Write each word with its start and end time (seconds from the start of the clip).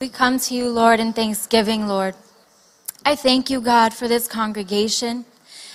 We 0.00 0.08
come 0.08 0.38
to 0.38 0.54
you, 0.54 0.70
Lord, 0.70 0.98
in 0.98 1.12
thanksgiving, 1.12 1.86
Lord. 1.86 2.14
I 3.04 3.14
thank 3.14 3.50
you, 3.50 3.60
God, 3.60 3.92
for 3.92 4.08
this 4.08 4.26
congregation. 4.26 5.26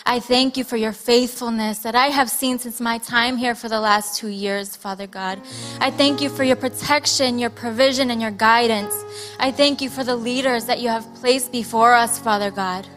I 0.04 0.20
thank 0.20 0.58
you 0.58 0.64
for 0.64 0.78
your 0.78 0.94
faithfulness 0.94 1.78
that 1.84 1.94
I 1.94 2.08
have 2.08 2.32
seen 2.32 2.58
since 2.58 2.82
my 2.82 2.98
time 2.98 3.38
here 3.38 3.54
for 3.54 3.70
the 3.70 3.80
last 3.80 4.18
two 4.18 4.30
years, 4.30 4.76
Father 4.76 5.06
God. 5.06 5.40
I 5.80 5.92
thank 5.92 6.22
you 6.22 6.30
for 6.30 6.44
your 6.44 6.56
protection, 6.56 7.38
your 7.38 7.52
provision, 7.52 8.10
and 8.10 8.20
your 8.20 8.32
guidance. 8.32 8.96
I 9.40 9.52
thank 9.52 9.80
you 9.80 9.92
for 9.92 10.04
the 10.04 10.16
leaders 10.16 10.66
that 10.66 10.80
you 10.80 10.90
have 10.90 11.06
placed 11.14 11.52
before 11.52 11.94
us, 11.94 12.18
Father 12.18 12.50
God. 12.50 12.88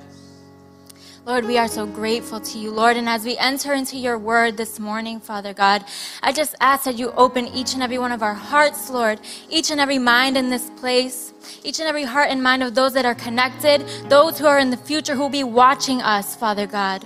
Lord, 1.29 1.45
we 1.45 1.59
are 1.59 1.69
so 1.69 1.85
grateful 1.85 2.41
to 2.41 2.59
you, 2.59 2.71
Lord. 2.71 2.97
And 2.97 3.07
as 3.07 3.23
we 3.23 3.37
enter 3.37 3.75
into 3.75 3.99
your 3.99 4.17
word 4.17 4.57
this 4.57 4.81
morning, 4.81 5.21
Father 5.21 5.53
God, 5.53 5.85
I 6.23 6.33
just 6.33 6.55
ask 6.59 6.85
that 6.85 6.97
you 6.97 7.11
open 7.19 7.49
each 7.49 7.75
and 7.75 7.83
every 7.83 7.99
one 7.99 8.13
of 8.13 8.23
our 8.23 8.33
hearts, 8.33 8.89
Lord, 8.89 9.21
each 9.51 9.71
and 9.71 9.79
every 9.79 9.99
mind 9.99 10.39
in 10.39 10.49
this 10.49 10.71
place, 10.81 11.35
each 11.63 11.81
and 11.81 11.87
every 11.87 12.05
heart 12.05 12.31
and 12.31 12.43
mind 12.43 12.63
of 12.63 12.75
those 12.75 12.95
that 12.95 13.05
are 13.05 13.15
connected, 13.15 13.87
those 14.09 14.39
who 14.39 14.47
are 14.47 14.59
in 14.59 14.71
the 14.71 14.79
future 14.79 15.15
who 15.15 15.21
will 15.21 15.29
be 15.29 15.45
watching 15.45 16.01
us, 16.01 16.35
Father 16.35 16.67
God. 16.67 17.05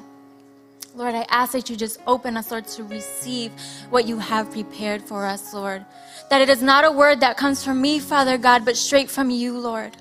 Lord, 0.95 1.17
I 1.17 1.27
ask 1.29 1.51
that 1.51 1.69
you 1.69 1.75
just 1.75 1.99
open 2.07 2.37
us, 2.37 2.53
Lord, 2.53 2.69
to 2.69 2.85
receive 2.85 3.51
what 3.91 4.07
you 4.07 4.21
have 4.21 4.53
prepared 4.53 5.03
for 5.03 5.27
us, 5.27 5.53
Lord. 5.53 5.85
That 6.31 6.41
it 6.41 6.49
is 6.49 6.63
not 6.63 6.85
a 6.85 6.93
word 6.93 7.19
that 7.19 7.37
comes 7.37 7.65
from 7.65 7.83
me, 7.83 7.99
Father 7.99 8.39
God, 8.39 8.65
but 8.65 8.77
straight 8.77 9.11
from 9.11 9.31
you, 9.31 9.59
Lord. 9.59 9.97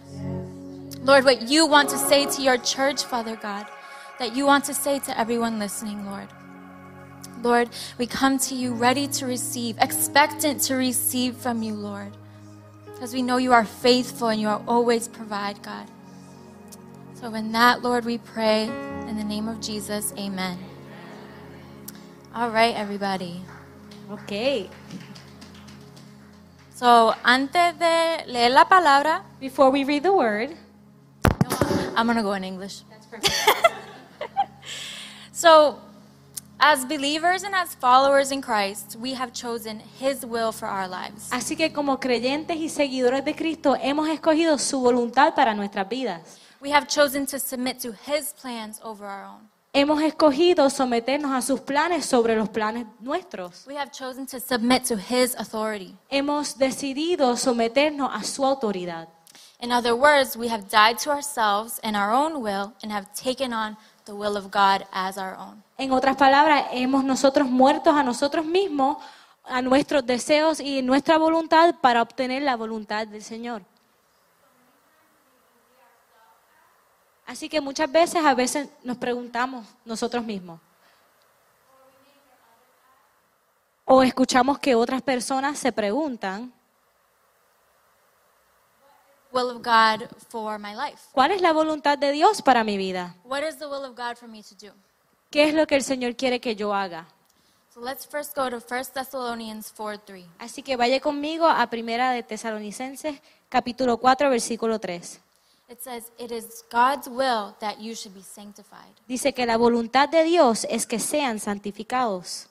Lord, 1.02 1.24
what 1.24 1.50
you 1.50 1.66
want 1.66 1.90
to 1.90 1.98
say 1.98 2.28
to 2.28 2.42
your 2.44 2.60
church, 2.60 3.04
Father 3.04 3.36
God 3.36 3.66
that 4.22 4.36
you 4.36 4.46
want 4.46 4.64
to 4.64 4.72
say 4.72 5.00
to 5.00 5.20
everyone 5.20 5.58
listening, 5.58 6.06
Lord. 6.06 6.28
Lord, 7.42 7.70
we 7.98 8.06
come 8.06 8.38
to 8.38 8.54
you 8.54 8.72
ready 8.72 9.08
to 9.18 9.26
receive, 9.26 9.76
expectant 9.80 10.62
to 10.70 10.76
receive 10.76 11.36
from 11.36 11.64
you, 11.64 11.74
Lord. 11.74 12.14
Because 12.86 13.16
we 13.16 13.24
know 13.24 13.38
you 13.38 13.52
are 13.52 13.66
faithful 13.66 14.28
and 14.28 14.40
you 14.40 14.48
are 14.48 14.62
always 14.68 15.08
provide, 15.08 15.64
God. 15.64 15.88
So 17.16 17.34
in 17.34 17.52
that, 17.54 17.82
Lord, 17.82 18.06
we 18.06 18.20
pray 18.20 18.66
in 19.10 19.18
the 19.18 19.24
name 19.24 19.48
of 19.48 19.60
Jesus. 19.60 20.14
Amen. 20.16 20.60
All 22.36 22.52
right, 22.52 22.76
everybody. 22.76 23.42
Ok. 24.12 24.70
So, 26.76 27.16
antes 27.26 27.74
de 27.74 28.24
leer 28.28 28.52
la 28.52 28.66
palabra, 28.66 29.24
Before 29.40 29.72
we 29.72 29.84
read 29.84 30.04
the 30.04 30.14
word, 30.14 30.56
I'm 31.96 32.06
going 32.06 32.18
to 32.18 32.24
go 32.24 32.34
in 32.34 32.44
English. 32.44 32.84
So, 35.42 35.80
as 36.60 36.86
believers 36.86 37.42
and 37.42 37.56
as 37.56 37.74
followers 37.74 38.32
in 38.32 38.44
Christ, 38.44 38.96
we 39.02 39.16
have 39.16 39.34
chosen 39.34 39.82
His 40.00 40.24
will 40.24 40.52
for 40.52 40.68
our 40.68 40.88
lives. 40.88 41.30
así 41.32 41.56
que 41.56 41.74
como 41.74 42.00
creyentes 42.00 42.58
y 42.58 42.70
seguidores 42.70 43.26
de 43.26 43.34
Cristo 43.34 43.76
hemos 43.76 44.08
escogido 44.08 44.60
su 44.60 44.80
voluntad 44.80 45.34
para 45.34 45.56
nuestras 45.56 45.90
vidas. 45.90 46.38
We 46.62 46.72
have 46.72 46.86
chosen 46.86 47.26
to 47.26 47.40
submit 47.40 47.80
to 47.80 47.92
His 48.06 48.36
plans 48.40 48.80
over 48.84 49.08
our 49.08 49.26
own. 49.26 49.50
Hemos 49.74 50.04
escogido 50.04 50.70
someternos 50.70 51.32
a 51.32 51.42
sus 51.42 51.60
planes 51.62 52.06
sobre 52.06 52.36
los 52.36 52.50
planes 52.50 52.86
nuestros. 53.00 53.66
We 53.66 53.76
have 53.76 53.90
chosen 53.90 54.28
to 54.28 54.40
submit 54.40 54.84
to 54.90 54.96
His 54.96 55.34
authority. 55.40 55.98
Hemos 56.12 56.60
decidido 56.60 57.36
someternos 57.36 58.12
a 58.14 58.24
su 58.24 58.46
autoridad. 58.46 59.08
In 59.60 59.72
other 59.72 59.94
words, 59.96 60.36
we 60.36 60.50
have 60.50 60.70
died 60.70 60.98
to 61.04 61.12
ourselves 61.12 61.80
and 61.84 61.96
our 61.96 62.12
own 62.12 62.42
will 62.42 62.74
and 62.84 62.92
have 62.92 63.08
taken 63.14 63.54
on 63.54 63.78
the 64.06 64.14
will 64.14 64.38
of 64.38 64.46
God 64.52 64.86
as 64.92 65.18
our 65.18 65.36
own. 65.38 65.64
En 65.78 65.92
otras 65.92 66.16
palabras, 66.16 66.66
hemos 66.72 67.04
nosotros 67.04 67.48
muertos 67.48 67.96
a 67.96 68.04
nosotros 68.04 68.46
mismos, 68.46 68.98
a 69.44 69.62
nuestros 69.62 70.06
deseos 70.06 70.60
y 70.60 70.82
nuestra 70.82 71.18
voluntad 71.18 71.76
para 71.82 72.02
obtener 72.02 72.44
la 72.44 72.56
voluntad 72.56 73.08
del 73.08 73.24
Señor. 73.24 73.64
Así 77.26 77.48
que 77.48 77.62
muchas 77.62 77.90
veces, 77.92 78.26
a 78.26 78.34
veces 78.34 78.70
nos 78.84 78.98
preguntamos 78.98 79.66
nosotros 79.86 80.24
mismos. 80.24 80.60
O 83.86 84.04
escuchamos 84.04 84.60
que 84.60 84.76
otras 84.76 85.02
personas 85.02 85.58
se 85.58 85.72
preguntan, 85.72 86.54
Will 89.32 89.50
of 89.50 89.62
God 89.62 90.10
for 90.30 90.60
my 90.60 90.74
life. 90.76 91.10
¿cuál 91.14 91.32
es 91.32 91.42
la 91.42 91.54
voluntad 91.54 91.98
de 91.98 92.12
Dios 92.12 92.42
para 92.42 92.64
mi 92.64 92.78
vida? 92.78 93.16
What 93.24 93.44
is 93.44 93.58
the 93.58 93.68
will 93.68 93.86
of 93.86 93.96
God 93.96 94.18
for 94.18 94.28
me 94.28 94.44
to 94.44 94.56
do? 94.56 94.74
¿Qué 95.30 95.48
es 95.48 95.54
lo 95.54 95.66
que 95.66 95.76
el 95.76 95.84
Señor 95.84 96.16
quiere 96.16 96.40
que 96.40 96.56
yo 96.56 96.74
haga? 96.74 97.08
So 97.74 97.80
let's 97.80 98.06
first 98.06 98.36
go 98.36 98.50
to 98.50 98.58
1 98.58 98.94
Thessalonians 98.94 99.72
4 99.72 100.00
3. 100.00 100.26
Así 100.40 100.62
que 100.62 100.76
vaya 100.76 101.00
conmigo 101.00 101.48
a 101.48 101.66
Primera 101.68 102.12
de 102.12 102.22
Tesalonicenses, 102.22 103.22
capítulo 103.48 103.98
4, 103.98 104.30
versículo 104.30 104.80
3. 104.80 105.22
It 105.70 105.82
says, 105.82 106.12
It 106.20 106.32
is 106.34 106.66
God's 106.70 107.08
will 107.08 107.56
that 107.62 107.80
you 107.80 107.96
should 107.96 108.14
be 108.14 108.24
sanctified. 108.24 108.92
Dice 109.08 109.34
que 109.34 109.46
la 109.46 109.56
voluntad 109.56 110.10
de 110.10 110.26
Dios 110.26 110.68
es 110.70 110.86
que 110.86 111.00
sean 111.00 111.40
santificados. 111.40 112.48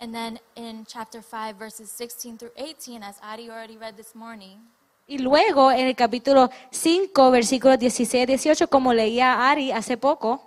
And 0.00 0.14
then 0.14 0.40
in 0.54 0.86
chapter 0.86 1.20
5, 1.20 1.56
verses 1.58 1.90
16 1.90 2.38
through 2.38 2.52
18, 2.56 3.02
as 3.02 3.16
Adi 3.22 3.50
already 3.50 3.76
read 3.76 3.98
this 3.98 4.14
morning, 4.14 4.60
Y 5.06 5.18
luego 5.18 5.70
en 5.70 5.86
el 5.86 5.94
capítulo 5.94 6.50
5, 6.70 7.30
versículos 7.30 7.78
16 7.78 8.24
y 8.24 8.26
18, 8.26 8.68
como 8.68 8.92
leía 8.92 9.48
Ari 9.48 9.70
hace 9.70 9.96
poco, 9.96 10.42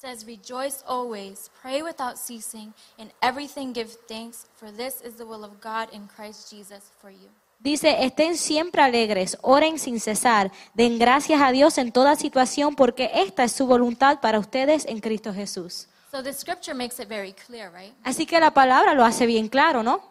says, 0.00 0.24
Rejoice 0.24 0.82
always, 0.86 1.50
pray 1.60 1.82
without 1.82 2.16
ceasing, 2.16 2.72
in 2.96 3.12
everything 3.20 3.74
give 3.74 3.90
thanks, 4.08 4.46
for 4.56 4.72
this 4.72 5.02
is 5.04 5.16
the 5.16 5.24
will 5.24 5.44
of 5.44 5.60
God 5.60 5.92
in 5.92 6.08
Christ 6.08 6.50
Jesus 6.50 6.90
for 7.00 7.10
you. 7.10 7.28
dice, 7.60 8.04
estén 8.04 8.36
siempre 8.36 8.82
alegres, 8.82 9.36
oren 9.42 9.78
sin 9.78 10.00
cesar, 10.00 10.50
den 10.74 10.98
gracias 10.98 11.42
a 11.42 11.52
Dios 11.52 11.76
en 11.78 11.92
toda 11.92 12.16
situación, 12.16 12.74
porque 12.74 13.10
esta 13.14 13.44
es 13.44 13.52
su 13.52 13.66
voluntad 13.66 14.20
para 14.20 14.38
ustedes 14.38 14.86
en 14.86 15.00
Cristo 15.00 15.32
Jesús. 15.34 15.88
So 16.10 16.22
the 16.22 16.32
scripture 16.32 16.74
makes 16.74 17.00
it 17.00 17.08
very 17.08 17.32
clear, 17.32 17.70
right? 17.72 17.94
Así 18.02 18.26
que 18.26 18.40
la 18.40 18.52
palabra 18.52 18.94
lo 18.94 19.04
hace 19.04 19.26
bien 19.26 19.48
claro, 19.48 19.82
¿no? 19.82 20.09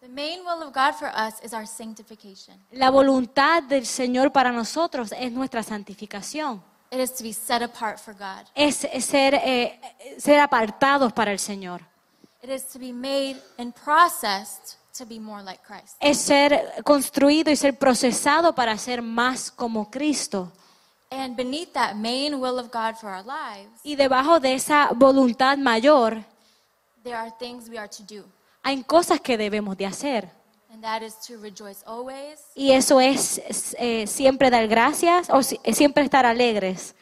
The 0.00 0.08
main 0.08 0.44
will 0.44 0.62
of 0.62 0.72
God 0.72 0.92
for 0.94 1.08
us 1.08 1.42
is 1.42 1.52
our 1.52 1.66
sanctification. 1.66 2.54
La 2.70 2.90
voluntad 2.90 3.64
del 3.64 3.84
Señor 3.84 4.30
para 4.30 4.52
nosotros 4.52 5.12
es 5.12 5.32
nuestra 5.32 5.64
santificación. 5.64 6.62
It 6.90 7.00
is 7.00 7.12
to 7.14 7.24
be 7.24 7.32
set 7.32 7.62
apart 7.62 7.98
for 7.98 8.14
God. 8.14 8.46
Es 8.54 8.76
ser, 8.76 9.34
eh, 9.34 9.80
ser 10.18 10.38
apartados 10.38 11.12
para 11.12 11.32
el 11.32 11.38
Señor. 11.40 11.82
It 12.42 12.50
is 12.50 12.66
to 12.68 12.78
be 12.78 12.92
made 12.92 13.42
and 13.58 13.74
processed 13.74 14.78
to 14.96 15.04
be 15.04 15.18
more 15.18 15.42
like 15.42 15.60
Christ. 15.66 15.96
Es 15.98 16.18
ser 16.18 16.82
construido 16.84 17.50
y 17.50 17.56
ser 17.56 17.76
procesado 17.76 18.54
para 18.54 18.78
ser 18.78 19.02
más 19.02 19.50
como 19.50 19.90
Cristo. 19.90 20.52
And 21.10 21.36
beneath 21.36 21.72
that 21.72 21.96
main 21.96 22.34
will 22.34 22.58
of 22.58 22.70
God 22.70 22.94
for 22.94 23.10
our 23.10 23.24
lives, 23.24 23.80
Y 23.82 23.96
debajo 23.96 24.38
de 24.38 24.54
esa 24.54 24.90
voluntad 24.94 25.58
mayor 25.58 26.24
there 27.02 27.16
are 27.16 27.32
things 27.38 27.68
we 27.68 27.78
are 27.78 27.88
to 27.88 28.02
do. 28.04 28.24
Hay 28.68 28.82
cosas 28.82 29.18
que 29.20 29.38
debemos 29.38 29.76
de 29.78 29.86
hacer. 29.86 30.28
And 30.70 30.82
that 30.82 31.00
is 31.02 31.14
to 31.26 31.38
rejoice 31.40 31.82
always, 31.86 32.38
Y 32.54 32.72
eso 32.72 33.00
es, 33.00 33.38
es, 33.48 33.74
eh, 33.78 34.06
siempre 34.06 34.50
dar 34.50 34.68
gracias 34.68 35.28
o 35.30 35.42
si- 35.42 35.58
eh, 35.64 35.72
siempre 35.74 36.04
estar 36.04 36.26
alegres. 36.26 36.94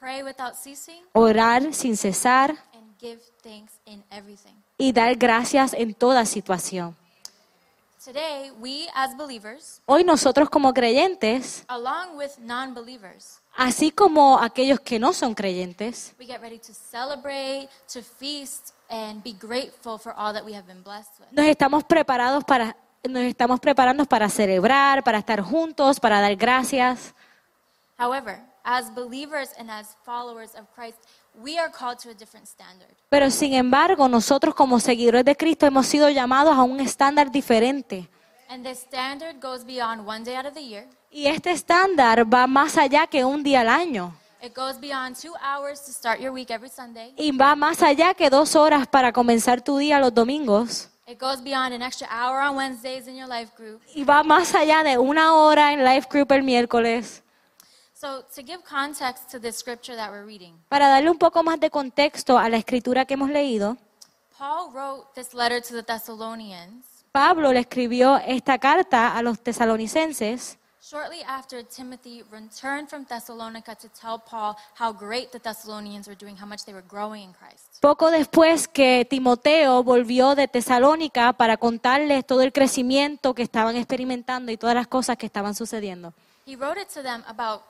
pray 0.00 0.22
without 0.22 0.54
ceasing, 0.54 1.02
Orar 1.12 1.74
sin 1.74 1.94
cesar 1.96 2.56
and 2.72 2.98
give 2.98 3.20
thanks 3.42 3.74
in 3.84 4.02
everything. 4.10 4.54
y 4.78 4.92
dar 4.92 5.14
gracias 5.16 5.74
en 5.74 5.92
toda 5.94 6.24
situación. 6.24 6.96
Today, 8.02 8.50
we 8.58 8.88
as 8.94 9.14
believers, 9.14 9.82
Hoy 9.84 10.04
nosotros 10.04 10.48
como 10.48 10.72
creyentes, 10.72 11.64
along 11.68 12.16
with 12.16 12.30
así 13.58 13.90
como 13.90 14.38
aquellos 14.38 14.80
que 14.80 14.98
no 14.98 15.12
son 15.12 15.34
creyentes, 15.34 16.14
we 16.18 16.24
get 16.24 16.40
ready 16.40 16.58
to 16.58 16.72
celebrate, 16.72 17.68
to 17.92 18.00
feast, 18.02 18.70
and 18.90 19.22
be 19.22 19.32
grateful 19.32 19.98
for 19.98 20.12
all 20.12 20.32
that 20.32 20.44
we 20.44 20.52
have 20.52 20.66
been 20.66 20.82
blessed 20.82 21.10
with. 21.18 21.28
nos 21.32 21.46
estamos 21.46 21.84
preparados 21.84 22.44
para 22.44 22.76
nos 23.08 23.22
estamos 23.22 23.60
preparando 23.60 24.04
para 24.04 24.28
celebrar, 24.28 25.02
para 25.02 25.18
estar 25.18 25.40
juntos, 25.40 25.98
para 26.00 26.20
dar 26.20 26.36
gracias. 26.36 27.14
However, 27.98 28.40
as 28.64 28.90
believers 28.94 29.50
and 29.58 29.70
as 29.70 29.96
followers 30.04 30.54
of 30.54 30.66
Christ, 30.74 30.98
we 31.34 31.58
are 31.58 31.70
called 31.70 31.98
to 31.98 32.10
a 32.10 32.14
different 32.14 32.46
standard. 32.46 32.90
Pero 33.08 33.30
sin 33.30 33.54
embargo, 33.54 34.08
nosotros 34.08 34.54
como 34.54 34.80
seguidores 34.80 35.24
de 35.24 35.36
Cristo 35.36 35.66
hemos 35.66 35.86
sido 35.86 36.10
llamados 36.10 36.56
a 36.56 36.62
un 36.62 36.80
estándar 36.80 37.30
diferente. 37.30 38.08
And 38.48 38.64
this 38.66 38.80
standard 38.80 39.40
goes 39.40 39.64
beyond 39.64 40.06
one 40.06 40.24
day 40.24 40.34
out 40.34 40.46
of 40.46 40.54
the 40.54 40.64
year. 40.64 40.86
Y 41.10 41.26
este 41.26 41.52
estándar 41.52 42.32
va 42.32 42.46
más 42.46 42.76
allá 42.76 43.06
que 43.06 43.24
un 43.24 43.42
día 43.42 43.60
al 43.60 43.68
año. 43.68 44.14
It 44.42 44.54
goes 44.54 44.78
beyond 44.80 45.16
two 45.16 45.34
hours 45.42 45.80
to 45.82 45.92
start 45.92 46.18
your 46.20 46.32
week 46.32 46.50
every 46.50 46.70
Sunday. 46.70 47.12
Y 47.16 47.30
va 47.32 47.54
más 47.54 47.82
allá 47.82 48.14
que 48.14 48.30
dos 48.30 48.56
horas 48.56 48.86
para 48.86 49.12
comenzar 49.12 49.60
tu 49.62 49.76
día 49.76 49.98
los 49.98 50.14
domingos. 50.14 50.88
It 51.06 51.20
goes 51.20 51.42
beyond 51.42 51.74
an 51.74 51.82
extra 51.82 52.08
hour 52.10 52.40
on 52.40 52.56
Wednesdays 52.56 53.06
in 53.06 53.16
your 53.16 53.28
life 53.28 53.52
group. 53.56 53.82
Y 53.94 54.04
va 54.04 54.22
más 54.22 54.54
allá 54.54 54.82
de 54.82 54.96
una 54.96 55.34
hora 55.34 55.72
en 55.72 55.84
Life 55.84 56.08
Group 56.10 56.32
el 56.32 56.42
miércoles. 56.42 57.22
So, 57.92 58.22
to 58.34 58.42
give 58.42 58.62
context 58.64 59.30
to 59.30 59.38
this 59.38 59.58
scripture 59.58 59.94
that 59.96 60.10
we're 60.10 60.24
reading, 60.24 60.54
Para 60.68 60.88
darle 60.88 61.10
un 61.10 61.18
poco 61.18 61.42
más 61.42 61.60
de 61.60 61.68
contexto 61.68 62.38
a 62.38 62.48
la 62.48 62.56
escritura 62.56 63.04
que 63.04 63.14
hemos 63.14 63.28
leído, 63.28 63.76
Paul 64.38 64.72
wrote 64.72 65.06
this 65.14 65.34
letter 65.34 65.60
to 65.60 65.74
the 65.74 65.82
Thessalonians 65.82 66.86
Pablo 67.12 67.52
le 67.52 67.58
escribió 67.58 68.18
esta 68.18 68.58
carta 68.58 69.16
a 69.16 69.22
los 69.22 69.40
tesalonicenses 69.40 70.59
Shortly 70.82 71.22
after, 71.28 71.62
Timothy 71.62 72.22
returned 72.30 72.88
from 72.88 73.04
Thessalonica 73.04 73.74
to 73.74 73.88
tell 73.90 74.18
Paul 74.18 74.56
how 74.74 74.92
great 74.92 75.30
the 75.30 75.38
Thessalonians 75.38 76.08
were 76.08 76.16
doing, 76.16 76.38
how 76.38 76.46
much 76.46 76.64
they 76.64 76.72
were 76.72 76.86
growing 76.88 77.24
in 77.24 77.34
Christ. 77.34 77.82
Poco 77.82 78.10
después 78.10 78.66
que 78.66 79.04
Timoteo 79.04 79.82
volvió 79.84 80.34
de 80.34 80.48
Tesalónica 80.48 81.34
para 81.34 81.58
contarles 81.58 82.26
todo 82.26 82.40
el 82.40 82.52
crecimiento 82.54 83.34
que 83.34 83.42
estaban 83.42 83.76
experimentando 83.76 84.50
y 84.52 84.56
todas 84.56 84.74
las 84.74 84.86
cosas 84.86 85.18
que 85.18 85.26
estaban 85.26 85.54
sucediendo. 85.54 86.14
He 86.46 86.56
wrote 86.56 86.80
it 86.80 86.88
to 86.94 87.02
them 87.02 87.22
about 87.28 87.60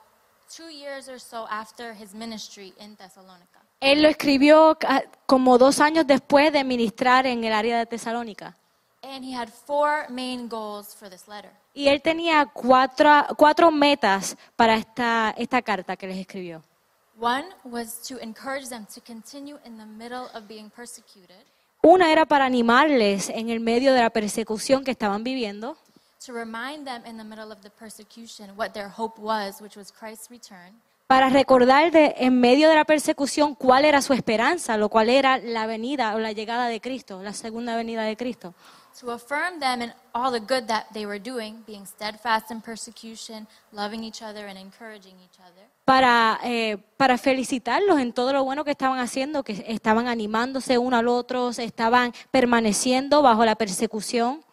two 0.47 0.69
years 0.69 1.09
or 1.09 1.19
so 1.19 1.45
after 1.49 1.93
his 1.93 2.13
ministry 2.13 2.73
in 2.79 2.95
Thessalonica. 2.95 3.59
Él 3.81 4.03
lo 4.03 4.07
escribió 4.07 4.77
como 5.25 5.57
dos 5.57 5.81
años 5.81 6.07
después 6.07 6.53
de 6.53 6.63
ministrar 6.63 7.25
en 7.27 7.43
el 7.43 7.51
área 7.51 7.77
de 7.77 7.85
Tesalónica. 7.87 8.55
And 9.03 9.25
he 9.25 9.35
had 9.35 9.49
four 9.49 10.05
main 10.09 10.47
goals 10.47 10.95
for 10.95 11.09
this 11.09 11.27
letter. 11.27 11.51
Y 11.73 11.87
él 11.87 12.01
tenía 12.01 12.45
cuatro, 12.45 13.09
cuatro 13.37 13.71
metas 13.71 14.35
para 14.55 14.75
esta, 14.75 15.33
esta 15.37 15.61
carta 15.61 15.95
que 15.95 16.07
les 16.07 16.17
escribió. 16.17 16.61
One 17.19 17.45
was 17.63 18.01
to 18.07 18.17
encourage 18.19 18.69
them 18.69 18.85
to 18.87 19.01
continue 19.01 19.57
in 19.63 19.77
the 19.77 19.85
middle 19.85 20.27
of 20.33 20.47
being 20.47 20.69
persecuted, 20.69 21.45
Una 21.83 22.11
era 22.11 22.27
para 22.27 22.45
animarles 22.45 23.29
en 23.29 23.49
el 23.49 23.59
medio 23.59 23.93
de 23.93 24.01
la 24.01 24.11
persecución 24.11 24.83
que 24.83 24.91
estaban 24.91 25.23
viviendo, 25.23 25.77
to 26.23 26.31
remind 26.31 26.85
them 26.85 27.03
in 27.07 27.17
the 27.17 27.23
middle 27.23 27.51
of 27.51 27.61
the 27.61 27.71
persecution 27.71 28.51
what 28.55 28.71
their 28.73 28.89
hope 28.95 29.19
was, 29.19 29.61
which 29.61 29.75
was 29.75 29.91
Christ's 29.91 30.29
return, 30.29 30.79
para 31.07 31.29
recordar 31.29 31.91
de, 31.91 32.13
en 32.17 32.39
medio 32.39 32.69
de 32.69 32.75
la 32.75 32.85
persecución 32.85 33.55
cuál 33.55 33.85
era 33.85 34.01
su 34.01 34.13
esperanza, 34.13 34.77
lo 34.77 34.89
cual 34.89 35.09
era 35.09 35.39
la 35.39 35.65
venida 35.65 36.15
o 36.15 36.19
la 36.19 36.31
llegada 36.31 36.67
de 36.67 36.79
Cristo, 36.79 37.21
la 37.23 37.33
segunda 37.33 37.75
venida 37.75 38.03
de 38.03 38.15
Cristo. 38.15 38.53
To 38.99 39.11
affirm 39.11 39.59
them 39.59 39.81
in 39.81 39.93
all 40.13 40.31
the 40.31 40.39
good 40.39 40.67
that 40.67 40.85
they 40.93 41.05
were 41.05 41.19
doing, 41.19 41.63
being 41.65 41.85
steadfast 41.85 42.51
in 42.51 42.61
persecution, 42.61 43.47
loving 43.71 44.03
each 44.03 44.21
other, 44.21 44.47
and 44.47 44.57
encouraging 44.57 45.15
each 45.23 45.39
other. 45.39 45.65
Para, 45.85 46.39
eh, 46.43 46.77
para 46.97 47.17
felicitarlos 47.17 47.99
en 47.99 48.13
todo 48.13 48.31
lo 48.33 48.43
bueno 48.43 48.63
que 48.63 48.71
estaban 48.71 48.99
haciendo, 48.99 49.43
que 49.43 49.63
estaban 49.67 50.07
animándose 50.07 50.77
uno 50.77 50.97
al 50.97 51.07
otro, 51.07 51.49
estaban 51.49 52.13
permaneciendo 52.31 53.21
bajo 53.21 53.45
la 53.45 53.55
persecución. 53.55 54.43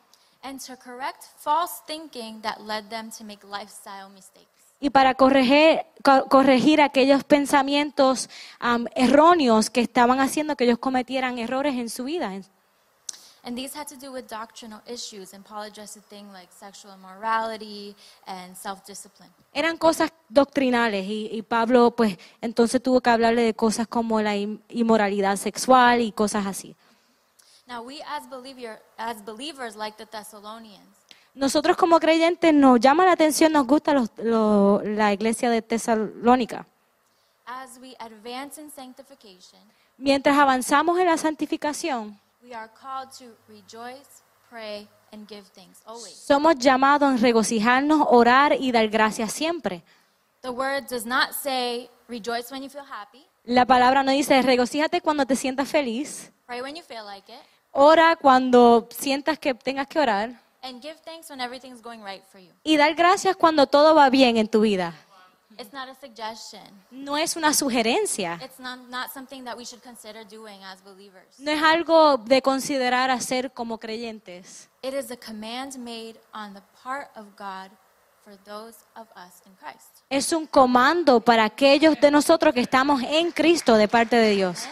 and 0.42 0.60
to 0.64 0.76
correct 0.76 1.24
false 1.40 1.82
thinking 1.86 2.40
that 2.42 2.60
led 2.60 2.84
them 2.90 3.10
to 3.10 3.24
make 3.24 3.44
lifestyle 3.44 4.08
mistakes. 4.08 4.46
y 4.80 4.88
para 4.90 5.14
corregir, 5.14 5.82
co- 6.04 6.26
corregir 6.28 6.80
aquellos 6.80 7.24
pensamientos 7.24 8.30
am, 8.60 8.86
erróneos 8.94 9.68
que 9.70 9.80
estaban 9.80 10.20
haciendo 10.20 10.54
que 10.56 10.62
ellos 10.64 10.78
cometieran 10.78 11.38
errores 11.38 11.74
en 11.74 11.88
su 11.90 12.04
vida. 12.04 12.32
And 13.48 13.56
these 13.56 13.74
had 13.74 13.86
to 13.88 13.96
do 13.96 14.12
with 14.12 14.28
doctrinal 14.28 14.82
issues, 14.86 15.32
and 15.32 15.42
Paul 15.42 15.62
addressed 15.62 15.96
a 15.96 16.02
thing 16.02 16.30
like 16.34 16.48
sexual 16.52 16.92
immorality 16.92 17.96
and 18.26 18.54
self 18.54 18.84
discipline. 18.84 19.30
Eran 19.54 19.78
cosas 19.78 20.10
doctrinales 20.28 21.06
y, 21.06 21.30
y 21.32 21.40
Pablo 21.40 21.92
pues 21.92 22.18
entonces 22.42 22.82
tuvo 22.82 23.00
que 23.00 23.08
hablarle 23.08 23.40
de 23.40 23.54
cosas 23.54 23.86
como 23.88 24.20
la 24.20 24.36
inmoralidad 24.36 25.36
sexual 25.36 26.02
y 26.02 26.12
cosas 26.12 26.44
así. 26.44 26.76
Now, 27.66 27.80
we 27.82 28.02
as, 28.02 28.28
believer, 28.28 28.82
as 28.98 29.24
believers, 29.24 29.76
like 29.76 29.96
the 29.96 30.04
Thessalonians, 30.04 30.84
Nosotros 31.34 31.74
como 31.78 31.98
creyentes 32.00 32.52
nos 32.52 32.78
llama 32.80 33.06
la 33.06 33.12
atención, 33.12 33.50
nos 33.52 33.66
gusta 33.66 33.94
los- 33.94 34.10
la 34.84 35.10
iglesia 35.14 35.48
de 35.48 35.62
Tesalónica. 35.62 36.66
as 37.46 37.78
we 37.80 37.96
advance 37.98 38.60
in 38.60 38.70
sanctification, 38.70 39.60
Mientras 39.96 40.36
avanzamos 40.36 40.98
en 40.98 41.06
la 41.06 41.16
santificación, 41.16 42.20
we 42.48 42.54
are 42.54 42.70
called 42.80 43.10
to 43.18 43.36
rejoice, 43.46 44.22
pray, 44.48 44.88
and 45.12 45.28
give 45.28 45.44
thanks 45.54 45.80
always. 45.84 46.14
somos 46.14 46.56
llamados 46.58 47.12
a 47.12 47.16
regocijarnos, 47.18 48.06
orar 48.10 48.54
y 48.58 48.72
dar 48.72 48.88
gracias 48.88 49.32
siempre. 49.32 49.82
The 50.40 50.50
word 50.50 50.86
does 50.88 51.04
not 51.04 51.32
say 51.34 51.90
rejoice 52.08 52.50
when 52.50 52.62
you 52.62 52.70
feel 52.70 52.84
happy, 52.86 53.26
La 53.44 53.66
palabra 53.66 54.02
no 54.02 54.12
dice 54.12 54.40
regocíjate 54.40 55.00
cuando 55.02 55.26
te 55.26 55.36
sientas 55.36 55.68
feliz, 55.68 56.32
pray 56.46 56.62
when 56.62 56.74
you 56.74 56.82
feel 56.82 57.04
like 57.04 57.30
it, 57.30 57.38
ora 57.72 58.16
cuando 58.16 58.88
sientas 58.90 59.38
que 59.38 59.52
tengas 59.52 59.86
que 59.86 59.98
orar 59.98 60.40
and 60.62 60.80
give 60.80 60.96
thanks 61.04 61.28
when 61.28 61.40
everything's 61.40 61.82
going 61.82 62.00
right 62.02 62.24
for 62.32 62.40
you. 62.40 62.52
y 62.62 62.76
dar 62.78 62.94
gracias 62.94 63.36
cuando 63.36 63.66
todo 63.66 63.94
va 63.94 64.08
bien 64.08 64.38
en 64.38 64.48
tu 64.48 64.60
vida. 64.62 64.94
It's 65.58 65.72
not 65.72 65.88
a 65.88 65.94
suggestion. 65.94 66.62
No 66.90 67.16
es 67.16 67.34
una 67.36 67.52
sugerencia, 67.52 68.38
It's 68.42 68.60
not, 68.60 68.78
not 68.88 69.10
something 69.12 69.44
that 69.44 69.56
we 69.56 69.64
should 69.64 69.82
consider 69.82 70.24
doing 70.24 70.62
as 70.62 70.80
believers. 70.84 71.38
no 71.38 71.50
es 71.50 71.60
algo 71.62 72.16
de 72.16 72.40
considerar 72.42 73.10
hacer 73.10 73.50
como 73.52 73.78
creyentes. 73.78 74.68
It 74.82 74.94
is 74.94 75.10
a 75.10 75.16
command 75.16 75.76
made 75.78 76.14
on 76.32 76.54
the 76.54 76.62
part 76.82 77.08
of 77.16 77.26
God 77.36 77.70
for 78.22 78.36
those 78.44 78.76
of 78.94 79.08
us 79.16 79.42
in 79.46 79.52
Christ. 79.56 80.04
Es 80.10 80.32
un 80.32 80.46
comando 80.46 81.18
para 81.20 81.44
aquellos 81.44 82.00
de 82.00 82.10
nosotros 82.12 82.54
que 82.54 82.60
estamos 82.60 83.02
en 83.02 83.32
Cristo 83.32 83.74
de 83.76 83.88
parte 83.88 84.14
de 84.14 84.30
Dios. 84.36 84.68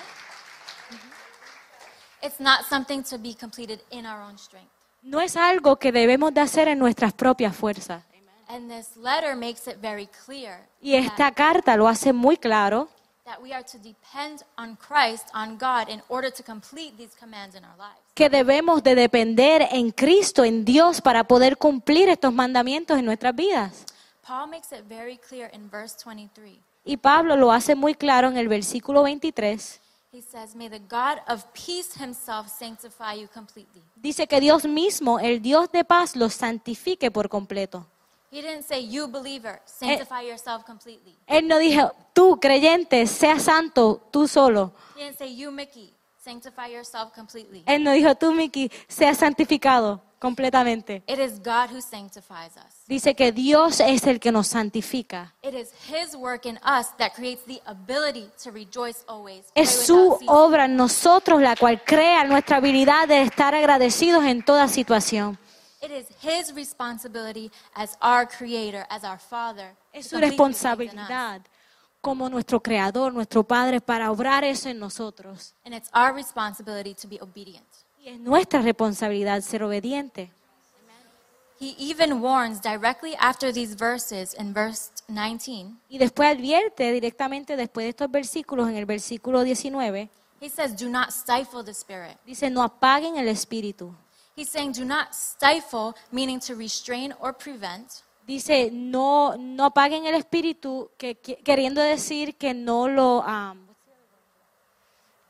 It's 2.23 2.39
not 2.41 2.65
something 2.69 3.03
to 3.05 3.19
be 3.19 3.35
completed 3.35 3.81
in 3.91 4.06
our 4.06 4.21
own 4.21 4.39
strength. 4.39 4.71
No 5.03 5.21
es 5.21 5.37
algo 5.37 5.77
que 5.77 5.93
debemos 5.93 6.32
de 6.35 6.41
hacer 6.41 6.69
en 6.69 6.79
nuestras 6.79 7.12
propias 7.12 7.55
fuerzas. 7.56 8.03
And 8.48 8.70
this 8.70 8.96
letter 8.96 9.34
makes 9.34 9.66
it 9.66 9.78
very 9.81 10.08
clear 10.26 10.69
Y 10.81 10.94
esta 10.94 11.32
carta 11.32 11.76
lo 11.76 11.88
hace 11.88 12.12
muy 12.12 12.37
claro 12.37 12.88
that 13.25 13.40
we 13.43 13.52
are 13.52 13.64
to 13.64 13.76
depend 13.78 14.44
on 14.56 14.76
Christ, 14.76 15.28
on 15.34 15.58
God, 15.58 15.88
in 15.88 16.00
order 16.08 16.31
to 16.31 16.44
complete 16.44 16.96
these 16.96 17.14
commands 17.19 17.56
in 17.56 17.64
our 17.64 17.76
lives. 17.76 17.98
que 18.14 18.31
debemos 18.31 18.84
de 18.84 18.94
depender 18.94 19.66
en 19.72 19.90
Cristo, 19.90 20.44
en 20.44 20.64
Dios, 20.64 21.00
para 21.00 21.25
poder 21.25 21.56
cumplir 21.56 22.08
estos 22.08 22.32
mandamientos 22.32 22.96
en 22.98 23.04
nuestras 23.04 23.34
vidas. 23.34 23.84
Paul 24.25 24.48
makes 24.48 24.70
it 24.72 24.84
very 24.88 25.19
clear 25.19 25.50
in 25.52 25.69
verse 25.69 25.96
23. 26.04 26.60
Y 26.84 26.96
Pablo 26.98 27.34
lo 27.37 27.50
hace 27.50 27.75
muy 27.75 27.94
claro 27.96 28.28
en 28.28 28.37
el 28.37 28.46
versículo 28.48 29.02
23. 29.02 29.81
He 30.12 30.22
says, 30.22 30.54
May 30.54 30.69
the 30.69 30.78
God 30.78 31.19
of 31.28 31.44
peace 31.52 32.00
himself 32.00 32.48
sanctify 32.48 33.20
you 33.20 33.28
completely. 33.34 33.82
Dice 33.96 34.28
que 34.28 34.40
Dios 34.40 34.64
mismo, 34.64 35.19
el 35.19 35.43
Dios 35.43 35.70
de 35.72 35.84
paz, 35.84 36.14
los 36.14 36.32
santifique 36.32 37.10
por 37.10 37.28
completo. 37.28 37.87
He 38.37 38.43
didn't 38.43 38.65
say, 38.65 38.81
You 38.81 39.09
believer, 39.09 39.62
sanctify 39.65 40.21
yourself 40.21 40.62
completely. 40.67 41.17
Él 41.27 41.49
no 41.49 41.56
dijo, 41.56 41.91
tú 42.12 42.38
creyente, 42.38 43.06
sea 43.06 43.41
santo, 43.41 44.03
tú 44.11 44.29
solo. 44.29 44.75
He 44.94 45.05
didn't 45.05 45.17
say, 45.17 45.35
You, 45.35 45.50
Mickey, 45.50 45.94
sanctify 46.23 46.67
yourself 46.71 47.15
completely. 47.15 47.62
Él 47.65 47.83
no 47.83 47.93
dijo, 47.93 48.15
tú, 48.15 48.33
Miki, 48.33 48.71
sea 48.88 49.15
santificado 49.15 50.03
completamente. 50.19 51.03
It 51.06 51.19
is 51.19 51.38
God 51.38 51.71
who 51.71 51.81
sanctifies 51.81 52.59
us. 52.59 52.85
Dice 52.87 53.15
que 53.15 53.33
Dios 53.33 53.81
es 53.81 54.06
el 54.06 54.21
que 54.21 54.31
nos 54.31 54.49
santifica. 54.49 55.32
It 55.43 55.55
is 55.55 55.73
His 55.89 56.15
work 56.15 56.44
in 56.44 56.58
us 56.58 56.94
that 56.99 57.15
creates 57.15 57.43
the 57.46 57.63
ability 57.65 58.29
to 58.44 58.51
rejoice 58.51 59.03
always. 59.08 59.46
Es 59.55 59.70
su 59.87 60.19
obra 60.27 60.67
en 60.67 60.77
nosotros 60.77 61.41
la 61.41 61.56
cual 61.56 61.82
crea 61.82 62.25
nuestra 62.25 62.58
habilidad 62.58 63.08
de 63.08 63.22
estar 63.22 63.55
agradecidos 63.55 64.27
en 64.27 64.44
toda 64.44 64.69
situación. 64.69 65.39
It 65.83 65.91
is 65.91 66.06
His 66.23 66.55
responsibility 66.55 67.51
as 67.75 67.97
our 68.01 68.27
Creator, 68.27 68.87
as 68.89 69.05
our 69.05 69.19
Father. 69.19 69.77
Es 69.93 70.06
su 70.09 70.19
responsabilidad 70.19 71.43
como 72.01 72.29
nuestro 72.29 72.61
Creador, 72.61 73.13
nuestro 73.13 73.43
Padre, 73.43 73.81
para 73.81 74.11
obrar 74.11 74.45
eso 74.45 74.69
en 74.69 74.79
nosotros. 74.79 75.55
And 75.65 75.75
it's 75.75 75.91
our 75.95 76.15
responsibility 76.15 76.95
to 76.95 77.09
be 77.09 77.19
obedient. 77.21 77.67
Y 77.99 78.09
es 78.09 78.21
nuestra 78.21 78.63
responsabilidad 78.63 79.43
ser 79.43 79.63
obediente. 79.63 80.31
He 81.59 81.75
even 81.79 82.21
warns 82.23 82.61
directly 82.61 83.17
after 83.19 83.51
these 83.51 83.75
verses 83.75 84.35
in 84.35 84.53
verse 84.53 84.91
19. 85.09 85.79
Y 85.89 85.99
después 85.99 86.29
advierte 86.31 86.93
directamente 86.93 87.56
después 87.56 87.85
de 87.85 87.91
estos 87.91 88.11
versículos, 88.11 88.69
en 88.69 88.77
el 88.77 88.85
versículo 88.85 89.43
19, 89.43 90.11
He 90.39 90.51
says, 90.51 90.77
Do 90.77 90.89
not 90.91 91.11
stifle 91.11 91.65
the 91.65 91.73
Spirit. 91.73 92.19
dice, 92.27 92.51
no 92.51 92.63
apaguen 92.63 93.17
el 93.17 93.29
espíritu. 93.29 93.95
He's 94.36 94.50
saying, 94.50 94.72
Do 94.72 94.84
not 94.84 95.14
stifle, 95.14 95.94
meaning 96.12 96.38
to 96.40 96.55
restrain 96.55 97.14
or 97.20 97.32
prevent. 97.32 98.02
Dice, 98.26 98.70
no, 98.72 99.36
no 99.38 99.64
apaguen 99.66 100.05
el 100.06 100.14
espíritu, 100.14 100.90
que, 100.98 101.14
que- 101.14 101.36
queriendo 101.36 101.81
decir 101.81 102.34
que 102.36 102.52
no 102.52 102.88
lo, 102.88 103.22
am, 103.22 103.64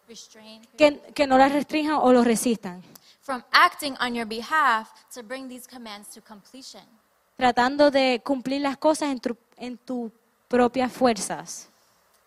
Restrain. 0.08 0.62
que, 0.78 0.98
que 1.14 1.26
no 1.26 1.36
la 1.36 1.48
restrinjan 1.48 1.96
o 2.00 2.12
lo 2.12 2.22
resistan, 2.24 2.82
From 3.20 3.42
acting 3.52 3.96
on 4.00 4.14
your 4.14 4.24
behalf 4.26 4.88
to 5.12 5.22
bring 5.22 5.48
these 5.48 5.66
commands 5.68 6.08
to 6.14 6.20
completion. 6.22 6.82
tratando 7.36 7.90
de 7.90 8.20
cumplir 8.24 8.62
las 8.62 8.76
cosas 8.76 9.10
en 9.10 9.18
tu, 9.20 9.36
en 9.56 9.76
tus 9.78 10.10
propias 10.48 10.90
fuerzas. 10.92 11.68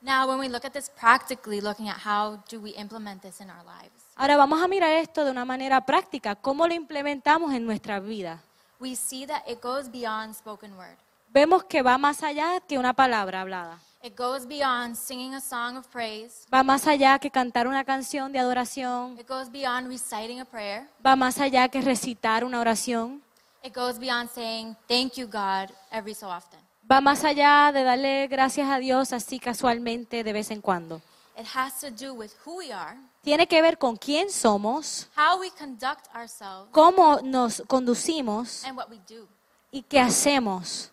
Now, 0.02 0.28
when 0.30 0.40
we 0.40 0.48
look 0.48 0.64
at 0.64 0.72
this 0.74 0.90
practically, 0.90 1.60
looking 1.62 1.90
at 1.90 1.98
how 1.98 2.42
do 2.50 2.60
we 2.62 2.72
implement 2.72 3.22
this 3.22 3.42
in 3.42 3.50
our 3.50 3.64
lives, 3.66 3.92
Ahora 4.16 4.38
vamos 4.38 4.62
a 4.62 4.68
mirar 4.68 4.92
esto 4.94 5.26
de 5.26 5.32
una 5.32 5.46
manera 5.46 5.86
práctica, 5.86 6.36
cómo 6.36 6.68
lo 6.68 6.74
implementamos 6.74 7.54
en 7.54 7.66
nuestra 7.66 8.00
vida. 8.00 8.42
we 8.80 8.96
see 8.96 9.26
that 9.26 9.44
it 9.48 9.60
goes 9.62 9.90
beyond 9.90 10.34
spoken 10.36 10.72
word. 10.78 10.96
Vemos 11.34 11.64
que 11.66 11.82
va 11.82 11.98
más 11.98 12.24
allá 12.24 12.60
que 12.68 12.78
una 12.80 12.94
palabra 12.94 13.42
hablada. 13.42 13.80
It 14.02 14.16
goes 14.18 14.46
beyond 14.48 14.96
singing 14.96 15.34
a 15.36 15.42
song 15.42 15.76
of 15.76 15.86
praise. 15.92 16.48
Va 16.54 16.64
más 16.64 16.88
allá 16.88 17.20
que 17.20 17.30
cantar 17.30 17.68
una 17.68 17.84
canción 17.84 18.32
de 18.32 18.40
adoración. 18.40 19.20
It 19.20 19.28
goes 19.28 19.52
beyond 19.52 19.90
reciting 19.90 20.40
a 20.40 20.46
prayer. 20.46 20.88
Va 21.06 21.18
más 21.18 21.38
allá 21.40 21.68
que 21.68 21.82
recitar 21.82 22.46
una 22.46 22.62
oración. 22.62 23.22
It 23.62 23.76
goes 23.76 24.00
beyond 24.00 24.30
saying, 24.30 24.78
Thank 24.88 25.16
you, 25.18 25.28
God, 25.28 25.70
every 25.92 26.14
so 26.14 26.28
often. 26.30 26.59
Va 26.92 27.02
más 27.02 27.24
allá 27.24 27.72
de 27.72 27.84
darle 27.84 28.28
gracias 28.28 28.70
a 28.70 28.80
Dios 28.80 29.14
así 29.14 29.40
casualmente 29.40 30.24
de 30.24 30.34
vez 30.34 30.50
en 30.52 30.62
cuando. 30.62 31.02
It 31.38 31.46
has 31.56 31.80
to 31.80 31.90
do 31.92 32.14
with 32.14 32.32
who 32.46 32.58
we 32.58 32.74
are, 32.74 32.98
Tiene 33.22 33.48
que 33.48 33.62
ver 33.62 33.78
con 33.78 33.96
quién 33.96 34.30
somos, 34.30 35.08
how 35.16 35.40
we 35.40 35.52
conduct 35.52 36.08
ourselves, 36.16 36.70
cómo 36.72 37.22
nos 37.22 37.62
conducimos 37.68 38.64
and 38.66 38.76
what 38.78 38.90
we 38.90 38.98
do. 39.08 39.28
y 39.72 39.84
qué 39.84 40.00
hacemos. 40.00 40.92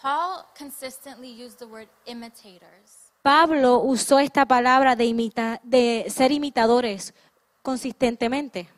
Paul 0.00 0.44
consistently 0.58 1.30
used 1.30 1.58
the 1.58 1.66
word 1.66 1.88
imitators. 2.06 3.12
Pablo 3.22 3.78
usó 3.78 4.18
esta 4.18 4.44
palabra 4.46 4.96
de, 4.96 5.04
imita- 5.04 5.60
de 5.62 6.06
ser 6.10 6.32
imitadores 6.32 7.14
consistentemente. 7.62 8.68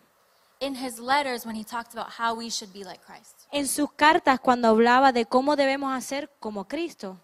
in 0.61 0.75
his 0.75 0.99
letters 0.99 1.47
when 1.47 1.55
he 1.57 1.65
talked 1.65 1.95
about 1.95 2.09
how 2.19 2.35
we 2.35 2.51
should 2.51 2.73
be 2.73 2.85
like 2.85 3.01
Christ. 3.05 3.44
En 3.55 3.69
sus 3.69 3.93
cartas 3.93 4.41
cuando 4.41 4.67
hablaba 4.67 5.13
de 5.13 5.27
cómo 5.27 5.55
debemos 5.55 5.95
hacer 5.95 6.29
como 6.41 6.67
Cristo. 6.67 7.17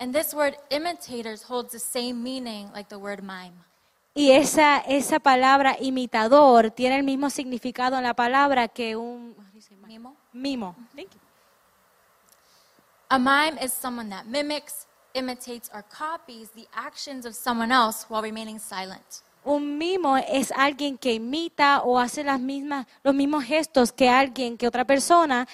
And 0.00 0.12
this 0.12 0.34
word 0.34 0.56
imitators 0.70 1.44
holds 1.48 1.70
the 1.70 1.78
same 1.78 2.14
meaning 2.14 2.68
like 2.74 2.88
the 2.88 2.96
word 2.96 3.22
mime. 3.22 3.54
Y 4.12 4.32
esa, 4.32 4.78
esa 4.78 5.20
palabra 5.20 5.76
imitador 5.78 6.72
tiene 6.72 6.96
el 6.96 7.04
mismo 7.04 7.30
significado 7.30 7.96
en 7.96 8.02
la 8.02 8.14
palabra 8.14 8.66
que 8.66 8.96
un 8.96 9.36
Mimo? 9.86 10.16
mimo. 10.32 10.74
A 13.08 13.18
mime 13.18 13.56
is 13.62 13.72
someone 13.72 14.10
that 14.10 14.26
mimics, 14.26 14.86
imitates, 15.14 15.70
or 15.72 15.84
copies 15.84 16.50
the 16.50 16.66
actions 16.74 17.24
of 17.24 17.34
someone 17.34 17.70
else 17.72 18.04
while 18.08 18.20
remaining 18.20 18.58
silent. 18.58 19.22
Un 19.48 19.78
mimo 19.78 20.16
es 20.18 20.52
alguien 20.52 20.98
que 20.98 21.14
imita 21.14 21.80
o 21.82 21.98
hace 21.98 22.22
las 22.22 22.38
mismas, 22.38 22.86
los 23.02 23.14
mismos 23.14 23.44
gestos 23.44 23.92
que 23.92 24.06
alguien, 24.08 24.58
que 24.58 24.66
otra 24.68 24.84
persona, 24.84 25.48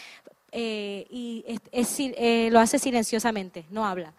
eh, 0.51 1.07
y 1.11 1.45
es- 1.47 1.61
es 1.71 1.97
eh, 2.01 2.49
lo 2.51 2.59
hace 2.59 2.79
silenciosamente, 2.81 3.65
no 3.71 3.87
habla. 3.87 4.13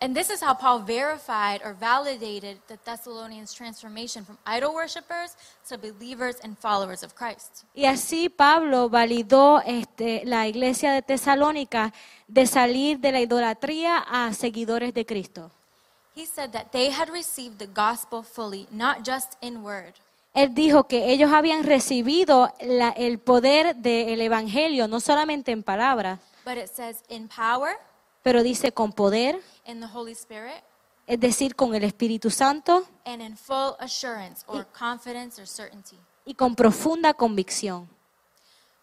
And 0.00 0.14
this 0.16 0.28
is 0.30 0.42
how 0.42 0.54
Paul 0.54 0.82
verified 0.84 1.60
or 1.64 1.74
validated 1.78 2.58
the 2.68 2.76
Thessalonians' 2.76 3.54
transformation 3.54 4.24
from 4.24 4.36
idol 4.46 4.74
worshippers 4.74 5.36
to 5.68 5.76
believers 5.78 6.36
and 6.42 6.56
followers 6.58 7.02
of 7.02 7.14
Christ. 7.14 7.64
Y 7.74 7.84
así 7.86 8.28
Pablo 8.28 8.88
validó 8.88 9.62
este, 9.64 10.22
la 10.24 10.46
iglesia 10.48 10.92
de 10.92 11.02
Tesalónica 11.02 11.92
de 12.28 12.46
salir 12.46 12.98
de 12.98 13.12
la 13.12 13.20
idolatría 13.20 13.98
a 13.98 14.32
seguidores 14.32 14.92
de 14.94 15.04
Cristo. 15.04 15.50
He 16.16 16.26
said 16.26 16.50
that 16.52 16.70
they 16.72 16.90
had 16.92 17.08
received 17.10 17.58
the 17.58 17.66
gospel 17.66 18.22
fully, 18.22 18.66
not 18.70 18.98
just 19.06 19.34
in 19.40 19.64
word, 19.64 19.94
Él 20.34 20.52
dijo 20.54 20.84
que 20.88 21.12
ellos 21.12 21.30
habían 21.32 21.62
recibido 21.64 22.52
la- 22.60 22.90
el 22.90 23.18
poder 23.20 23.76
del 23.76 24.20
Evangelio, 24.20 24.88
no 24.88 24.98
solamente 25.00 25.52
en 25.52 25.62
palabras, 25.62 26.18
but 26.44 26.56
it 26.56 26.66
says 26.68 27.02
in 27.08 27.28
power, 27.28 27.76
pero 28.22 28.42
dice 28.42 28.72
con 28.72 28.92
poder, 28.92 29.40
in 29.66 29.80
the 29.80 29.86
Holy 29.86 30.12
Spirit, 30.12 30.62
es 31.06 31.20
decir, 31.20 31.54
con 31.54 31.74
el 31.74 31.84
Espíritu 31.84 32.30
Santo 32.30 32.84
and 33.04 33.20
in 33.22 33.36
full 33.36 33.74
assurance 33.78 34.44
or 34.48 34.66
confidence 34.76 35.40
or 35.40 35.46
certainty. 35.46 35.96
y 36.24 36.34
con 36.34 36.54
profunda 36.56 37.14
convicción. 37.14 37.88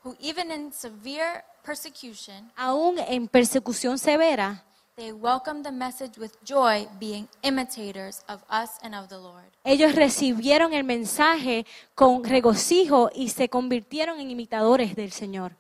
Who, 0.04 0.16
even 0.22 0.52
in 0.52 0.72
severe 0.74 1.44
persecution, 1.64 2.52
Aún 2.56 2.98
en 3.00 3.28
persecución 3.28 3.98
severa, 3.98 4.64
they 4.98 5.12
welcomed 5.12 5.66
the 5.66 5.72
message 5.72 6.18
with 6.18 6.44
joy, 6.44 6.88
being 7.00 7.28
imitators 7.44 8.24
of 8.28 8.44
us 8.50 8.78
and 8.84 8.94
of 8.94 9.10
the 9.10 9.18
Lord. 9.18 9.46
ellos 9.64 9.96
recibieron 9.96 10.74
el 10.74 10.84
mensaje 10.84 11.66
con 11.96 12.24
regocijo 12.24 13.10
y 13.14 13.30
se 13.30 13.50
convirtieron 13.50 14.20
en 14.20 14.32
imitadores 14.32 14.96
del 14.96 15.12
Señor. 15.12 15.56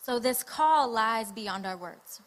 So 0.00 0.20
this 0.20 0.44
call 0.44 0.92
lies 0.92 1.32
beyond 1.34 1.66
our 1.66 1.76
words. 1.76 2.20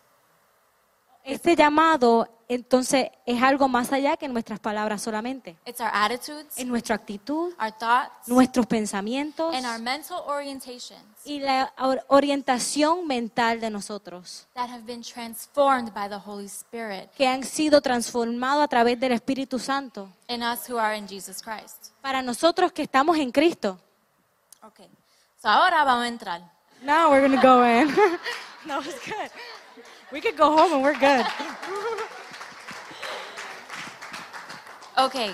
Este 1.33 1.55
llamado, 1.55 2.27
entonces, 2.47 3.09
es 3.25 3.41
algo 3.43 3.67
más 3.67 3.91
allá 3.91 4.17
que 4.17 4.27
nuestras 4.27 4.59
palabras 4.59 5.01
solamente. 5.01 5.55
It's 5.65 5.79
our 5.79 5.91
attitudes, 5.93 6.57
En 6.57 6.67
nuestra 6.67 6.95
actitud, 6.95 7.53
our 7.61 7.71
thoughts, 7.71 8.27
nuestros 8.27 8.65
pensamientos 8.65 9.53
and 9.53 9.65
our 9.65 9.79
mental 9.79 10.17
orientations 10.25 10.99
y 11.25 11.39
la 11.39 11.71
or- 11.77 12.03
orientación 12.07 13.05
mental 13.05 13.59
de 13.59 13.69
nosotros, 13.69 14.47
that 14.55 14.69
have 14.69 14.83
been 14.85 15.03
transformed 15.03 15.93
by 15.93 16.09
the 16.09 16.15
Holy 16.25 16.47
Spirit 16.47 17.11
que 17.15 17.27
han 17.27 17.43
sido 17.43 17.81
transformados 17.81 18.63
a 18.63 18.67
través 18.67 18.99
del 18.99 19.11
Espíritu 19.11 19.59
Santo. 19.59 20.09
in 20.27 20.41
us 20.41 20.67
who 20.69 20.79
are 20.79 20.97
in 20.97 21.07
Jesus 21.07 21.41
Christ. 21.43 21.91
Para 22.01 22.21
nosotros 22.23 22.71
que 22.71 22.81
estamos 22.83 23.17
en 23.17 23.31
Cristo. 23.31 23.77
Okay. 24.63 24.89
So 25.41 25.47
ahora 25.49 25.83
vamos 25.83 26.05
a 26.05 26.07
entrar. 26.07 26.41
Now 26.81 27.11
we're 27.11 27.21
going 27.25 27.39
to 27.39 27.45
go 27.47 27.63
in. 27.63 27.87
no, 28.65 28.79
it's 28.79 29.05
good. 29.05 29.29
We 30.11 30.21
could 30.21 30.35
go 30.37 30.51
home 30.51 30.73
and 30.73 30.83
we're 30.83 30.97
good. 30.97 31.25
Okay. 34.97 35.31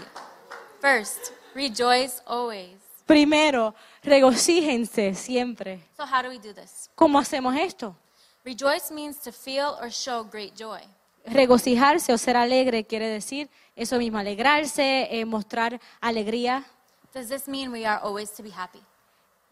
First, 0.82 1.32
rejoice 1.56 2.22
always. 2.28 2.78
Primero, 3.06 3.74
regocíjense 4.04 5.16
siempre. 5.16 5.80
So 5.96 6.06
how 6.06 6.22
do 6.22 6.30
we 6.30 6.40
do 6.40 6.54
this? 6.54 6.90
¿Cómo 6.96 7.20
hacemos 7.20 7.56
esto? 7.56 7.96
Rejoice 8.44 8.92
means 8.92 9.18
to 9.22 9.32
feel 9.32 9.76
or 9.82 9.90
show 9.90 10.24
great 10.24 10.56
joy. 10.56 10.82
Regocijarse 11.26 12.14
o 12.14 12.18
ser 12.18 12.38
alegre 12.38 12.84
quiere 12.84 13.08
decir 13.08 13.50
eso 13.76 13.98
mismo, 13.98 14.18
alegrarse, 14.20 15.08
eh, 15.10 15.26
mostrar 15.26 15.80
alegría. 16.02 16.66
Does 17.14 17.30
this 17.30 17.48
mean 17.48 17.72
we 17.72 17.86
are 17.86 18.00
always 18.04 18.32
to 18.34 18.44
be 18.44 18.52
happy? 18.52 18.82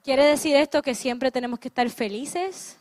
¿Quiere 0.04 0.26
decir 0.26 0.56
esto 0.56 0.82
que 0.82 0.94
siempre 0.94 1.32
tenemos 1.32 1.60
que 1.60 1.70
estar 1.70 1.90
felices? 1.90 2.78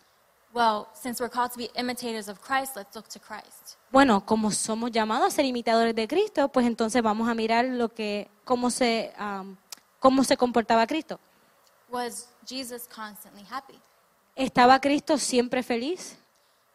Well, 0.55 0.89
since 0.93 1.19
we're 1.23 1.31
called 1.31 1.53
to 1.53 1.59
be 1.59 1.71
imitators 1.75 2.29
of 2.29 2.39
Christ, 2.41 2.77
let's 2.77 2.95
look 2.95 3.09
to 3.09 3.19
Christ. 3.19 3.79
Bueno, 3.91 4.25
como 4.27 4.51
somos 4.51 4.91
llamados 4.91 5.29
a 5.29 5.31
ser 5.31 5.47
imitadores 5.47 5.95
de 5.95 6.07
Cristo, 6.07 6.49
pues 6.49 6.67
entonces 6.67 7.03
vamos 7.03 7.29
a 7.29 7.35
mirar 7.35 7.65
lo 7.65 7.89
que, 7.89 8.31
cómo, 8.45 8.71
se, 8.71 9.13
cómo 9.99 10.25
se 10.25 10.37
comportaba 10.37 10.87
Cristo. 10.87 11.19
Was 11.89 12.29
Jesus 12.47 12.87
constantly 12.87 13.45
happy? 13.51 13.81
¿Estaba 14.37 14.79
Cristo 14.81 15.17
siempre 15.17 15.63
feliz? 15.63 16.19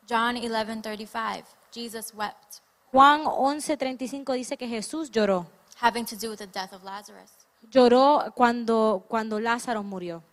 John 0.09 0.37
11:35. 0.37 1.43
Jesus 1.71 2.13
wept, 2.15 2.61
Juan 2.91 3.25
11:35 3.25 4.33
dice 4.33 4.57
que 4.57 4.67
Jesús 4.67 5.11
lloró. 5.11 5.45
having 5.79 6.05
to 6.05 6.15
do 6.15 6.29
with 6.29 6.39
the 6.39 6.47
death 6.47 6.73
of 6.73 6.83
Lazarus. 6.83 7.31
Lloró 7.71 8.31
cuando, 8.35 9.03
cuando 9.07 9.39
Lázaro 9.39 9.83
murió. 9.83 10.23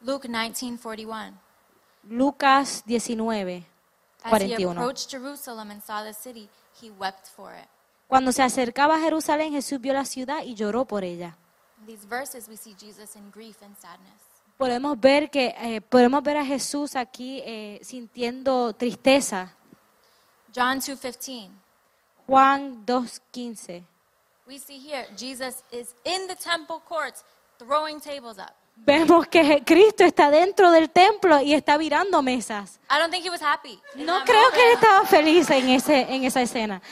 Luke 0.00 0.28
19:41. 0.28 1.34
Lucas 2.08 2.84
19, 2.86 3.64
As 4.22 4.42
he 4.42 4.48
41. 4.56 4.76
approached 4.76 5.10
Jerusalem 5.10 5.70
and 5.70 5.82
saw 5.82 6.02
the 6.02 6.12
city, 6.12 6.48
he 6.80 6.90
wept 6.90 7.28
for 7.28 7.54
it. 7.54 7.68
Cuando 8.06 8.32
se 8.32 8.42
acercaba 8.42 8.96
a 8.96 9.00
Jerusalén, 9.00 9.52
Jesús 9.52 9.80
vio 9.80 9.92
la 9.92 10.04
ciudad 10.04 10.42
y 10.44 10.54
lloró 10.54 10.84
por 10.84 11.04
ella. 11.04 11.36
In 11.80 11.86
these 11.86 12.06
verses, 12.06 12.48
we 12.48 12.56
see 12.56 12.74
Jesus 12.78 13.16
in 13.16 13.30
grief 13.30 13.62
and 13.62 13.76
sadness. 13.76 14.20
Podemos 14.56 14.98
ver 15.00 15.30
que 15.30 15.54
eh, 15.58 15.80
podemos 15.80 16.22
ver 16.22 16.36
a 16.36 16.44
Jesús 16.44 16.94
aquí 16.94 17.42
eh, 17.44 17.80
sintiendo 17.82 18.72
tristeza. 18.74 19.52
John 20.54 20.80
2:15. 20.80 21.50
Juan 22.26 22.86
2:15. 22.86 23.84
We 24.46 24.58
see 24.58 24.78
here 24.78 25.06
Jesus 25.16 25.64
is 25.72 25.94
in 26.04 26.26
the 26.28 26.36
temple 26.36 26.80
courts 26.86 27.24
throwing 27.58 28.00
tables 28.00 28.38
up. 28.38 28.54
Vemos 28.76 29.26
que 29.28 29.62
Cristo 29.64 30.04
está 30.04 30.30
dentro 30.30 30.70
del 30.70 30.90
templo 30.90 31.40
y 31.40 31.54
está 31.54 31.78
virando 31.78 32.20
mesas. 32.22 32.80
I 32.90 32.98
don't 32.98 33.10
think 33.10 33.24
he 33.24 33.30
was 33.30 33.40
happy. 33.40 33.80
No 33.94 34.24
creo 34.24 34.50
que 34.50 34.60
él 34.68 34.74
estaba 34.74 35.06
feliz 35.06 35.48
en, 35.50 35.70
ese, 35.70 36.02
en 36.02 36.24
esa 36.24 36.42
escena. 36.42 36.82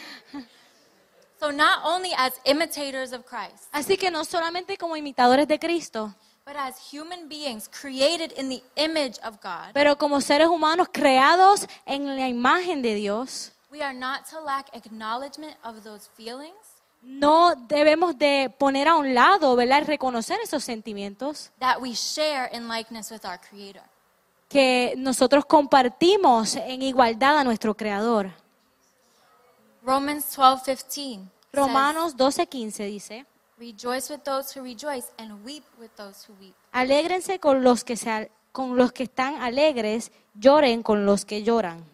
So 1.39 1.51
not 1.51 1.81
only 1.85 2.12
as 2.17 2.35
imitators 2.45 3.12
of 3.12 3.25
Christ, 3.25 3.65
Así 3.73 3.97
que 3.97 4.11
no 4.11 4.25
solamente 4.25 4.79
como 4.79 4.97
imitadores 4.97 5.49
de 5.49 5.59
Cristo, 5.59 6.15
but 6.47 6.55
as 6.57 6.77
human 6.93 7.29
beings 7.29 7.69
created 7.69 8.33
in 8.39 8.49
the 8.49 8.62
image 8.77 9.19
of 9.25 9.41
God, 9.43 9.73
pero 9.75 9.97
como 9.99 10.21
seres 10.21 10.47
humanos 10.47 10.89
creados 10.93 11.67
en 11.85 12.07
la 12.17 12.29
imagen 12.29 12.81
de 12.81 12.95
Dios, 12.95 13.51
we 13.73 13.83
are 13.83 13.93
not 13.93 14.25
to 14.31 14.41
lack 14.41 14.69
acknowledgement 14.73 15.57
of 15.65 15.83
those 15.83 16.09
feelings 16.17 16.72
no 17.03 17.55
debemos 17.69 18.17
de 18.17 18.55
poner 18.59 18.89
a 18.89 18.97
un 18.97 19.13
lado, 19.15 19.55
¿verdad? 19.57 19.85
Reconocer 19.87 20.39
esos 20.43 20.63
sentimientos 20.65 21.51
that 21.59 21.79
we 21.81 21.95
share 21.95 22.49
in 22.53 22.69
likeness 22.69 23.11
with 23.11 23.25
our 23.25 23.39
Creator. 23.41 23.83
que 24.49 24.95
nosotros 24.99 25.45
compartimos 25.47 26.57
en 26.57 26.83
igualdad 26.83 27.39
a 27.39 27.45
nuestro 27.45 27.75
Creador. 27.75 28.31
Romans 29.83 30.37
12:15 30.37 31.29
Romanos 31.53 32.17
12:15 32.17 32.87
dice, 32.87 33.27
Rejoice 33.59 34.13
with 34.13 34.23
those 34.23 34.59
who 34.59 34.65
rejoice 34.65 35.07
and 35.19 35.45
weep 35.45 35.65
with 35.79 35.91
those 35.97 36.27
who 36.29 36.35
weep. 36.41 36.55
alégrense 36.73 37.39
con 37.39 37.63
los 37.63 37.85
que, 37.85 37.97
se, 37.97 38.31
con 38.53 38.77
los 38.77 38.93
que 38.93 39.05
están 39.05 39.37
alegres, 39.43 40.13
lloren 40.35 40.83
con 40.83 41.05
los 41.07 41.25
que 41.25 41.43
lloran. 41.43 41.85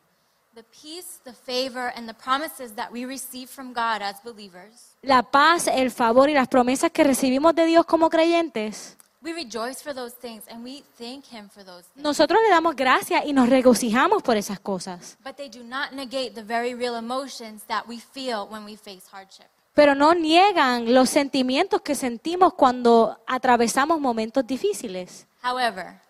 La 5.03 5.23
paz, 5.23 5.67
el 5.67 5.91
favor 5.91 6.31
y 6.31 6.35
las 6.35 6.49
promesas 6.49 6.91
que 6.91 7.05
recibimos 7.05 7.55
de 7.55 7.67
Dios 7.67 7.87
como 7.87 8.09
creyentes 8.09 8.99
We 9.21 9.33
rejoice 9.33 9.83
for 9.83 9.93
those 9.93 10.15
things 10.15 10.45
and 10.49 10.63
we 10.63 10.85
thank 10.97 11.25
Him 11.25 11.49
for 11.49 11.65
those 11.65 11.83
things. 11.89 12.05
Nosotros 12.05 12.41
le 12.41 12.51
damos 12.51 12.77
gracias 12.77 13.25
y 13.27 13.33
nos 13.33 13.49
regocijamos 13.49 14.23
por 14.23 14.37
esas 14.37 14.61
cosas. 14.61 15.19
But 15.25 15.35
they 15.37 15.49
do 15.49 15.65
not 15.65 15.91
negate 15.93 16.35
the 16.35 16.45
very 16.45 16.73
real 16.75 16.95
emotions 16.95 17.65
that 17.65 17.89
we 17.89 17.99
feel 17.99 18.47
when 18.49 18.65
we 18.65 18.77
face 18.77 19.03
hardship. 19.11 19.47
Pero 19.75 19.97
no 19.97 20.15
niegan 20.15 20.95
los 20.95 21.11
sentimientos 21.11 21.83
que 21.83 21.97
sentimos 21.97 22.55
cuando 22.55 23.19
atravesamos 23.27 24.01
momentos 24.01 24.47
difíciles. 24.47 25.27
However, 25.43 26.01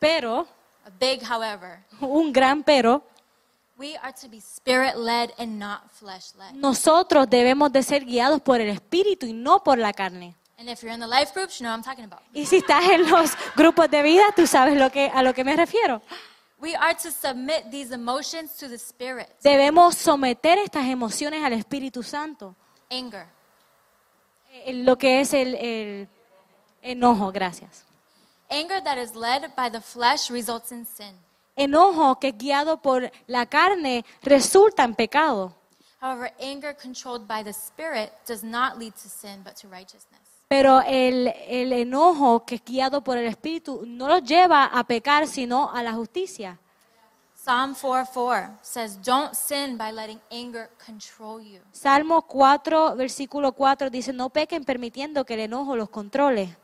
Pero, 0.00 0.48
a 0.84 0.90
big 0.98 1.22
however, 1.22 1.84
un 2.00 2.32
gran 2.32 2.64
pero, 2.64 3.04
we 3.82 3.96
are 3.96 4.12
to 4.12 4.28
be 4.28 4.40
spirit 4.40 4.96
led 4.96 5.32
and 5.38 5.58
not 5.58 5.90
flesh 5.92 6.34
led. 6.38 6.54
nosotros 6.54 7.28
debemos 7.28 7.72
de 7.72 7.82
ser 7.82 8.04
guiados 8.04 8.40
por 8.40 8.60
el 8.60 8.68
Espíritu 8.70 9.26
y 9.26 9.32
no 9.32 9.62
por 9.62 9.76
la 9.78 9.92
carne. 9.92 10.36
And 10.58 10.68
if 10.70 10.80
you're 10.82 10.94
in 10.94 11.00
the 11.00 11.08
life 11.08 11.32
groups, 11.34 11.58
you 11.58 11.64
know 11.64 11.70
what 11.76 11.78
I'm 11.78 11.82
talking 11.84 12.04
about. 12.04 12.20
Y 12.32 12.46
si 12.46 12.58
estás 12.58 12.84
en 12.88 13.10
los 13.10 13.32
grupos 13.56 13.90
de 13.90 14.00
vida, 14.02 14.22
tú 14.36 14.46
sabes 14.46 14.76
lo 14.76 14.90
que, 14.90 15.10
a 15.12 15.22
lo 15.24 15.34
que 15.34 15.42
me 15.42 15.56
refiero. 15.56 16.00
We 16.60 16.76
are 16.76 16.94
to 16.94 17.10
submit 17.10 17.72
these 17.72 17.92
emotions 17.92 18.56
to 18.58 18.68
the 18.68 18.76
Spirit. 18.78 19.26
Debemos 19.42 19.96
someter 19.96 20.58
estas 20.60 20.86
emociones 20.86 21.42
al 21.42 21.52
Espíritu 21.54 22.04
Santo. 22.04 22.54
Anger, 22.88 23.26
Eh, 24.52 24.72
Lo 24.84 24.96
que 24.96 25.20
es 25.20 25.32
el, 25.34 25.54
el 25.56 26.08
enojo, 26.82 27.32
gracias. 27.32 27.84
anger 28.50 28.80
that 28.84 28.98
is 28.98 29.16
led 29.16 29.50
by 29.56 29.68
the 29.70 29.80
flesh 29.80 30.30
results 30.30 30.70
in 30.70 30.86
sin. 30.86 31.16
Enojo 31.56 32.18
que 32.18 32.28
es 32.28 32.38
guiado 32.38 32.80
por 32.80 33.10
la 33.26 33.46
carne 33.46 34.04
resulta 34.22 34.84
en 34.84 34.94
pecado. 34.94 35.54
However, 36.00 36.32
anger 36.40 36.74
controlled 36.74 37.28
by 37.28 37.44
the 37.44 37.52
Spirit 37.52 38.12
does 38.26 38.42
not 38.42 38.78
lead 38.78 38.94
to 38.94 39.08
sin 39.08 39.42
but 39.44 39.54
to 39.56 39.68
righteousness. 39.68 40.20
Pero 40.48 40.82
el, 40.82 41.28
el 41.46 41.72
enojo 41.72 42.44
que 42.44 42.56
es 42.56 42.64
guiado 42.64 43.02
por 43.02 43.16
el 43.16 43.26
Espíritu 43.26 43.84
no 43.86 44.08
lo 44.08 44.18
lleva 44.18 44.64
a 44.64 44.84
pecar, 44.84 45.26
sino 45.26 45.70
a 45.70 45.82
la 45.82 45.92
justicia. 45.92 46.58
Psalm 47.44 47.74
4 47.74 48.06
4 48.06 48.58
says, 48.62 48.98
Don't 49.02 49.34
sin 49.34 49.76
by 49.76 49.90
letting 49.90 50.20
anger 50.30 50.70
control 50.84 51.40
you. 51.40 51.60
Salmo 51.72 52.22
4, 52.22 52.94
versículo 52.94 53.52
4 53.52 53.90
dice, 53.90 54.12
no 54.12 54.30
pequen 54.30 54.64
permitiendo 54.64 55.24
que 55.24 55.34
el 55.34 55.40
enojo 55.40 55.74
los 55.74 55.88
controle. 55.88 56.56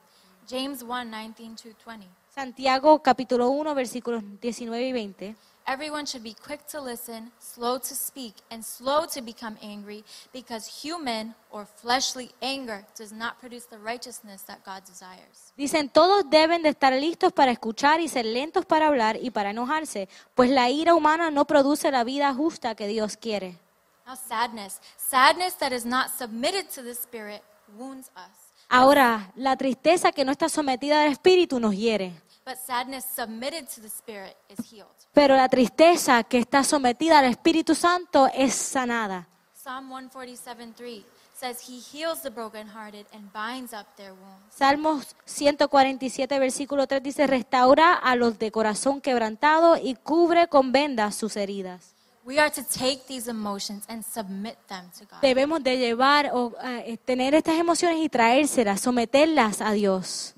James 0.48 0.82
1 0.84 1.10
19 1.10 1.56
to 1.56 1.70
20. 1.84 2.06
Santiago 2.38 3.02
capítulo 3.02 3.50
1, 3.50 3.74
versículos 3.74 4.22
19 4.40 4.86
y 4.86 4.92
20. 4.92 5.36
Everyone 5.66 6.06
should 6.06 6.22
be 6.22 6.36
quick 6.46 6.64
to 6.70 6.80
listen, 6.80 7.32
slow 7.40 7.80
to 7.80 7.96
speak, 7.96 8.32
and 8.48 8.62
slow 8.62 9.08
to 9.08 9.20
become 9.20 9.56
angry, 9.60 10.04
because 10.32 10.70
human 10.70 11.34
or 11.50 11.66
fleshly 11.66 12.30
anger 12.40 12.86
does 12.96 13.12
not 13.12 13.40
produce 13.40 13.66
the 13.66 13.76
righteousness 13.78 14.44
that 14.44 14.60
God 14.64 14.84
desires. 14.86 15.52
Dicen, 15.56 15.88
todos 15.88 16.30
deben 16.30 16.62
de 16.62 16.68
estar 16.68 16.92
listos 16.92 17.32
para 17.32 17.50
escuchar 17.50 17.98
y 18.00 18.06
ser 18.06 18.24
lentos 18.24 18.64
para 18.64 18.86
hablar 18.86 19.18
y 19.20 19.30
para 19.30 19.50
enojarse, 19.50 20.08
pues 20.36 20.48
la 20.48 20.70
ira 20.70 20.94
humana 20.94 21.32
no 21.32 21.44
produce 21.44 21.90
la 21.90 22.04
vida 22.04 22.32
justa 22.32 22.76
que 22.76 22.86
Dios 22.86 23.16
quiere. 23.16 23.58
Now, 24.06 24.14
sadness. 24.14 24.80
Sadness 24.96 25.58
that 25.58 25.72
is 25.72 25.84
not 25.84 26.10
submitted 26.16 26.68
to 26.76 26.84
the 26.84 26.94
Spirit 26.94 27.42
wounds 27.76 28.12
us. 28.14 28.48
Ahora, 28.70 29.32
la 29.34 29.56
tristeza 29.56 30.12
que 30.12 30.24
no 30.24 30.32
está 30.32 30.48
sometida 30.48 31.02
al 31.02 31.10
Espíritu 31.10 31.58
nos 31.58 31.74
hiere, 31.74 32.12
But 32.48 32.56
sadness 32.56 33.04
submitted 33.04 33.68
to 33.74 33.82
the 33.82 33.88
Spirit 33.88 34.34
is 34.48 34.72
healed. 34.72 34.88
pero 35.12 35.36
la 35.36 35.50
tristeza 35.50 36.24
que 36.24 36.38
está 36.38 36.64
sometida 36.64 37.18
al 37.18 37.26
Espíritu 37.26 37.74
Santo 37.74 38.26
es 38.32 38.54
sanada. 38.54 39.28
Psalm 39.52 39.90
147 39.90 40.72
3 40.74 41.04
says, 41.38 41.58
He 41.68 41.78
heals 41.92 42.22
the 42.22 42.30
brokenhearted 42.30 43.04
and 43.12 43.30
binds 43.34 43.74
up 43.74 43.84
their 43.98 44.12
wounds. 44.14 44.56
Salmos 44.56 45.14
147, 45.26 46.38
versículo 46.38 46.86
3 46.86 47.02
dice, 47.02 47.26
restaura 47.26 47.92
a 47.92 48.16
los 48.16 48.38
de 48.38 48.50
corazón 48.50 49.02
quebrantado 49.02 49.76
y 49.76 49.96
cubre 49.96 50.48
con 50.48 50.72
vendas 50.72 51.16
sus 51.16 51.36
heridas. 51.36 51.94
We 52.24 52.38
are 52.38 52.50
to 52.50 52.62
take 52.62 53.02
these 53.06 53.28
emotions 53.28 53.84
and 53.88 54.02
submit 54.02 54.56
them 54.68 54.90
to 54.98 55.04
God. 55.04 55.20
Debemos 55.20 55.62
de 55.62 55.76
llevar 55.76 56.30
o 56.32 56.54
eh, 56.64 56.96
tener 57.04 57.34
estas 57.34 57.56
emociones 57.56 57.98
y 58.00 58.08
traérselas, 58.08 58.80
someterlas 58.80 59.60
a 59.60 59.72
Dios. 59.72 60.34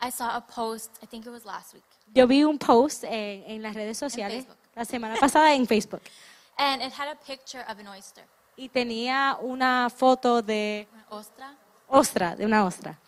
I 0.00 0.10
saw 0.10 0.36
a 0.36 0.40
post, 0.40 0.90
I 1.02 1.06
think 1.06 1.26
it 1.26 1.30
was 1.32 1.44
last 1.44 1.74
week, 1.74 1.84
Yo 2.14 2.26
vi 2.26 2.42
un 2.44 2.58
post 2.58 3.04
en, 3.04 3.44
en 3.46 3.62
las 3.62 3.74
redes 3.74 3.98
sociales 3.98 4.44
Facebook. 4.44 4.56
la 4.74 4.84
semana 4.84 5.16
pasada 5.16 5.54
en 5.54 5.66
Facebook 5.66 6.02
and 6.58 6.82
it 6.82 6.92
had 6.92 7.08
a 7.08 7.16
picture 7.16 7.62
of 7.68 7.78
an 7.78 7.86
oyster. 7.88 8.24
y 8.56 8.68
tenía 8.68 9.38
una 9.40 9.88
foto 9.90 10.42
de 10.42 10.86
An 10.92 11.04
ostra. 11.10 11.56
ostra, 11.88 12.36
de 12.36 12.44
una 12.46 12.64
ostra. 12.64 12.98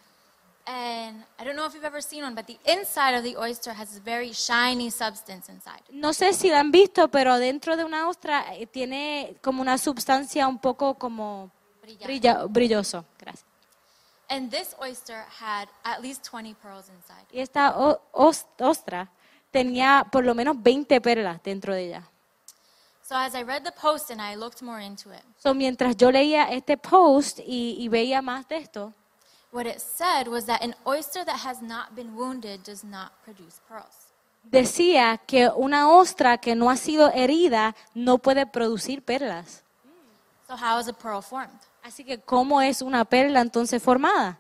And 0.64 1.24
I 1.40 1.44
don't 1.44 1.56
know 1.56 1.66
if 1.66 1.74
you've 1.74 1.84
ever 1.84 2.00
seen 2.00 2.22
one, 2.22 2.36
but 2.36 2.46
the 2.46 2.56
inside 2.66 3.16
of 3.16 3.24
the 3.24 3.36
oyster 3.36 3.72
has 3.74 3.96
a 3.96 4.00
very 4.00 4.32
shiny 4.32 4.90
substance 4.92 5.50
inside. 5.50 5.82
No 5.90 6.12
sé 6.12 6.32
si 6.34 6.50
la 6.50 6.60
han 6.60 6.70
visto, 6.70 7.08
pero 7.08 7.38
dentro 7.38 7.76
de 7.76 7.84
una 7.84 8.08
ostra 8.08 8.54
eh, 8.54 8.66
tiene 8.68 9.34
como 9.42 9.60
una 9.60 9.76
sustancia 9.76 10.46
un 10.46 10.58
poco 10.60 10.94
como 10.94 11.50
Brillante. 11.82 12.06
brilla- 12.06 12.46
brilloso. 12.48 13.04
Gracias. 13.18 13.44
And 14.34 14.50
this 14.50 14.74
oyster 14.80 15.24
had 15.38 15.68
at 15.84 16.00
least 16.00 16.24
20 16.24 16.54
pearls 16.54 16.88
inside. 16.88 17.26
Y 17.30 17.40
esta 17.40 17.74
ostra 18.12 19.10
tenía 19.50 20.06
por 20.10 20.24
lo 20.24 20.34
menos 20.34 20.56
20 20.62 21.00
perlas 21.02 21.42
dentro 21.42 21.74
de 21.74 21.88
ella. 21.88 22.02
So 23.02 23.14
as 23.14 23.34
I 23.34 23.42
read 23.42 23.62
the 23.62 23.72
post 23.72 24.10
and 24.10 24.22
I 24.22 24.36
looked 24.36 24.62
more 24.62 24.80
into 24.80 25.10
it, 25.12 25.22
So, 25.36 25.52
mientras 25.52 25.96
yo 25.98 26.10
leía 26.10 26.44
este 26.50 26.78
post 26.78 27.40
y, 27.40 27.76
y 27.78 27.88
veía 27.88 28.22
más 28.22 28.48
de 28.48 28.56
esto, 28.56 28.94
what 29.50 29.66
it 29.66 29.80
said 29.80 30.28
was 30.28 30.46
that 30.46 30.62
an 30.62 30.74
oyster 30.86 31.24
that 31.26 31.44
has 31.44 31.60
not 31.60 31.94
been 31.94 32.16
wounded 32.16 32.62
does 32.64 32.82
not 32.82 33.12
produce 33.24 33.60
pearls. 33.68 34.08
decía 34.44 35.18
que 35.26 35.50
una 35.54 35.90
ostra 35.90 36.38
que 36.38 36.54
no 36.54 36.70
ha 36.70 36.76
sido 36.76 37.10
herida 37.12 37.74
no 37.94 38.16
puede 38.16 38.46
producir 38.46 39.04
perlas. 39.04 39.62
So 40.48 40.56
how 40.56 40.78
is 40.80 40.88
a 40.88 40.94
pearl 40.94 41.20
formed? 41.20 41.60
Así 41.82 42.04
que, 42.04 42.18
¿cómo 42.20 42.60
es 42.62 42.80
una 42.80 43.04
perla 43.04 43.40
entonces 43.40 43.82
formada? 43.82 44.38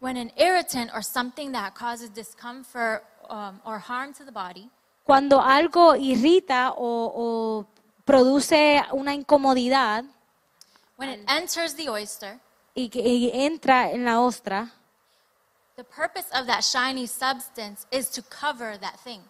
When 0.00 0.16
an 0.16 0.30
irritant 0.36 0.90
or 0.92 1.02
something 1.02 1.52
that 1.52 1.74
causes 1.74 2.12
discomfort 2.12 3.02
um, 3.30 3.60
or 3.64 3.78
harm 3.78 4.12
to 4.14 4.24
the 4.24 4.32
body 4.32 4.70
Cuando 5.04 5.40
algo 5.40 5.94
irrita 5.96 6.72
o, 6.76 7.12
o 7.14 7.66
produce 8.04 8.82
una 8.92 9.14
incomodidad 9.14 10.04
when 10.96 11.10
it 11.10 11.20
enters 11.28 11.74
the 11.74 11.88
oyster, 11.88 12.38
y 12.74 12.88
que 12.88 13.00
y 13.00 13.30
entra 13.32 13.90
en 13.90 14.04
la 14.04 14.20
ostra, 14.20 14.72
the 15.76 15.84
purpose 15.84 16.26
of 16.32 16.46
that 16.46 16.62
shiny 16.62 17.06
substance 17.06 17.86
is 17.90 18.10
to 18.10 18.22
cover 18.22 18.78
that 18.78 18.98
thing. 19.02 19.20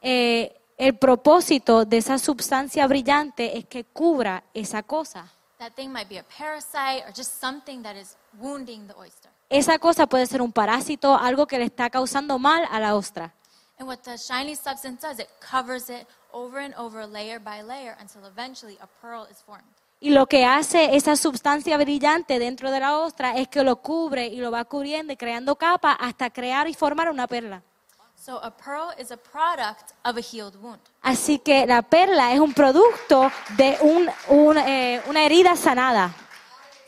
eh, 0.00 0.52
el 0.78 0.96
propósito 0.96 1.84
de 1.84 1.98
esa 1.98 2.18
sustancia 2.18 2.86
brillante 2.86 3.58
es 3.58 3.66
que 3.66 3.84
cubra 3.84 4.42
esa 4.54 4.82
cosa. 4.82 5.30
That 5.62 5.76
thing 5.76 5.92
might 5.92 6.08
be 6.08 6.18
a 6.18 6.24
parasite 6.24 7.04
or 7.06 7.12
just 7.12 7.38
something 7.38 7.84
that 7.84 7.94
is 7.94 8.16
wounding 8.40 8.88
the 8.88 8.98
oyster. 8.98 9.30
Esa 9.48 9.78
cosa 9.78 10.08
puede 10.08 10.26
ser 10.26 10.42
un 10.42 10.52
parásito, 10.52 11.16
algo 11.16 11.46
que 11.46 11.56
le 11.56 11.66
está 11.66 11.88
causando 11.88 12.36
mal 12.40 12.66
a 12.68 12.80
la 12.80 12.96
ostra. 12.96 13.32
And 13.78 13.86
what 13.86 13.98
the 14.02 14.18
shiny 14.18 14.56
substance 14.56 15.02
does, 15.02 15.20
it 15.20 15.28
covers 15.38 15.88
it 15.88 16.08
over 16.32 16.58
and 16.58 16.74
over, 16.74 17.06
layer 17.06 17.38
by 17.38 17.62
layer, 17.62 17.96
until 18.00 18.26
eventually 18.26 18.76
a 18.80 18.88
pearl 19.00 19.28
is 19.30 19.40
formed. 19.40 19.62
Y 20.00 20.10
lo 20.10 20.26
que 20.26 20.44
hace 20.44 20.96
esa 20.96 21.14
sustancia 21.14 21.76
brillante 21.76 22.40
dentro 22.40 22.72
de 22.72 22.80
la 22.80 22.98
ostra 22.98 23.36
es 23.36 23.46
que 23.46 23.62
lo 23.62 23.76
cubre 23.76 24.26
y 24.26 24.38
lo 24.38 24.50
va 24.50 24.64
cubriendo 24.64 25.12
y 25.12 25.16
creando 25.16 25.54
capas 25.54 25.96
hasta 26.00 26.30
crear 26.30 26.66
y 26.66 26.74
formar 26.74 27.08
una 27.08 27.28
perla. 27.28 27.62
So 28.24 28.38
a 28.40 28.52
pearl 28.52 28.92
is 28.98 29.10
a 29.10 29.16
product 29.16 29.94
of 30.04 30.16
a 30.16 30.20
healed 30.20 30.54
wound. 30.62 30.78
Así 31.02 31.40
que 31.40 31.66
la 31.66 31.82
perla 31.82 32.32
es 32.32 32.38
un 32.38 32.54
producto 32.54 33.32
de 33.56 33.76
un- 33.80 34.08
un, 34.28 34.58
eh, 34.58 35.02
una 35.08 35.24
herida 35.24 35.56
sanada. 35.56 36.14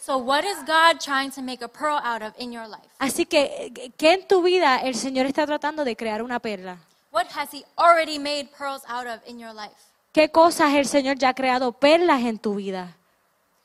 So 0.01 0.19
what 0.19 0.45
is 0.45 0.59
God 0.65 1.01
trying 1.01 1.33
to 1.33 1.43
make 1.43 1.65
a 1.65 1.69
pearl 1.69 1.99
out 2.05 2.23
of 2.23 2.35
in 2.39 2.53
your 2.53 2.69
life? 2.69 2.87
Así 3.01 3.27
que, 3.27 3.73
¿qué 3.97 4.13
en 4.13 4.29
tu 4.29 4.43
vida 4.43 4.77
el 4.77 4.95
Señor 4.95 5.27
está 5.27 5.45
tratando 5.45 5.83
de 5.85 5.97
crear 5.97 6.23
una 6.23 6.39
perla? 6.39 6.77
What 7.11 7.27
has 7.35 7.53
He 7.53 7.65
already 7.77 8.19
made 8.21 8.51
pearls 8.57 8.83
out 8.87 9.07
of 9.09 9.21
in 9.27 9.41
your 9.41 9.53
life? 9.53 9.75
¿Qué 10.13 10.31
cosas 10.31 10.73
el 10.75 10.87
Señor 10.87 11.17
ya 11.17 11.31
ha 11.31 11.35
creado 11.35 11.73
perlas 11.73 12.21
en 12.23 12.39
tu 12.39 12.55
vida? 12.55 12.97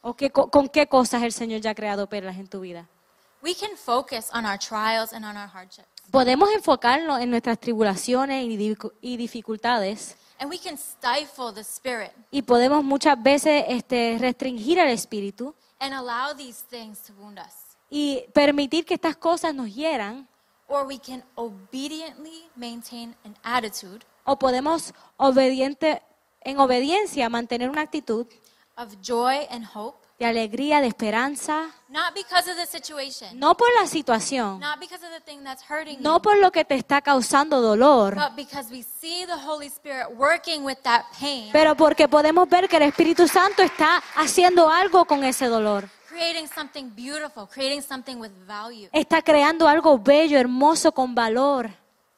¿O 0.01 0.15
qué, 0.15 0.31
co- 0.31 0.49
con 0.49 0.69
qué 0.69 0.87
cosas 0.87 1.21
el 1.21 1.33
Señor 1.33 1.61
ya 1.61 1.71
ha 1.71 1.75
creado 1.75 2.07
perlas 2.07 2.37
en 2.37 2.47
tu 2.47 2.61
vida? 2.61 2.87
We 3.43 3.53
can 3.53 3.77
focus 3.77 4.31
on 4.33 4.45
our 4.45 4.57
trials 4.57 5.13
and 5.13 5.23
on 5.23 5.37
our 5.37 5.47
hardships. 5.47 5.87
Podemos 6.11 6.49
enfocarnos 6.51 7.19
en 7.21 7.29
nuestras 7.29 7.59
tribulaciones 7.59 8.43
y 8.45 8.57
dificu- 8.57 8.93
y 9.01 9.17
dificultades 9.17 10.15
And 10.39 10.49
we 10.49 10.57
can 10.57 10.77
stifle 10.77 11.53
the 11.53 11.61
spirit 11.61 12.11
y 12.31 12.41
podemos 12.41 12.83
muchas 12.83 13.21
veces 13.21 13.65
este, 13.67 14.17
restringir 14.19 14.79
al 14.79 14.87
espíritu 14.89 15.53
and 15.79 15.93
allow 15.93 16.33
these 16.35 16.63
things 16.69 16.99
to 17.03 17.13
wound 17.19 17.37
us. 17.39 17.53
y 17.89 18.23
permitir 18.33 18.85
que 18.85 18.93
estas 18.93 19.17
cosas 19.17 19.53
nos 19.53 19.73
hieran 19.73 20.27
Or 20.67 20.85
we 20.85 20.97
can 20.99 21.23
obediently 21.35 22.47
maintain 22.55 23.15
an 23.25 23.35
attitude 23.43 24.05
o 24.23 24.37
podemos 24.37 24.93
obediente, 25.17 26.01
en 26.41 26.59
obediencia 26.59 27.27
mantener 27.29 27.69
una 27.69 27.81
actitud 27.81 28.25
of 28.77 28.95
joy 29.01 29.45
and 29.49 29.65
hope, 29.75 29.98
de 30.19 30.25
alegría, 30.25 30.81
de 30.81 30.87
esperanza, 30.87 31.71
not 31.87 32.13
because 32.13 32.51
of 32.51 32.57
the 32.57 32.65
situation, 32.65 33.39
no 33.39 33.55
por 33.55 33.69
la 33.79 33.87
situación, 33.87 34.59
not 34.59 34.77
because 34.79 35.03
of 35.05 35.11
the 35.13 35.21
thing 35.21 35.43
that's 35.43 35.63
hurting 35.69 36.01
no 36.01 36.15
you, 36.15 36.21
por 36.21 36.37
lo 36.37 36.51
que 36.51 36.65
te 36.65 36.75
está 36.75 37.01
causando 37.01 37.61
dolor, 37.61 38.15
but 38.15 38.35
because 38.35 38.69
we 38.69 38.83
see 38.83 39.25
the 39.25 39.47
Holy 39.47 39.67
Spirit 39.67 40.07
working 40.17 40.65
with 40.65 40.77
that 40.83 41.05
pain, 41.19 41.49
pero 41.53 41.75
porque 41.75 42.09
podemos 42.09 42.49
ver 42.49 42.67
que 42.67 42.77
el 42.77 42.83
Espíritu 42.83 43.27
Santo 43.27 43.63
está 43.63 44.03
haciendo 44.15 44.69
algo 44.69 45.05
con 45.05 45.23
ese 45.23 45.45
dolor. 45.47 45.89
creating 46.09 46.47
something 46.47 46.89
beautiful, 46.95 47.47
creating 47.47 47.81
something 47.81 48.17
with 48.19 48.31
value. 48.45 48.89
Está 48.91 49.21
creando 49.21 49.67
algo 49.67 49.97
bello, 49.97 50.37
hermoso, 50.37 50.91
con 50.91 51.15
valor. 51.15 51.69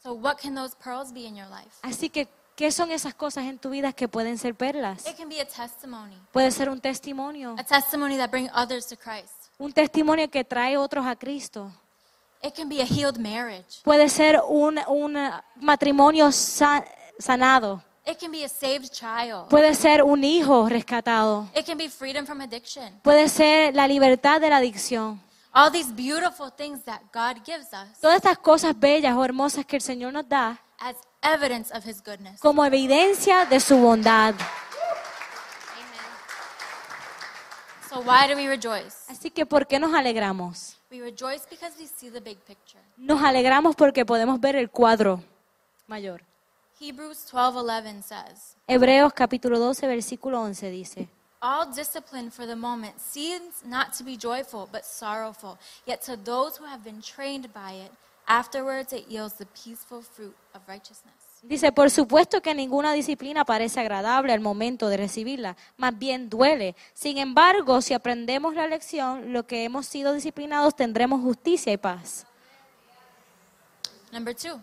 So, 0.02 0.14
what 0.14 0.40
can 0.40 0.56
those 0.56 0.74
pearls 0.76 1.14
be 1.14 1.28
in 1.28 1.36
your 1.36 1.48
life? 1.50 1.70
Así 1.84 2.10
que, 2.10 2.28
¿qué 2.62 2.72
son 2.72 2.92
esas 2.92 3.16
cosas 3.16 3.46
en 3.46 3.58
tu 3.58 3.72
vida 3.72 3.92
que 3.92 4.08
pueden 4.08 4.38
ser 4.38 4.54
perlas? 4.54 5.08
It 5.08 5.18
can 5.18 5.28
be 5.28 5.42
a 5.42 5.46
testimony, 5.48 6.16
Puede 6.32 6.52
ser 6.52 6.70
un 6.70 6.80
testimonio, 6.80 7.56
a 7.58 7.64
testimony 7.64 8.18
that 8.18 8.30
brings 8.30 8.52
others 8.54 8.86
to 8.86 8.96
Christ. 8.96 9.34
un 9.58 9.74
testimonio 9.74 10.30
que 10.30 10.44
trae 10.44 10.78
otros 10.78 11.04
a 11.08 11.16
Cristo. 11.16 11.72
It 12.44 12.54
can 12.54 12.70
be 12.70 12.80
a 12.80 12.86
healed 12.86 13.18
marriage. 13.18 13.82
Puede 13.84 14.08
ser 14.10 14.40
un, 14.48 14.80
un 14.88 15.18
matrimonio 15.56 16.32
sa- 16.32 16.86
sanado. 17.18 17.84
It 18.06 18.20
can 18.20 18.32
be 18.32 18.46
a 18.46 18.50
saved 18.50 18.92
child. 18.92 19.48
Puede 19.50 19.74
ser 19.74 20.04
un 20.04 20.24
hijo 20.24 20.70
rescatado. 20.70 21.48
It 21.56 21.66
can 21.66 21.80
be 21.80 21.90
freedom 21.90 22.28
from 22.28 22.42
addiction. 22.42 23.00
Puede 23.02 23.28
ser 23.28 23.74
la 23.74 23.88
libertad 23.88 24.40
de 24.40 24.52
la 24.52 24.58
adicción. 24.58 25.20
All 25.52 25.72
these 25.72 25.92
beautiful 25.92 26.52
things 26.52 26.84
that 26.84 27.02
God 27.12 27.44
gives 27.44 27.74
us 27.74 28.00
Todas 28.00 28.18
estas 28.18 28.38
cosas 28.38 28.80
bellas 28.80 29.16
o 29.16 29.26
hermosas 29.26 29.66
que 29.66 29.78
el 29.78 29.82
Señor 29.82 30.14
nos 30.14 30.30
da 30.30 30.60
as 30.78 30.96
evidence 31.22 31.72
of 31.74 31.86
His 31.86 32.02
goodness. 32.04 32.40
como 32.40 32.64
evidencia 32.66 33.46
de 33.46 33.60
su 33.60 33.78
bondad. 33.78 34.36
So, 37.90 38.00
why 38.00 38.28
do 38.28 38.36
we 38.36 38.48
rejoice? 38.48 38.96
Así 39.10 39.30
que, 39.30 39.46
¿por 39.46 39.68
qué 39.68 39.78
nos 39.80 39.94
alegramos? 39.94 40.78
We 40.90 41.02
rejoice 41.02 41.46
because 41.50 41.76
we 41.78 41.88
see 41.88 42.10
the 42.10 42.22
big 42.22 42.38
picture. 42.46 42.80
Nos 42.98 43.22
alegramos 43.22 43.76
porque 43.76 44.06
podemos 44.06 44.40
ver 44.40 44.56
el 44.56 44.70
cuadro 44.70 45.22
mayor. 45.88 46.22
Hebrews 46.80 47.28
12:11 47.32 48.02
says, 48.04 48.56
Hebreos 48.68 49.14
capítulo 49.14 49.60
12, 49.60 49.88
versículo 49.88 50.40
11 50.42 50.70
dice, 50.72 51.10
All 51.42 51.74
discipline 51.74 52.32
for 52.32 52.46
the 52.48 52.56
moment 52.56 52.98
seems 53.00 53.64
not 53.66 53.94
to 53.98 54.04
be 54.04 54.16
joyful, 54.16 54.68
but 54.72 54.84
sorrowful. 54.86 55.58
Yet 55.86 56.02
to 56.06 56.16
those 56.16 56.58
who 56.58 56.66
have 56.66 56.84
been 56.84 57.02
trained 57.02 57.52
by 57.54 57.74
it, 57.74 57.92
afterwards 58.32 58.94
it 58.94 59.06
yields 59.10 59.36
the 59.36 59.46
peaceful 59.48 60.02
fruit 60.02 60.34
of 60.54 60.62
righteousness. 60.66 61.14
dice, 61.44 61.72
por 61.74 61.90
supuesto 61.90 62.42
que 62.42 62.54
ninguna 62.54 62.94
disciplina 62.94 63.44
parece 63.44 63.82
agradable 63.82 64.32
al 64.32 64.40
momento 64.40 64.88
de 64.88 64.96
recibirla, 64.96 65.58
más 65.76 65.98
bien 65.98 66.30
duele. 66.30 66.76
Sin 66.94 67.18
embargo, 67.18 67.82
si 67.82 67.94
aprendemos 67.94 68.56
la 68.56 68.68
lección, 68.68 69.34
lo 69.34 69.46
que 69.46 69.66
hemos 69.66 69.86
sido 69.86 70.14
disciplinados 70.14 70.76
tendremos 70.76 71.22
justicia 71.22 71.74
y 71.74 71.78
paz. 71.78 72.26
Number 74.14 74.34
two, 74.34 74.62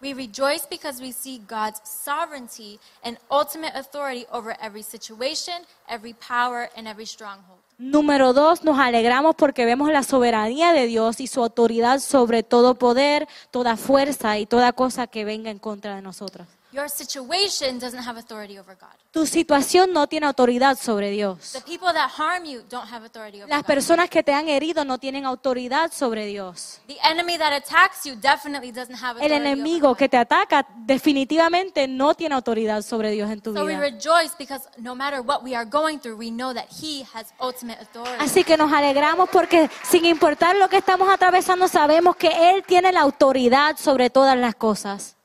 we 0.00 0.12
rejoice 0.12 0.66
because 0.68 1.00
we 1.02 1.12
see 1.12 1.40
God's 1.48 1.80
sovereignty 1.84 2.78
and 3.02 3.18
ultimate 3.30 3.72
authority 3.74 4.26
over 4.30 4.54
every 4.60 4.82
situation, 4.82 5.64
every 5.88 6.14
power, 6.14 6.68
and 6.76 6.86
every 6.86 7.06
stronghold. 7.06 7.61
Número 7.82 8.32
dos, 8.32 8.62
nos 8.62 8.78
alegramos 8.78 9.34
porque 9.34 9.64
vemos 9.64 9.90
la 9.90 10.04
soberanía 10.04 10.72
de 10.72 10.86
Dios 10.86 11.18
y 11.18 11.26
su 11.26 11.42
autoridad 11.42 11.98
sobre 11.98 12.44
todo 12.44 12.76
poder, 12.76 13.26
toda 13.50 13.76
fuerza 13.76 14.38
y 14.38 14.46
toda 14.46 14.72
cosa 14.72 15.08
que 15.08 15.24
venga 15.24 15.50
en 15.50 15.58
contra 15.58 15.96
de 15.96 16.02
nosotros. 16.02 16.46
Your 16.72 16.88
situation 16.88 17.78
doesn't 17.78 18.02
have 18.02 18.18
authority 18.18 18.58
over 18.58 18.74
God. 18.76 18.88
Tu 19.10 19.26
situación 19.26 19.92
no 19.92 20.06
tiene 20.06 20.24
autoridad 20.26 20.78
sobre 20.78 21.10
Dios. 21.10 21.52
The 21.52 21.60
people 21.60 21.92
that 21.92 22.08
harm 22.16 22.46
you 22.46 22.62
don't 22.70 22.90
have 22.90 23.04
authority 23.04 23.42
over 23.42 23.48
Las 23.50 23.60
God. 23.60 23.66
personas 23.66 24.08
que 24.08 24.22
te 24.22 24.32
han 24.32 24.48
herido 24.48 24.82
no 24.86 24.96
tienen 24.96 25.26
autoridad 25.26 25.92
sobre 25.92 26.24
Dios. 26.24 26.80
The 26.86 26.96
enemy 27.04 27.36
that 27.36 27.52
attacks 27.52 28.04
you 28.06 28.14
definitely 28.16 28.72
doesn't 28.72 28.94
have 28.96 29.18
El 29.20 29.26
authority 29.32 29.34
over 29.34 29.46
enemigo 29.46 29.88
God. 29.90 29.96
que 29.98 30.08
te 30.08 30.16
ataca 30.16 30.66
definitivamente 30.86 31.86
no 31.88 32.14
tiene 32.14 32.34
autoridad 32.34 32.80
sobre 32.82 33.10
Dios 33.10 33.30
en 33.30 33.42
tu 33.42 33.52
So 33.54 33.64
we 33.66 33.72
vida. 33.76 33.80
rejoice 33.80 34.32
because 34.38 34.66
no 34.78 34.94
matter 34.94 35.20
what 35.20 35.42
we 35.42 35.54
are 35.54 35.68
going 35.68 35.98
through, 35.98 36.16
we 36.18 36.30
know 36.30 36.54
that 36.54 36.68
He 36.70 37.04
has 37.12 37.26
ultimate 37.38 37.78
authority. 37.82 38.16
Así 38.18 38.44
que 38.44 38.56
nos 38.56 38.72
alegramos 38.72 39.28
porque 39.28 39.68
sin 39.82 40.06
importar 40.06 40.56
lo 40.56 40.70
que 40.70 40.78
estamos 40.78 41.10
atravesando, 41.12 41.68
sabemos 41.68 42.16
que 42.16 42.28
Él 42.54 42.64
tiene 42.66 42.92
la 42.92 43.02
autoridad 43.02 43.76
sobre 43.76 44.08
todas 44.08 44.38
las 44.38 44.54
cosas. 44.54 45.16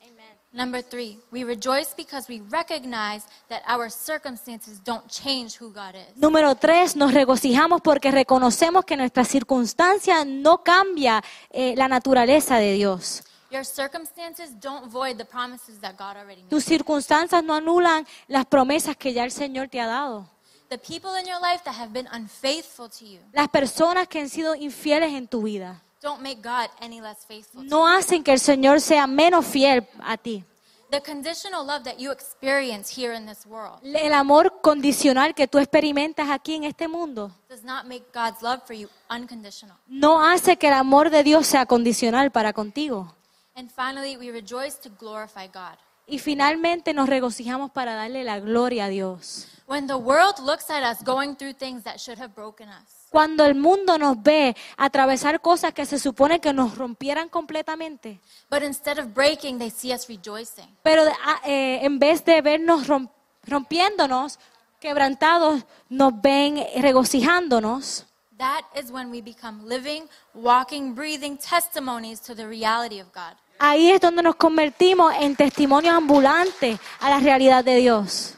Number 0.53 0.81
three, 0.81 1.19
we 1.29 1.43
rejoice 1.43 1.93
because 1.95 2.29
we 2.29 2.41
recognize 2.49 3.25
that 3.49 3.61
our 3.67 3.89
circumstances 3.89 4.79
don't 4.79 5.07
change 5.09 5.57
who 5.59 5.71
God 5.73 5.95
is. 5.95 6.15
Número 6.15 6.55
tres, 6.55 6.95
nos 6.95 7.13
regocijamos 7.13 7.81
porque 7.81 8.11
reconocemos 8.11 8.85
que 8.85 8.95
nuestra 8.95 9.25
circunstancia 9.25 10.23
no 10.25 10.63
cambia 10.63 11.21
eh, 11.49 11.75
la 11.75 11.87
naturaleza 11.89 12.57
de 12.57 12.73
Dios. 12.73 13.23
Your 13.51 13.65
circumstances 13.65 14.51
don't 14.59 14.89
void 14.89 15.17
the 15.17 15.25
promises 15.25 15.79
that 15.79 15.97
God 15.97 16.15
already 16.17 16.41
made. 16.41 16.49
Tus 16.49 16.63
circunstancias 16.63 17.43
no 17.43 17.53
anulan 17.53 18.07
las 18.27 18.45
promesas 18.45 18.95
que 18.95 19.13
ya 19.13 19.25
el 19.25 19.31
Señor 19.31 19.67
te 19.67 19.81
ha 19.81 19.87
dado. 19.87 20.29
The 20.69 20.77
people 20.77 21.11
in 21.19 21.25
your 21.25 21.39
life 21.41 21.63
that 21.65 21.75
have 21.75 21.93
been 21.93 22.07
unfaithful 22.11 22.89
to 22.89 23.05
you 23.05 23.19
Las 23.31 23.47
personas 23.49 24.07
que 24.07 24.19
han 24.19 24.27
sido 24.29 24.55
infieles 24.55 25.13
en 25.13 25.27
tu 25.27 25.43
vida 25.43 25.81
don't 26.07 26.21
make 26.21 26.41
God 26.41 26.69
any 26.79 27.01
less 27.01 27.25
faithful. 27.25 27.63
to 27.63 27.69
no 27.69 27.85
hacen 27.87 28.23
que 28.23 28.31
el 28.31 28.39
Señor 28.39 28.79
sea 28.79 29.05
menos 29.07 29.45
fiel 29.45 29.87
a 29.99 30.15
ti. 30.17 30.43
The 30.89 31.01
conditional 31.01 31.65
love 31.65 31.83
that 31.83 31.97
you 31.99 32.11
experience 32.13 32.89
here 32.89 33.13
in 33.13 33.25
this 33.25 33.45
world 33.45 33.79
El 33.83 34.13
amor 34.13 34.61
condicional 34.61 35.35
que 35.35 35.45
tú 35.45 35.57
experimentas 35.57 36.29
aquí 36.29 36.55
en 36.55 36.63
este 36.63 36.87
mundo 36.87 37.29
does 37.49 37.63
not 37.63 37.85
make 37.85 38.05
God's 38.13 38.41
love 38.41 38.61
for 38.65 38.73
you 38.73 38.87
unconditional. 39.09 39.75
no 39.87 40.23
hace 40.25 40.55
que 40.57 40.67
el 40.69 40.73
amor 40.75 41.09
de 41.09 41.23
Dios 41.23 41.45
sea 41.47 41.65
condicional 41.65 42.31
para 42.31 42.53
contigo. 42.53 43.13
And 43.55 43.69
finally, 43.69 44.15
we 44.15 44.31
rejoice 44.31 44.77
to 44.81 44.89
glorify 44.97 45.47
God. 45.47 45.77
Y 46.07 46.19
finalmente 46.19 46.93
nos 46.93 47.09
regocijamos 47.09 47.71
para 47.71 47.93
darle 47.93 48.23
la 48.23 48.39
gloria 48.39 48.85
a 48.85 48.87
Dios. 48.89 49.47
When 49.67 49.87
the 49.87 49.95
world 49.95 50.39
looks 50.45 50.69
at 50.69 50.81
us 50.83 51.03
going 51.03 51.35
through 51.35 51.53
things 51.53 51.83
that 51.83 51.97
should 51.99 52.17
have 52.19 52.33
broken 52.33 52.69
us, 52.69 52.93
Cuando 53.09 53.43
el 53.45 53.55
mundo 53.55 53.97
nos 53.97 54.21
ve 54.21 54.55
atravesar 54.77 55.41
cosas 55.41 55.73
que 55.73 55.85
se 55.85 55.97
supone 55.99 56.39
que 56.39 56.53
nos 56.53 56.77
rompieran 56.77 57.27
completamente, 57.29 58.19
but 58.49 58.63
instead 58.63 58.97
of 58.99 59.13
breaking, 59.13 59.57
they 59.59 59.69
see 59.69 59.93
us 59.93 60.07
rejoicing. 60.07 60.67
pero 60.83 61.03
ah, 61.25 61.41
eh, 61.45 61.79
en 61.83 61.99
vez 61.99 62.23
de 62.23 62.41
vernos 62.41 62.87
rom- 62.87 63.09
rompiéndonos, 63.45 64.39
quebrantados, 64.79 65.65
nos 65.89 66.13
ven 66.21 66.65
regocijándonos, 66.77 68.05
That 68.37 68.61
is 68.75 68.91
when 68.91 69.09
we 69.09 69.19
become 69.21 69.65
living, 69.67 70.07
walking, 70.35 70.93
breathing 70.93 71.37
testimonies 71.37 72.21
to 72.21 72.35
the 72.35 72.45
reality 72.47 72.99
of 73.01 73.07
God. 73.11 73.35
Ahí 73.59 73.91
es 73.91 74.01
donde 74.01 74.23
nos 74.23 74.35
convertimos 74.35 75.13
en 75.19 75.35
testimonios 75.35 75.95
ambulantes 75.95 76.79
a 76.99 77.09
la 77.09 77.19
realidad 77.19 77.63
de 77.63 77.75
Dios. 77.77 78.33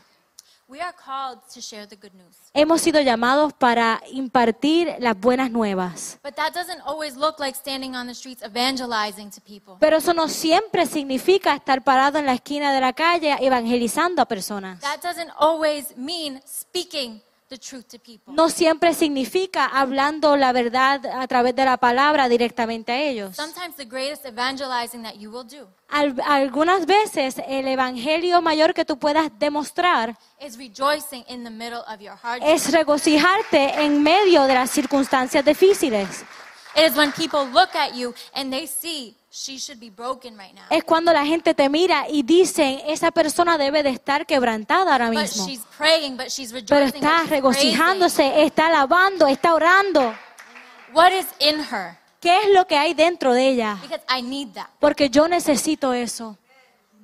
We 0.70 0.82
are 0.82 0.94
called 0.94 1.40
to 1.56 1.62
share 1.62 1.88
the 1.88 1.96
good 1.96 2.14
news. 2.14 2.36
Hemos 2.54 2.82
sido 2.82 3.02
llamados 3.02 3.54
para 3.54 4.04
impartir 4.12 4.98
las 5.00 5.20
buenas 5.20 5.50
nuevas. 5.50 6.20
But 6.22 6.36
that 6.36 6.54
doesn't 6.54 6.82
always 6.86 7.16
look 7.16 7.40
like 7.40 7.58
standing 7.58 7.96
on 7.96 8.06
the 8.06 8.14
streets 8.14 8.44
evangelizing 8.44 9.32
to 9.32 9.42
people. 9.42 9.78
Pero 9.80 9.98
eso 9.98 10.14
no 10.14 10.28
siempre 10.28 10.86
significa 10.86 11.56
estar 11.56 11.84
parado 11.84 12.20
en 12.20 12.28
la 12.28 12.34
esquina 12.34 12.72
de 12.72 12.82
la 12.82 12.94
calle 12.94 13.36
evangelizando 13.40 14.22
a 14.22 14.26
personas. 14.26 14.80
That 14.82 15.02
doesn't 15.02 15.32
always 15.40 15.98
mean 15.98 16.40
speaking 16.46 17.24
No 18.28 18.50
siempre 18.50 18.94
significa 18.94 19.66
hablando 19.66 20.36
la 20.38 20.52
verdad 20.52 21.04
a 21.08 21.28
través 21.28 21.56
de 21.56 21.66
la 21.66 21.78
palabra 21.78 22.30
directamente 22.30 22.92
a 22.92 23.02
ellos. 23.02 23.36
Sometimes 23.36 23.76
the 23.76 23.86
greatest 23.86 24.26
evangelizing 24.26 25.02
that 25.04 25.16
you 25.16 25.32
will 25.32 25.48
do 25.48 25.68
Al- 25.90 26.16
algunas 26.28 26.86
veces 26.86 27.38
el 27.48 27.68
evangelio 27.68 28.42
mayor 28.42 28.74
que 28.74 28.86
tú 28.86 29.00
puedas 29.00 29.32
demostrar 29.40 30.16
es 30.40 30.58
regocijarte 32.72 33.82
en 33.84 34.04
medio 34.04 34.44
de 34.44 34.54
las 34.54 34.70
circunstancias 34.70 35.44
difíciles. 35.44 36.24
It 36.76 36.92
is 36.92 36.96
when 36.96 37.12
people 37.12 37.46
look 37.52 37.76
at 37.76 37.94
you 37.96 38.14
and 38.36 38.52
they 38.52 38.68
see 38.68 39.16
she 39.32 39.60
should 39.60 39.80
be 39.80 39.90
broken 39.90 40.38
right 40.38 40.54
now. 40.54 40.64
Es 40.70 40.84
cuando 40.84 41.14
la 41.14 41.26
gente 41.26 41.54
te 41.54 41.70
mira 41.70 42.08
y 42.10 42.24
dicen, 42.24 42.82
esa 42.88 43.12
persona 43.12 43.58
debe 43.58 43.84
de 43.84 43.90
estar 43.90 44.26
quebrantada 44.26 44.94
ahora 44.94 45.10
But 45.10 45.20
mismo. 45.20 45.46
she's 45.46 45.62
praying, 45.78 46.18
but 46.18 46.28
she's 46.30 46.52
Pero 46.52 46.86
está 46.86 47.24
regocijándose, 47.24 48.44
está 48.44 48.68
alabando, 48.68 49.28
está 49.28 49.54
orando. 49.54 50.16
What 50.94 51.12
is 51.12 51.28
in 51.40 51.60
her? 51.60 51.98
¿Qué 52.20 52.38
es 52.44 52.50
lo 52.54 52.66
que 52.66 52.78
hay 52.78 52.94
dentro 52.94 53.34
de 53.34 53.50
ella? 53.50 53.78
Because 53.82 54.04
I 54.10 54.22
need 54.22 54.50
that. 54.54 54.68
Porque 54.80 55.10
yo 55.10 55.28
necesito 55.28 55.94
eso. 55.94 56.38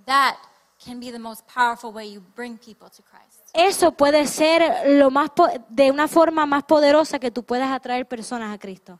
That 0.05 0.35
can 0.83 0.99
be 0.99 1.11
the 1.11 1.19
most 1.19 1.43
powerful 1.47 1.91
way 1.93 2.11
you 2.11 2.21
bring 2.35 2.57
people 2.57 2.89
to 2.89 3.03
Christ. 3.03 3.49
Eso 3.53 3.91
puede 3.91 4.27
ser 4.27 4.89
lo 4.97 5.09
más 5.09 5.29
de 5.69 5.91
una 5.91 6.07
forma 6.09 6.45
más 6.45 6.63
poderosa 6.63 7.19
que 7.19 7.31
tú 7.31 7.43
puedas 7.43 7.71
atraer 7.71 8.05
personas 8.05 8.53
a 8.53 8.57
Cristo. 8.59 8.99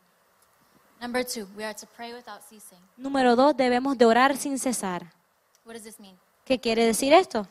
Number 1.01 1.23
two, 1.23 1.47
we 1.57 1.63
are 1.63 1.73
to 1.73 1.85
pray 1.95 2.13
without 2.13 2.41
ceasing. 2.49 2.79
Número 2.97 3.35
dos, 3.35 3.55
debemos 3.55 3.97
de 3.97 4.05
orar 4.05 4.35
sin 4.37 4.57
cesar. 4.57 5.03
What 5.65 5.73
does 5.73 5.83
this 5.83 5.99
mean? 5.99 6.17
¿Qué 6.45 6.59
quiere 6.59 6.85
decir 6.85 7.13
esto? 7.13 7.47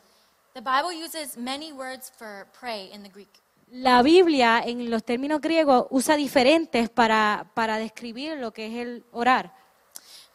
The 0.53 0.61
Bible 0.61 0.93
uses 0.93 1.37
many 1.37 1.71
words 1.73 2.09
for 2.17 2.47
pray 2.59 2.89
in 2.93 3.03
the 3.03 3.09
Greek. 3.09 3.29
La 3.71 4.01
Biblia, 4.01 4.61
en 4.63 4.89
los 4.89 5.03
términos 5.03 5.41
griegos, 5.41 5.87
usa 5.89 6.15
diferentes 6.15 6.89
para, 6.89 7.45
para 7.53 7.77
describir 7.77 8.37
lo 8.37 8.51
que 8.51 8.67
es 8.67 8.73
el 8.87 9.03
orar. 9.11 9.51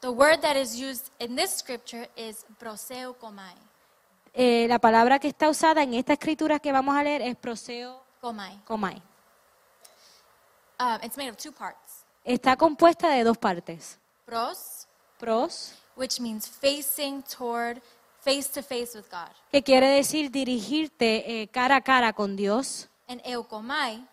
The 0.01 0.11
word 0.11 0.40
that 0.40 0.57
is 0.57 0.75
used 0.81 1.11
in 1.18 1.37
this 1.37 1.51
scripture 1.59 2.09
is 2.16 2.44
proseo 2.59 3.14
komai. 3.18 3.55
Eh, 4.33 4.66
la 4.68 4.79
palabra 4.79 5.18
que 5.18 5.29
está 5.29 5.49
usada 5.49 5.83
en 5.83 5.94
esta 5.94 6.12
escritura 6.14 6.59
que 6.61 6.70
vamos 6.73 6.96
a 6.96 7.03
leer 7.03 7.23
es 7.23 7.37
proseo 7.37 8.03
Komai. 8.20 8.59
komai. 8.64 9.03
Um, 10.79 10.99
it's 11.03 11.16
made 11.16 11.29
of 11.29 11.37
two 11.37 11.53
parts. 11.53 11.89
Está 12.25 12.57
compuesta 12.57 13.09
de 13.11 13.25
dos 13.25 13.39
partes. 13.39 13.99
Pros, 14.27 14.87
Pros, 15.19 15.75
which 15.97 16.21
means 16.21 16.49
facing 16.49 17.23
toward, 17.23 17.81
face 18.23 18.49
to 18.53 18.63
face 18.63 18.95
with 18.97 19.07
God. 19.11 19.31
que 19.51 19.63
quiere 19.63 19.89
decir 19.89 20.31
dirigirte 20.31 21.43
eh, 21.43 21.49
cara 21.49 21.77
a 21.77 21.81
cara 21.81 22.13
con 22.13 22.37
Dios. 22.37 22.89
And 23.09 23.21
eukomai, 23.25 24.07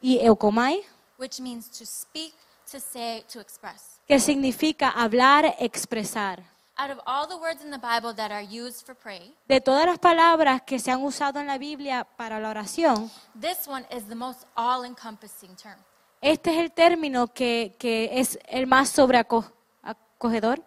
Y 0.00 0.18
eukomai, 0.24 0.82
which 1.18 1.40
means 1.40 1.68
to 1.78 1.84
speak, 1.84 2.32
to 2.70 2.80
say, 2.80 3.22
to 3.32 3.40
express. 3.40 4.00
que 4.06 4.18
significa 4.18 4.88
hablar, 4.88 5.54
expresar. 5.58 6.42
Out 6.78 6.92
of 6.92 7.00
all 7.04 7.26
the 7.28 7.36
words 7.36 7.62
in 7.62 7.70
the 7.70 7.78
Bible 7.78 8.14
that 8.14 8.30
are 8.32 8.40
used 8.42 8.86
for 8.86 8.94
pray, 8.94 9.34
De 9.46 9.60
todas 9.60 9.84
las 9.84 9.98
palabras 9.98 10.62
que 10.62 10.78
se 10.78 10.90
han 10.90 11.02
usado 11.02 11.38
en 11.38 11.46
la 11.46 11.58
Biblia 11.58 12.06
para 12.16 12.40
la 12.40 12.48
oración, 12.48 13.10
this 13.38 13.68
one 13.68 13.84
is 13.94 14.06
the 14.08 14.14
most 14.14 14.44
all 14.56 14.84
encompassing 14.86 15.54
term. 15.56 15.76
Este 16.20 16.52
es 16.52 16.58
el 16.58 16.72
término 16.72 17.28
que, 17.28 17.74
que 17.78 18.20
es 18.20 18.38
el 18.48 18.66
más 18.66 18.88
sobreacogedor, 18.90 20.62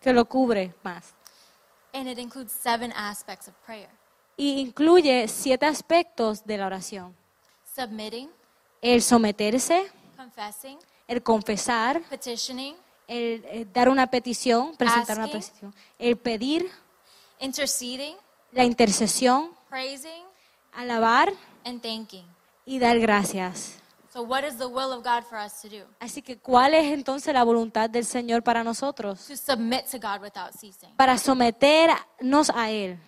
que 0.00 0.12
lo 0.12 0.24
cubre 0.26 0.74
más. 0.82 1.14
And 1.92 2.08
it 2.08 2.18
includes 2.18 2.52
seven 2.52 2.92
aspects 2.92 3.48
of 3.48 3.54
prayer 3.64 3.88
Y 4.36 4.60
incluye 4.60 5.28
siete 5.28 5.64
aspectos 5.66 6.44
de 6.44 6.58
la 6.58 6.66
oración. 6.66 7.14
submitting, 7.74 8.28
El 8.82 9.02
someterse, 9.02 9.90
confessing, 10.16 10.78
el 11.08 11.22
confesar, 11.22 12.02
petitioning, 12.10 12.76
el, 13.08 13.42
eh, 13.46 13.66
dar 13.72 13.88
una 13.88 14.06
petición, 14.08 14.76
presentar 14.76 15.16
una 15.16 15.26
Asking. 15.26 15.40
petición, 15.40 15.74
el 15.98 16.16
pedir, 16.18 16.70
interceding, 17.40 18.16
la 18.52 18.64
intercesión, 18.64 19.50
praising, 19.70 20.24
alabar 20.72 21.32
and 21.64 21.80
thanking. 21.82 22.26
y 22.66 22.78
dar 22.78 22.98
gracias. 22.98 23.78
So, 24.16 24.22
what 24.22 24.44
is 24.44 24.56
the 24.56 24.66
will 24.66 24.94
of 24.94 25.04
God 25.04 25.24
for 25.24 25.36
us 25.36 25.60
to 25.60 25.68
do? 25.68 25.84
Así 26.00 26.22
que, 26.22 26.38
¿cuál 26.38 26.72
es 26.72 26.90
entonces 26.90 27.34
la 27.34 27.44
voluntad 27.44 27.90
del 27.90 28.06
Señor 28.06 28.42
para 28.42 28.64
nosotros? 28.64 29.26
To 29.26 29.36
submit 29.36 29.84
to 29.90 29.98
God 29.98 30.22
without 30.22 30.54
ceasing, 30.58 30.88
Para 30.96 31.18
someternos 31.18 32.48
a 32.54 32.70
Él, 32.70 32.98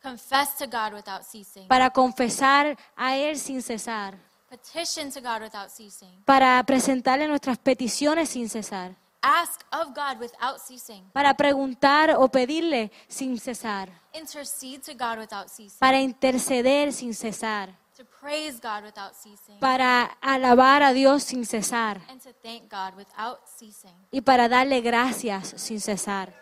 confess 0.00 0.56
to 0.58 0.66
God 0.66 0.94
without 0.94 1.24
ceasing, 1.24 1.66
para 1.66 1.90
confesar 1.90 2.78
a 2.94 3.16
Él 3.16 3.36
sin 3.38 3.60
cesar, 3.60 4.14
petition 4.48 5.10
to 5.10 5.20
God 5.20 5.42
without 5.42 5.68
ceasing, 5.68 6.22
para 6.24 6.62
presentarle 6.62 7.26
nuestras 7.26 7.58
peticiones 7.58 8.28
sin 8.28 8.48
cesar, 8.48 8.94
ask 9.20 9.62
of 9.72 9.88
God 9.88 10.20
without 10.20 10.60
ceasing, 10.64 11.02
para 11.12 11.34
preguntar 11.34 12.14
o 12.16 12.28
pedirle 12.28 12.92
sin 13.08 13.36
cesar, 13.40 13.90
intercede 14.12 14.78
to 14.78 14.92
God 14.92 15.18
without 15.18 15.48
ceasing, 15.48 15.80
para 15.80 16.00
interceder 16.00 16.92
sin 16.92 17.14
cesar, 17.14 17.81
to 18.02 18.08
praise 18.20 18.58
God 18.60 18.84
without 18.84 19.14
ceasing, 19.14 19.58
para 19.60 20.16
alabar 20.20 20.82
a 20.82 20.92
Dios 20.92 21.22
sin 21.24 21.44
cesar 21.44 22.00
and 22.08 22.20
to 22.20 22.32
thank 22.42 22.70
God 22.70 22.94
without 22.96 23.40
ceasing. 23.46 23.94
y 24.10 24.20
para 24.20 24.48
darle 24.48 24.80
gracias 24.80 25.54
sin 25.56 25.80
cesar. 25.80 26.32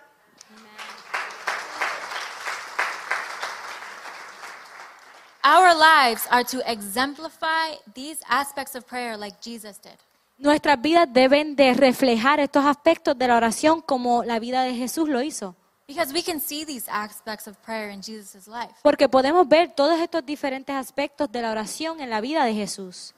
Our 5.43 5.75
lives 5.75 6.27
are 6.31 6.45
to 6.45 6.61
exemplify 6.71 7.77
these 7.95 8.23
aspects 8.29 8.75
of 8.75 8.87
prayer 8.87 9.17
like 9.17 9.41
Jesus 9.41 9.79
did. 9.81 9.99
Nuestras 10.39 10.81
vidas 10.81 11.09
deben 11.11 11.57
de 11.57 11.75
reflejar 11.75 12.41
estos 12.41 12.65
aspectos 12.65 13.17
de 13.17 13.29
la 13.29 13.37
oración 13.37 13.81
como 13.83 14.23
la 14.25 14.39
vida 14.39 14.63
de 14.63 14.75
Jesús 14.75 15.09
lo 15.09 15.23
hizo. 15.23 15.57
Because 15.93 16.13
we 16.13 16.23
can 16.23 16.41
see 16.41 16.65
these 16.65 16.87
aspects 16.89 17.49
of 17.49 17.57
prayer 17.63 17.91
in 17.91 18.01
Jesus' 18.01 18.47
life. 18.47 18.73
Porque 18.83 19.09
podemos 19.09 19.49
ver 19.49 19.73
todos 19.75 19.99
estos 19.99 20.25
diferentes 20.25 20.73
aspectos 20.77 21.31
de 21.33 21.43
la 21.43 21.51
oración 21.51 22.01
en 22.01 22.11
la 22.11 22.21
vida 22.21 22.45
de 22.45 22.55
Jesús. 22.55 23.13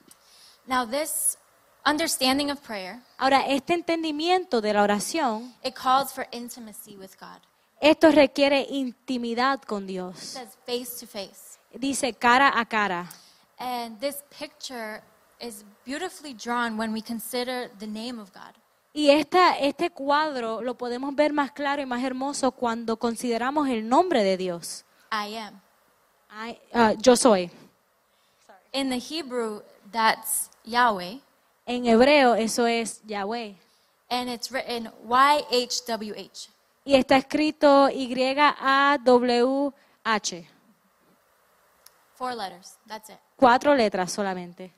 Now, 0.65 0.83
this 0.83 1.37
understanding 1.85 2.49
of 2.49 2.59
prayer, 2.61 2.99
Ahora, 3.19 3.41
este 3.45 3.75
entendimiento 3.75 4.59
de 4.59 4.73
la 4.73 4.81
oración, 4.81 5.53
it 5.63 5.75
calls 5.75 6.11
for 6.11 6.25
intimacy 6.31 6.97
with 6.97 7.11
God. 7.19 7.41
esto 7.79 8.09
requiere 8.11 8.65
intimidad 8.67 9.61
con 9.61 9.83
It 9.83 9.87
Dios. 9.89 10.17
says 10.19 10.57
face 10.65 10.99
to 10.99 11.05
face. 11.05 11.59
Dice 11.77 12.13
cara 12.13 12.51
a 12.59 12.65
cara. 12.65 13.07
And 13.59 13.99
this 13.99 14.23
picture 14.31 15.03
is 15.39 15.63
beautifully 15.85 16.33
drawn 16.33 16.75
when 16.77 16.91
we 16.91 17.01
consider 17.03 17.69
the 17.77 17.85
name 17.87 18.19
of 18.19 18.31
God. 18.33 18.55
Y 18.93 19.09
esta, 19.09 19.57
este 19.57 19.89
cuadro 19.89 20.61
lo 20.61 20.75
podemos 20.77 21.15
ver 21.15 21.33
más 21.33 21.51
claro 21.51 21.81
y 21.81 21.85
más 21.85 22.03
hermoso 22.03 22.51
cuando 22.51 22.97
consideramos 22.97 23.67
el 23.69 23.89
nombre 23.89 24.23
de 24.23 24.37
Dios. 24.37 24.85
I 25.11 25.35
am. 25.37 25.59
Ah, 26.73 26.93
yo 26.99 27.15
soy. 27.15 27.49
In 28.71 28.89
the 28.89 28.97
Hebrew, 28.99 29.61
that's 29.91 30.49
Yahweh, 30.63 31.19
En 31.65 31.85
hebreo 31.85 32.35
eso 32.35 32.65
es 32.67 33.01
Yahweh. 33.05 33.55
and 34.09 34.29
it's 34.29 34.51
written 34.51 34.91
YHWH. 35.07 36.49
Y 36.85 36.95
está 36.95 37.17
escrito 37.17 37.89
Y-A-W-H. 39.03 40.47
Four 42.15 42.35
letters. 42.35 42.77
That's 42.87 43.09
it. 43.09 43.17
Cuatro 43.37 43.73
letras 43.75 44.11
solamente. 44.11 44.71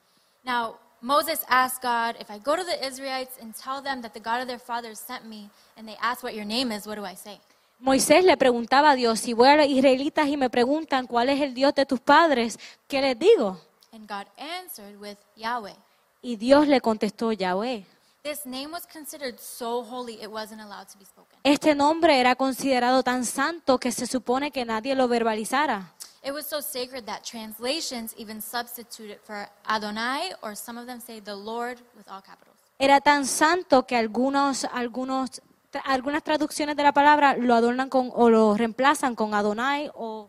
Now, 0.43 0.77
Moses 1.05 1.45
asked 1.47 1.83
God, 1.83 2.15
if 2.19 2.31
I 2.31 2.39
go 2.39 2.55
to 2.55 2.63
the 2.63 2.83
Israelites 2.83 3.37
and 3.39 3.53
tell 3.53 3.79
them 3.79 4.01
that 4.01 4.15
the 4.15 4.19
God 4.19 4.41
of 4.41 4.47
their 4.47 4.57
fathers 4.57 4.97
sent 4.97 5.23
me, 5.23 5.51
and 5.77 5.87
they 5.87 5.95
ask 6.01 6.23
what 6.23 6.33
your 6.33 6.45
name 6.45 6.71
is, 6.71 6.87
what 6.87 6.95
do 6.95 7.05
I 7.05 7.15
say? 7.15 7.39
Moisés 7.79 8.25
le 8.25 8.35
preguntaba 8.37 8.89
a 8.89 8.95
Dios, 8.95 9.19
si 9.19 9.33
voy 9.33 9.49
a 9.49 9.55
los 9.55 9.67
israelitas 9.67 10.27
y 10.27 10.35
me 10.35 10.49
preguntan 10.49 11.05
cuál 11.05 11.29
es 11.29 11.39
el 11.41 11.53
Dios 11.53 11.75
de 11.75 11.85
tus 11.85 11.99
padres, 11.99 12.57
¿qué 12.87 13.01
les 13.01 13.19
digo? 13.19 13.61
And 13.91 14.09
God 14.09 14.25
answered 14.35 14.99
with 14.99 15.17
Yahweh. 15.35 15.75
Y 16.23 16.37
Dios 16.37 16.67
le 16.67 16.81
contestó 16.81 17.31
Yahweh. 17.31 17.83
This 18.23 18.43
name 18.47 18.71
was 18.71 18.87
considered 18.91 19.37
so 19.39 19.83
holy 19.83 20.15
it 20.15 20.31
wasn't 20.31 20.59
allowed 20.59 20.87
to 20.87 20.97
be 20.97 21.05
spoken. 21.05 21.37
Este 21.43 21.75
nombre 21.75 22.19
era 22.19 22.35
considerado 22.35 23.03
tan 23.03 23.25
santo 23.25 23.77
que 23.77 23.91
se 23.91 24.07
supone 24.07 24.49
que 24.49 24.65
nadie 24.65 24.95
lo 24.95 25.07
verbalizara. 25.07 25.93
It 26.25 26.33
was 26.33 26.47
so 26.47 26.59
sacred 26.59 27.05
that 27.05 27.23
translations 27.23 28.15
even 28.17 28.41
substitute 28.41 29.11
it 29.11 29.21
for 29.23 29.47
Adonai, 29.69 30.33
or 30.41 30.55
some 30.55 30.79
of 30.79 30.87
them 30.87 30.99
say 30.99 31.19
the 31.21 31.35
Lord 31.35 31.77
with 31.95 32.07
all 32.09 32.21
capitals. 32.21 32.55
Era 32.79 32.99
tan 32.99 33.25
santo 33.25 33.83
que 33.85 33.95
algunos, 33.95 34.65
algunos, 34.65 35.39
tra- 35.71 35.81
algunas 35.85 36.23
traducciones 36.23 36.75
de 36.75 36.81
la 36.83 36.91
palabra 36.91 37.35
lo 37.37 37.53
adornan 37.53 37.89
con 37.89 38.09
o 38.13 38.29
lo 38.29 38.55
reemplazan 38.57 39.15
con 39.15 39.33
Adonai 39.35 39.91
o, 39.93 40.27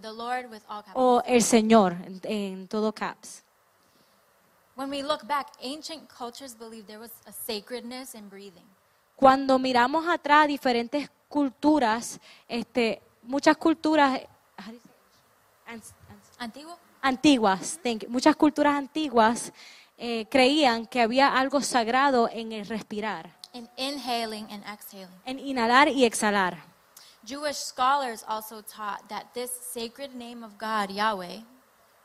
The 0.00 0.12
Lord 0.12 0.50
with 0.50 0.62
all 0.68 0.82
capitals. 0.84 0.94
o 0.96 1.22
el 1.26 1.42
Señor 1.42 1.92
en, 2.04 2.20
en 2.24 2.68
todo 2.68 2.92
caps. 2.92 3.42
When 4.76 4.90
we 4.90 5.02
look 5.02 5.26
back, 5.26 5.48
ancient 5.60 6.08
cultures 6.08 6.54
believed 6.54 6.86
there 6.86 6.98
was 7.00 7.10
a 7.26 7.32
sacredness 7.32 8.14
in 8.14 8.28
breathing. 8.28 8.64
Cuando 9.16 9.58
miramos 9.58 10.06
atrás 10.08 10.46
diferentes 10.46 11.08
culturas, 11.28 12.20
este, 12.48 13.00
muchas 13.22 13.56
culturas 13.56 14.20
how 14.58 14.66
do 14.70 14.72
you 14.74 14.80
say? 14.80 14.91
Antiguo? 16.38 16.76
antiguas, 17.00 17.78
thank 17.82 18.02
you, 18.04 18.08
muchas 18.10 18.36
culturas 18.36 18.74
antiguas 18.74 19.52
eh, 19.98 20.26
creían 20.30 20.86
que 20.86 21.00
había 21.00 21.36
algo 21.38 21.60
sagrado 21.60 22.28
en 22.32 22.52
el 22.52 22.66
respirar, 22.66 23.30
In 23.52 23.68
inhaling 23.76 24.46
and 24.50 24.64
exhaling. 24.66 25.08
en 25.24 25.38
inhalar 25.38 25.88
y 25.88 26.04
exhalar. 26.04 26.58
Jewish 27.24 27.56
scholars 27.56 28.24
also 28.26 28.62
taught 28.62 29.06
that 29.08 29.26
this 29.34 29.50
sacred 29.72 30.12
name 30.14 30.44
of 30.44 30.52
God, 30.58 30.90
Yahweh, 30.90 31.42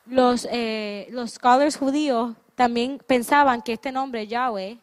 Los, 0.05 0.47
eh, 0.49 1.07
los 1.09 1.31
scholars 1.33 1.75
judíos 1.77 2.35
también 2.55 2.99
pensaban 3.07 3.61
que 3.61 3.73
este 3.73 3.91
nombre, 3.91 4.25
Yahweh, 4.27 4.77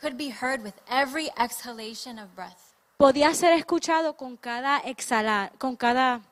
could 0.00 0.16
be 0.16 0.30
heard 0.32 0.62
with 0.64 0.74
every 0.88 1.30
exhalation 1.38 2.18
of 2.18 2.28
breath. 2.34 2.58
podía 2.96 3.32
ser 3.34 3.52
escuchado 3.52 4.16
con 4.16 4.36
cada 4.36 4.78
exhalar, 4.78 5.52
con 5.58 5.76
cada, 5.76 6.22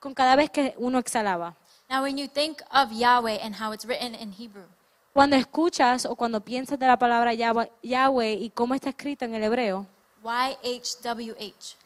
con 0.00 0.14
cada 0.14 0.34
vez 0.34 0.50
que 0.50 0.74
uno 0.78 0.98
exhalaba. 0.98 1.54
Now, 1.88 2.02
when 2.02 2.16
you 2.16 2.28
think 2.28 2.62
of 2.72 2.92
Yahweh 2.92 3.38
and 3.42 3.54
how 3.54 3.72
it's 3.72 3.84
written 3.84 4.14
in 4.14 4.32
Hebrew, 4.32 4.64
Cuando 5.12 5.36
escuchas 5.36 6.06
o 6.06 6.14
cuando 6.14 6.40
piensas 6.40 6.78
de 6.78 6.86
la 6.86 6.96
palabra 6.96 7.34
Yahweh, 7.34 7.70
Yahweh 7.82 8.34
y 8.34 8.50
cómo 8.50 8.74
está 8.74 8.90
escrito 8.90 9.24
en 9.24 9.34
el 9.34 9.42
hebreo, 9.42 9.86
YHWH, 10.22 11.76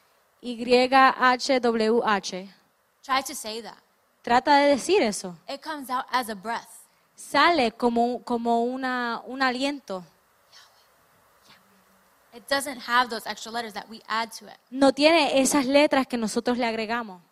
Y-H-W-H, 0.42 2.48
try 3.02 3.22
to 3.22 3.34
say 3.34 3.62
that. 3.62 3.78
trata 4.22 4.56
de 4.58 4.68
decir 4.68 5.02
eso. 5.02 5.36
It 5.48 5.62
comes 5.62 5.88
out 5.90 6.04
as 6.10 6.28
a 6.28 6.34
breath. 6.34 6.68
Sale 7.16 7.70
como, 7.72 8.20
como 8.24 8.62
una, 8.64 9.22
un 9.26 9.40
aliento. 9.42 10.04
It 12.34 12.42
doesn't 12.48 12.80
have 12.88 13.08
those 13.10 13.26
extra 13.26 13.50
letters 13.52 13.72
that 13.74 13.88
we 13.88 14.00
add 14.08 14.30
to 14.38 14.46
it. 14.46 14.56
No 14.70 14.92
tiene 14.92 15.40
esas 15.40 15.64
letras 15.66 16.06
que 16.06 16.16
nosotros 16.18 16.58
le 16.58 16.66
agregamos. 16.66 17.22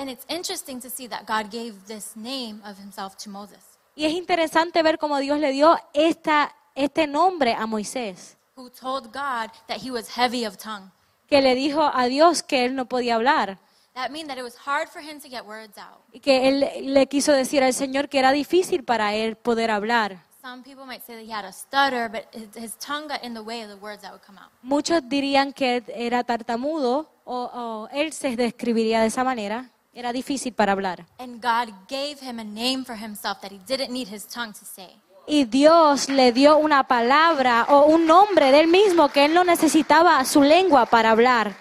And 0.00 0.08
it's 0.08 0.24
interesting 0.30 0.80
to 0.80 0.88
see 0.88 1.06
that 1.08 1.26
God 1.26 1.50
gave 1.50 1.74
this 1.86 2.16
name 2.16 2.62
of 2.64 2.78
himself 2.78 3.18
to 3.18 3.28
Moses, 3.28 3.58
Y 3.94 4.06
es 4.06 4.12
interesante 4.14 4.82
ver 4.82 4.96
cómo 4.96 5.18
Dios 5.18 5.38
le 5.38 5.52
dio 5.52 5.76
esta, 5.92 6.54
este 6.74 7.06
nombre 7.06 7.52
a 7.52 7.66
Moisés, 7.66 8.38
who 8.56 8.70
told 8.70 9.12
God 9.12 9.50
that 9.68 9.76
he 9.84 9.90
was 9.90 10.08
heavy 10.16 10.46
of 10.46 10.56
tongue. 10.56 10.90
que 11.28 11.42
le 11.42 11.54
dijo 11.54 11.82
a 11.92 12.06
Dios 12.06 12.42
que 12.42 12.64
él 12.64 12.74
no 12.74 12.86
podía 12.86 13.16
hablar. 13.16 13.58
That 13.92 14.08
meant 14.08 14.28
that 14.28 14.38
it 14.38 14.42
was 14.42 14.56
hard 14.66 14.88
for 14.88 15.02
him 15.02 15.20
to 15.20 15.28
get 15.28 15.44
words 15.44 15.76
out. 15.76 16.00
Y 16.14 16.20
que 16.20 16.48
él 16.48 16.94
le 16.94 17.06
quiso 17.06 17.32
decir 17.32 17.62
al 17.62 17.74
Señor 17.74 18.08
que 18.08 18.20
era 18.20 18.32
difícil 18.32 18.84
para 18.84 19.12
él 19.12 19.36
poder 19.36 19.70
hablar. 19.70 20.24
Some 20.40 20.62
people 20.62 20.86
might 20.86 21.02
say 21.04 21.16
that 21.16 21.24
he 21.26 21.30
had 21.30 21.44
a 21.44 21.52
stutter, 21.52 22.08
but 22.08 22.24
his, 22.32 22.48
his 22.56 22.74
tongue 22.78 23.06
got 23.06 23.22
in 23.22 23.34
the 23.34 23.42
way 23.42 23.60
of 23.62 23.68
the 23.68 23.76
words 23.76 24.00
that 24.00 24.12
would 24.12 24.24
come 24.24 24.38
out. 24.38 24.50
Muchos 24.62 25.02
dirían 25.06 25.52
que 25.52 25.76
él 25.76 25.84
era 25.94 26.24
tartamudo 26.24 27.10
o, 27.26 27.50
o 27.52 27.88
él 27.92 28.14
se 28.14 28.34
describiría 28.34 29.02
de 29.02 29.08
esa 29.08 29.24
manera. 29.24 29.68
Era 30.00 30.14
difícil 30.14 30.54
para 30.54 30.72
hablar. 30.72 31.04
And 31.18 31.42
God 31.42 31.74
gave 31.86 32.16
him 32.22 32.38
a 32.38 32.44
name 32.44 32.86
for 32.86 32.96
himself 32.96 33.42
that 33.42 33.52
he 33.52 33.58
didn't 33.66 33.92
need 33.92 34.08
his 34.08 34.26
tongue 34.26 34.54
to 34.54 34.64
say. 34.64 34.96
Y 35.26 35.44
Dios 35.44 36.08
le 36.08 36.32
dio 36.32 36.56
una 36.56 36.84
palabra 36.84 37.66
o 37.68 37.84
un 37.84 38.06
nombre 38.06 38.50
de 38.50 38.60
él 38.60 38.68
mismo 38.68 39.10
que 39.10 39.26
él 39.26 39.34
no 39.34 39.44
necesitaba 39.44 40.24
su 40.24 40.40
lengua 40.40 40.86
para 40.86 41.10
hablar. 41.10 41.54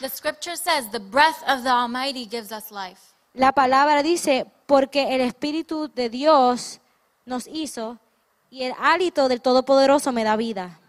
The 0.00 0.08
scripture 0.08 0.56
says 0.56 0.90
the 0.90 1.00
breath 1.00 1.42
of 1.46 1.64
the 1.64 1.68
Almighty 1.68 2.26
gives 2.26 2.50
us 2.50 2.70
life. 2.70 3.12
La 3.34 3.52
palabra 3.52 4.02
dice, 4.02 4.46
porque 4.64 5.14
el 5.14 5.20
Espíritu 5.20 5.88
de 5.94 6.08
Dios 6.08 6.80
nos 7.26 7.46
hizo 7.46 7.98
y 8.48 8.62
el 8.62 8.72
hálito 8.78 9.28
del 9.28 9.42
Todopoderoso 9.42 10.12
me 10.12 10.24
da 10.24 10.36
vida. 10.36 10.80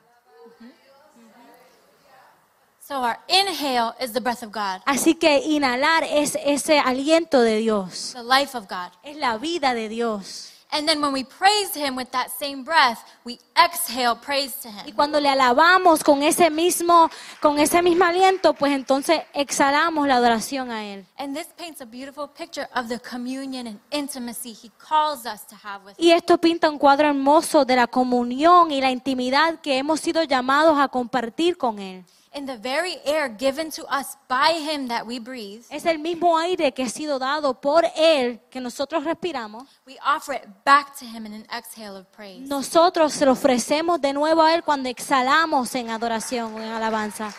So 2.89 3.03
our 3.03 3.19
inhale 3.27 3.93
is 4.01 4.13
the 4.13 4.19
breath 4.19 4.41
of 4.41 4.51
God, 4.51 4.81
Así 4.87 5.13
que 5.13 5.37
inhalar 5.45 6.03
es 6.03 6.35
ese 6.43 6.79
aliento 6.79 7.39
de 7.43 7.57
Dios, 7.57 8.13
the 8.15 8.23
life 8.23 8.57
of 8.57 8.67
God. 8.67 8.89
es 9.03 9.15
la 9.15 9.37
vida 9.37 9.75
de 9.75 9.89
Dios. 9.89 10.53
And 10.71 10.87
then 10.87 10.99
when 10.99 11.13
we 11.13 11.23
praise 11.23 11.75
him 11.75 11.95
with 11.95 12.09
that 12.13 12.31
same 12.39 12.63
breath, 12.63 12.97
we 13.23 13.37
exhale 13.55 14.15
praise 14.15 14.55
to 14.63 14.69
Y 14.69 14.89
him. 14.89 14.95
cuando 14.95 15.19
le 15.19 15.29
alabamos 15.29 16.03
con 16.03 16.23
ese 16.23 16.49
mismo, 16.49 17.11
con 17.39 17.59
ese 17.59 17.83
mismo 17.83 18.05
aliento, 18.05 18.55
pues 18.55 18.73
entonces 18.73 19.21
exhalamos 19.35 20.07
la 20.07 20.15
adoración 20.15 20.71
a 20.71 20.83
Él. 20.83 21.05
And 21.19 21.37
this 21.37 21.47
paints 21.55 21.81
a 21.81 21.85
beautiful 21.85 22.27
picture 22.27 22.67
of 22.73 22.87
the 22.87 22.99
communion 22.99 23.67
and 23.67 23.79
intimacy 23.91 24.53
he 24.59 24.71
calls 24.79 25.27
us 25.27 25.45
to 25.45 25.55
have 25.63 25.85
with 25.85 25.93
him. 25.95 26.07
Y 26.07 26.11
esto 26.11 26.39
pinta 26.39 26.67
un 26.67 26.79
cuadro 26.79 27.07
hermoso 27.07 27.65
de 27.65 27.75
la 27.75 27.85
comunión 27.85 28.71
y 28.71 28.81
la 28.81 28.89
intimidad 28.89 29.59
que 29.61 29.77
hemos 29.77 29.99
sido 29.99 30.23
llamados 30.23 30.79
a 30.79 30.87
compartir 30.87 31.55
con 31.55 31.77
Él. 31.77 32.03
In 32.39 32.45
the 32.45 32.55
very 32.55 32.95
air 33.03 33.27
given 33.27 33.69
to 33.71 33.83
us 33.93 34.15
by 34.29 34.53
him 34.53 34.87
that 34.87 35.05
we 35.05 35.19
breathe, 35.19 35.65
Es 35.69 35.85
el 35.85 35.97
mismo 35.99 36.37
aire 36.37 36.71
que 36.71 36.85
ha 36.85 36.89
sido 36.89 37.19
dado 37.19 37.59
por 37.59 37.83
Él 37.97 38.39
que 38.49 38.61
nosotros 38.61 39.03
respiramos. 39.03 39.67
we 39.85 39.97
offer 40.01 40.31
it 40.35 40.47
back 40.63 40.97
to 40.97 41.03
him 41.03 41.25
in 41.25 41.33
an 41.33 41.45
exhale 41.51 41.97
of 41.97 42.09
praise. 42.13 42.47
Nosotros 42.47 43.11
se 43.11 43.25
lo 43.25 43.33
ofrecemos 43.33 43.99
de 43.99 44.13
nuevo 44.13 44.41
a 44.41 44.53
Él 44.53 44.63
cuando 44.63 44.87
exhalamos 44.87 45.75
en 45.75 45.89
adoración 45.89 46.53
o 46.53 46.61
en 46.61 46.69
alabanza. 46.71 47.33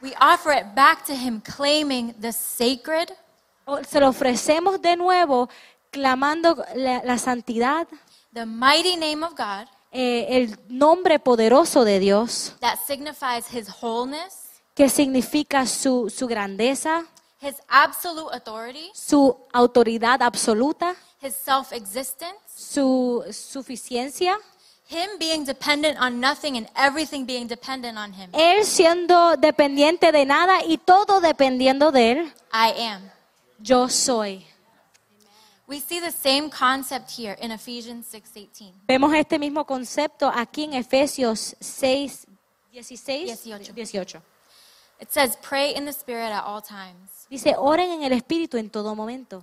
We 0.00 0.14
offer 0.18 0.52
it 0.52 0.74
back 0.74 1.04
to 1.04 1.14
him 1.14 1.42
claiming 1.42 2.14
the 2.18 2.32
sacred, 2.32 3.10
se 3.86 4.00
lo 4.00 4.08
ofrecemos 4.08 4.80
de 4.80 4.96
nuevo 4.96 5.50
clamando 5.90 6.64
la, 6.74 7.02
la 7.04 7.18
santidad, 7.18 7.86
the 8.32 8.46
mighty 8.46 8.96
name 8.96 9.22
of 9.22 9.34
God 9.36 9.68
eh, 9.94 10.26
el 10.36 10.58
nombre 10.68 11.18
poderoso 11.18 11.84
de 11.84 11.98
Dios, 12.00 12.54
that 12.60 12.78
signifies 12.86 13.46
his 13.50 13.68
wholeness, 13.80 14.60
que 14.74 14.88
significa 14.88 15.66
su, 15.66 16.10
su 16.10 16.26
grandeza, 16.26 17.06
his 17.40 17.54
absolute 17.68 18.34
authority, 18.34 18.90
su 18.92 19.36
autoridad 19.52 20.20
absoluta, 20.22 20.94
his 21.22 21.34
self 21.34 21.72
existence, 21.72 22.36
su 22.54 23.24
suficiencia. 23.30 24.36
him 24.86 25.08
being 25.18 25.44
dependent 25.46 25.98
on 25.98 26.20
nothing 26.20 26.56
and 26.58 26.68
everything 26.76 27.24
being 27.24 27.46
dependent 27.46 27.96
on 27.96 28.12
him. 28.12 28.30
Él 28.34 28.64
siendo 28.64 29.36
dependiente 29.36 30.12
de 30.12 30.26
nada 30.26 30.62
y 30.66 30.76
todo 30.78 31.20
dependiendo 31.20 31.90
de 31.90 32.12
Él, 32.12 32.32
I 32.52 32.82
am. 32.82 33.10
yo 33.60 33.88
soy. 33.88 34.44
We 35.66 35.80
see 35.80 35.98
the 36.00 36.10
same 36.12 36.50
concept 36.50 37.10
here 37.10 37.36
in 37.40 37.50
Ephesians 37.50 38.06
6:18. 38.12 38.72
Vemos 38.86 39.14
este 39.14 39.38
mismo 39.38 39.64
concepto 39.64 40.28
aquí 40.34 40.64
en 40.64 40.74
Efesios 40.74 41.56
6, 41.60 42.26
16, 42.72 43.26
18. 43.26 43.72
18. 43.74 44.22
It 45.00 45.08
says, 45.10 45.36
"Pray 45.36 45.74
in 45.74 45.84
the 45.86 45.92
Spirit 45.92 46.30
at 46.32 46.44
all 46.44 46.60
times." 46.62 47.26
Dice, 47.30 47.54
oren 47.56 47.90
en 47.90 48.02
el 48.02 48.12
Espíritu 48.12 48.58
en 48.58 48.68
todo 48.70 48.94
momento. 48.94 49.42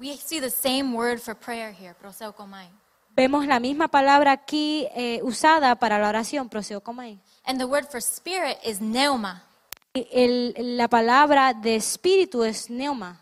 We 0.00 0.16
see 0.16 0.40
the 0.40 0.50
same 0.50 0.94
word 0.94 1.20
for 1.20 1.34
prayer 1.34 1.72
here, 1.72 1.94
proseukomai. 1.94 2.68
Vemos 3.14 3.46
la 3.46 3.60
misma 3.60 3.88
palabra 3.88 4.32
aquí 4.32 4.88
eh, 4.96 5.20
usada 5.22 5.74
para 5.76 5.98
la 5.98 6.08
oración, 6.08 6.48
proseokomai. 6.48 7.18
And 7.44 7.58
the 7.60 7.66
word 7.66 7.86
for 7.90 8.00
spirit 8.00 8.58
is 8.64 8.80
pneuma, 8.80 9.42
Y 9.94 10.08
el- 10.10 10.54
la 10.78 10.88
palabra 10.88 11.52
de 11.52 11.76
espíritu 11.76 12.42
es 12.42 12.70
neuma, 12.70 13.20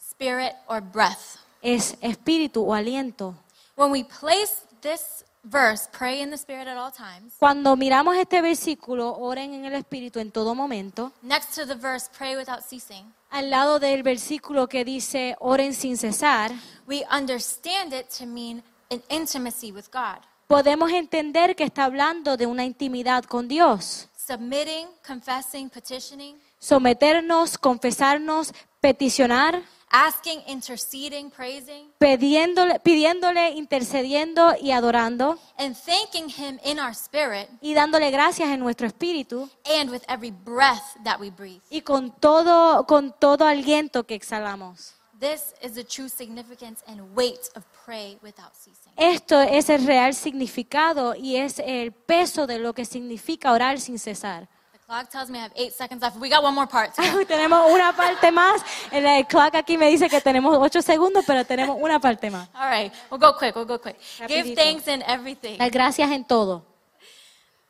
spirit 0.00 0.54
or 0.66 0.80
breath. 0.80 1.36
Es 1.62 1.96
espíritu 2.00 2.64
o 2.64 2.74
aliento. 2.74 3.34
When 3.76 3.90
we 3.90 4.04
place 4.04 4.62
this 4.80 5.24
verse, 5.42 5.88
pray 5.96 6.22
in 6.22 6.30
the 6.30 6.36
Spirit 6.36 6.66
at 6.66 6.76
all 6.76 6.90
times, 6.92 7.34
Cuando 7.38 7.76
miramos 7.76 8.16
este 8.16 8.40
versículo, 8.42 9.16
oren 9.16 9.54
en 9.54 9.64
el 9.64 9.74
Espíritu 9.74 10.18
en 10.18 10.32
todo 10.32 10.54
momento, 10.54 11.12
next 11.22 11.54
to 11.54 11.66
the 11.66 11.74
verse, 11.74 12.08
pray 12.16 12.36
without 12.36 12.62
ceasing, 12.62 13.12
al 13.30 13.50
lado 13.50 13.78
del 13.78 14.02
versículo 14.02 14.68
que 14.68 14.84
dice 14.84 15.36
oren 15.38 15.74
sin 15.74 15.96
cesar, 15.96 16.52
we 16.86 17.04
understand 17.10 17.92
it 17.92 18.06
to 18.08 18.26
mean 18.26 18.62
an 18.90 19.02
intimacy 19.08 19.70
with 19.72 19.84
God, 19.92 20.20
podemos 20.48 20.90
entender 20.90 21.54
que 21.54 21.64
está 21.64 21.84
hablando 21.84 22.36
de 22.36 22.46
una 22.46 22.64
intimidad 22.64 23.24
con 23.24 23.46
Dios. 23.46 24.08
submitting, 24.16 24.88
confessing, 25.06 25.70
petitioning, 25.70 26.36
Someternos, 26.58 27.58
confesarnos, 27.58 28.52
peticionar, 28.80 29.62
asking, 29.90 30.42
interceding, 30.46 31.30
praising, 31.30 31.90
pidiéndole, 31.98 32.80
pidiéndole, 32.80 33.50
intercediendo 33.50 34.54
y 34.60 34.72
adorando 34.72 35.38
and 35.58 35.76
thanking 35.76 36.28
Him 36.28 36.58
in 36.64 36.78
our 36.78 36.94
spirit 36.94 37.48
y 37.60 37.74
dándole 37.74 38.10
gracias 38.10 38.48
en 38.48 38.60
nuestro 38.60 38.86
espíritu 38.86 39.48
and 39.80 39.90
with 39.90 40.02
every 40.08 40.30
breath 40.30 40.96
that 41.04 41.20
we 41.20 41.30
breathe. 41.30 41.62
y 41.70 41.82
con 41.82 42.10
todo, 42.20 42.86
con 42.86 43.14
todo 43.18 43.46
aliento 43.46 44.04
que 44.04 44.14
exhalamos. 44.14 44.94
This 45.18 45.54
is 45.62 45.72
the 45.72 45.84
true 45.84 46.10
significance 46.10 46.82
and 46.86 47.00
weight 47.16 47.48
of 47.54 47.64
pray 47.86 48.18
without 48.22 48.52
ceasing. 48.54 48.92
Esto 48.98 49.40
es 49.40 49.70
el 49.70 49.86
real 49.86 50.12
significado 50.14 51.14
y 51.14 51.36
es 51.36 51.58
el 51.58 51.92
peso 51.92 52.46
de 52.46 52.58
lo 52.58 52.74
que 52.74 52.84
significa 52.84 53.52
orar 53.52 53.80
sin 53.80 53.98
cesar. 53.98 54.48
Clock 54.86 55.10
tells 55.10 55.28
me 55.28 55.40
I 55.40 55.42
have 55.42 55.52
eight 55.56 55.72
seconds 55.72 56.00
left. 56.00 56.16
We 56.16 56.28
got 56.28 56.44
one 56.44 56.54
more 56.54 56.68
part. 56.68 56.94
tenemos 57.26 57.72
una 57.72 57.92
parte 57.92 58.30
más. 58.30 58.62
El 58.92 59.04
el 59.04 59.26
clock 59.26 59.56
aquí 59.56 59.76
me 59.76 59.88
dice 59.88 60.08
que 60.08 60.20
tenemos 60.20 60.56
ocho 60.60 60.80
segundos, 60.80 61.24
pero 61.26 61.44
tenemos 61.44 61.76
una 61.80 61.98
parte 61.98 62.30
más. 62.30 62.48
All 62.54 62.70
right, 62.70 62.92
we'll 63.10 63.18
go 63.18 63.36
quick. 63.36 63.56
We'll 63.56 63.66
go 63.66 63.80
quick. 63.80 63.96
Give 64.28 64.54
thanks 64.54 64.86
in 64.86 65.02
everything. 65.02 65.58
Dar 65.58 65.70
gracias 65.70 66.08
en 66.12 66.24
todo. 66.24 66.64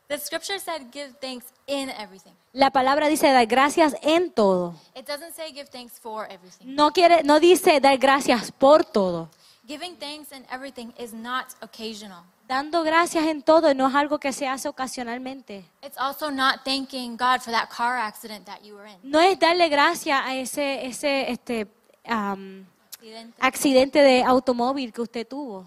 The 0.09 0.19
scripture 0.19 0.59
said 0.59 0.91
give 0.91 1.15
thanks 1.19 1.47
in 1.65 1.89
everything. 1.89 2.33
La 2.53 2.69
palabra 2.69 3.07
dice 3.07 3.31
dar 3.31 3.47
gracias 3.47 3.95
en 4.03 4.29
todo. 4.31 4.75
It 4.95 5.07
doesn't 5.07 5.33
say 5.35 5.51
give 5.51 5.69
thanks 5.71 5.99
for 5.99 6.27
everything. 6.31 6.75
No 6.75 6.91
quiere, 6.91 7.23
no 7.23 7.39
dice 7.39 7.79
dar 7.79 7.97
gracias 7.97 8.51
por 8.51 8.85
todo. 8.85 9.29
Giving 9.67 9.97
thanks 9.97 10.31
in 10.31 10.45
everything 10.51 10.93
is 10.99 11.13
not 11.13 11.47
occasional. 11.61 12.23
Dando 12.47 12.81
gracias 12.83 13.25
en 13.25 13.41
todo 13.41 13.73
no 13.73 13.89
es 13.89 13.95
algo 13.95 14.19
que 14.19 14.31
se 14.31 14.47
hace 14.47 14.69
ocasionalmente. 14.69 15.65
It's 15.83 15.97
also 15.97 16.31
not 16.31 16.63
thanking 16.63 17.17
God 17.17 17.41
for 17.41 17.51
that 17.51 17.69
car 17.69 17.97
accident 17.97 18.45
that 18.45 18.61
you 18.63 18.75
were 18.75 18.89
in. 18.89 18.97
No 19.03 19.19
es 19.19 19.37
darle 19.37 19.67
gracias 19.67 20.21
a 20.23 20.33
ese, 20.33 20.85
ese 20.85 21.29
este, 21.29 21.67
am, 22.05 22.65
Accidente. 22.93 23.37
accidente 23.41 23.99
de 24.01 24.23
automóvil 24.23 24.93
que 24.93 25.01
usted 25.01 25.27
tuvo. 25.27 25.65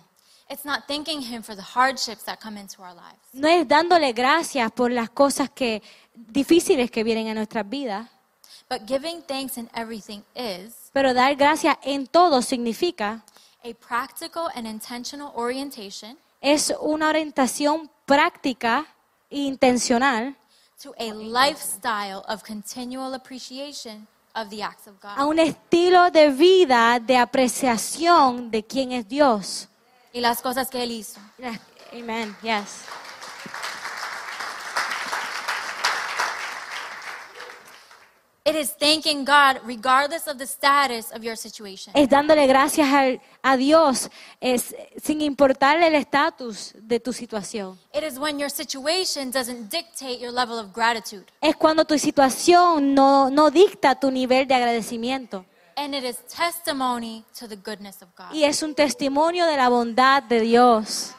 It's 0.49 0.65
not 0.65 0.87
thanking 0.89 1.21
Him 1.21 1.43
for 1.43 1.55
the 1.55 1.63
hardships 1.63 2.25
that 2.25 2.39
come 2.43 2.59
into 2.59 2.83
our 2.83 2.95
lives. 2.95 3.21
No 3.35 3.47
es 3.47 3.69
dándole 3.69 4.13
gracias 4.15 4.73
por 4.73 4.91
las 4.91 5.11
cosas 5.11 5.51
que 5.51 5.83
difíciles 6.15 6.91
que 6.91 7.05
vienen 7.05 7.29
a 7.29 7.35
nuestras 7.35 7.69
vidas, 7.69 8.09
But 8.71 8.87
giving 8.87 9.23
thanks 9.23 9.59
in 9.59 9.69
everything 9.75 10.23
is 10.35 10.91
pero 10.95 11.13
dar 11.13 11.35
gracias 11.37 11.77
en 11.83 12.07
todo 12.07 12.41
significa 12.41 13.23
a 13.63 13.75
practical 13.87 14.49
and 14.55 14.67
intentional 14.67 15.31
orientation 15.35 16.17
es 16.41 16.75
una 16.81 17.09
orientación 17.09 17.91
práctica 18.07 18.87
e 19.29 19.39
intencional 19.39 20.37
to 20.83 20.95
a 20.99 21.13
lifestyle 21.13 22.23
of 22.29 22.43
continual 22.43 23.15
appreciation 23.15 24.07
of 24.35 24.49
the 24.49 24.63
acts 24.63 24.87
of 24.87 24.95
a 25.03 25.27
un 25.27 25.39
estilo 25.39 26.11
de 26.11 26.31
vida 26.31 26.99
de 26.99 27.17
apreciación 27.17 28.51
de 28.51 28.63
quién 28.63 28.93
es 28.93 29.07
Dios. 29.07 29.69
Y 30.13 30.21
las 30.21 30.41
cosas 30.41 30.71
que 30.71 30.83
Él 30.83 30.93
hizo. 30.93 31.21
Amen. 31.93 32.35
Yes. 32.43 32.85
It 38.51 38.57
is 38.57 38.73
thanking 38.77 39.25
God 39.25 39.61
regardless 39.65 40.27
of 40.27 40.37
the 40.39 40.47
status 40.47 41.13
of 41.13 41.23
your 41.23 41.37
situation. 41.37 41.93
Es 41.97 42.09
dándole 42.09 42.47
gracias 42.49 42.89
al- 42.93 43.21
a 43.43 43.57
Dios 43.57 44.11
es, 44.41 44.75
sin 45.03 45.21
importarle 45.21 45.87
el 45.87 45.95
estatus 45.95 46.73
de 46.75 46.99
tu 46.99 47.13
situación. 47.13 47.79
It 47.95 48.03
is 48.03 48.19
when 48.19 48.39
your 48.41 48.51
situation 48.51 49.31
doesn't 49.31 49.71
dictate 49.71 50.19
your 50.19 50.33
level 50.33 50.59
of 50.59 50.73
gratitude. 50.75 51.25
Es 51.41 51.55
cuando 51.55 51.85
tu 51.85 51.97
situación 51.99 52.93
no, 52.95 53.31
no 53.31 53.51
dicta 53.51 53.95
tu 54.01 54.11
nivel 54.11 54.49
de 54.49 54.55
agradecimiento. 54.55 55.45
And 55.77 55.95
it 55.95 56.05
is 56.05 56.17
testimony 56.27 57.25
to 57.39 57.47
the 57.49 57.57
goodness 57.57 58.03
of 58.03 58.09
God. 58.17 58.33
Y 58.35 58.45
es 58.45 58.63
un 58.63 58.75
testimonio 58.75 59.47
de 59.47 59.57
la 59.57 59.69
bondad 59.69 60.23
de 60.25 60.41
Dios. 60.41 61.15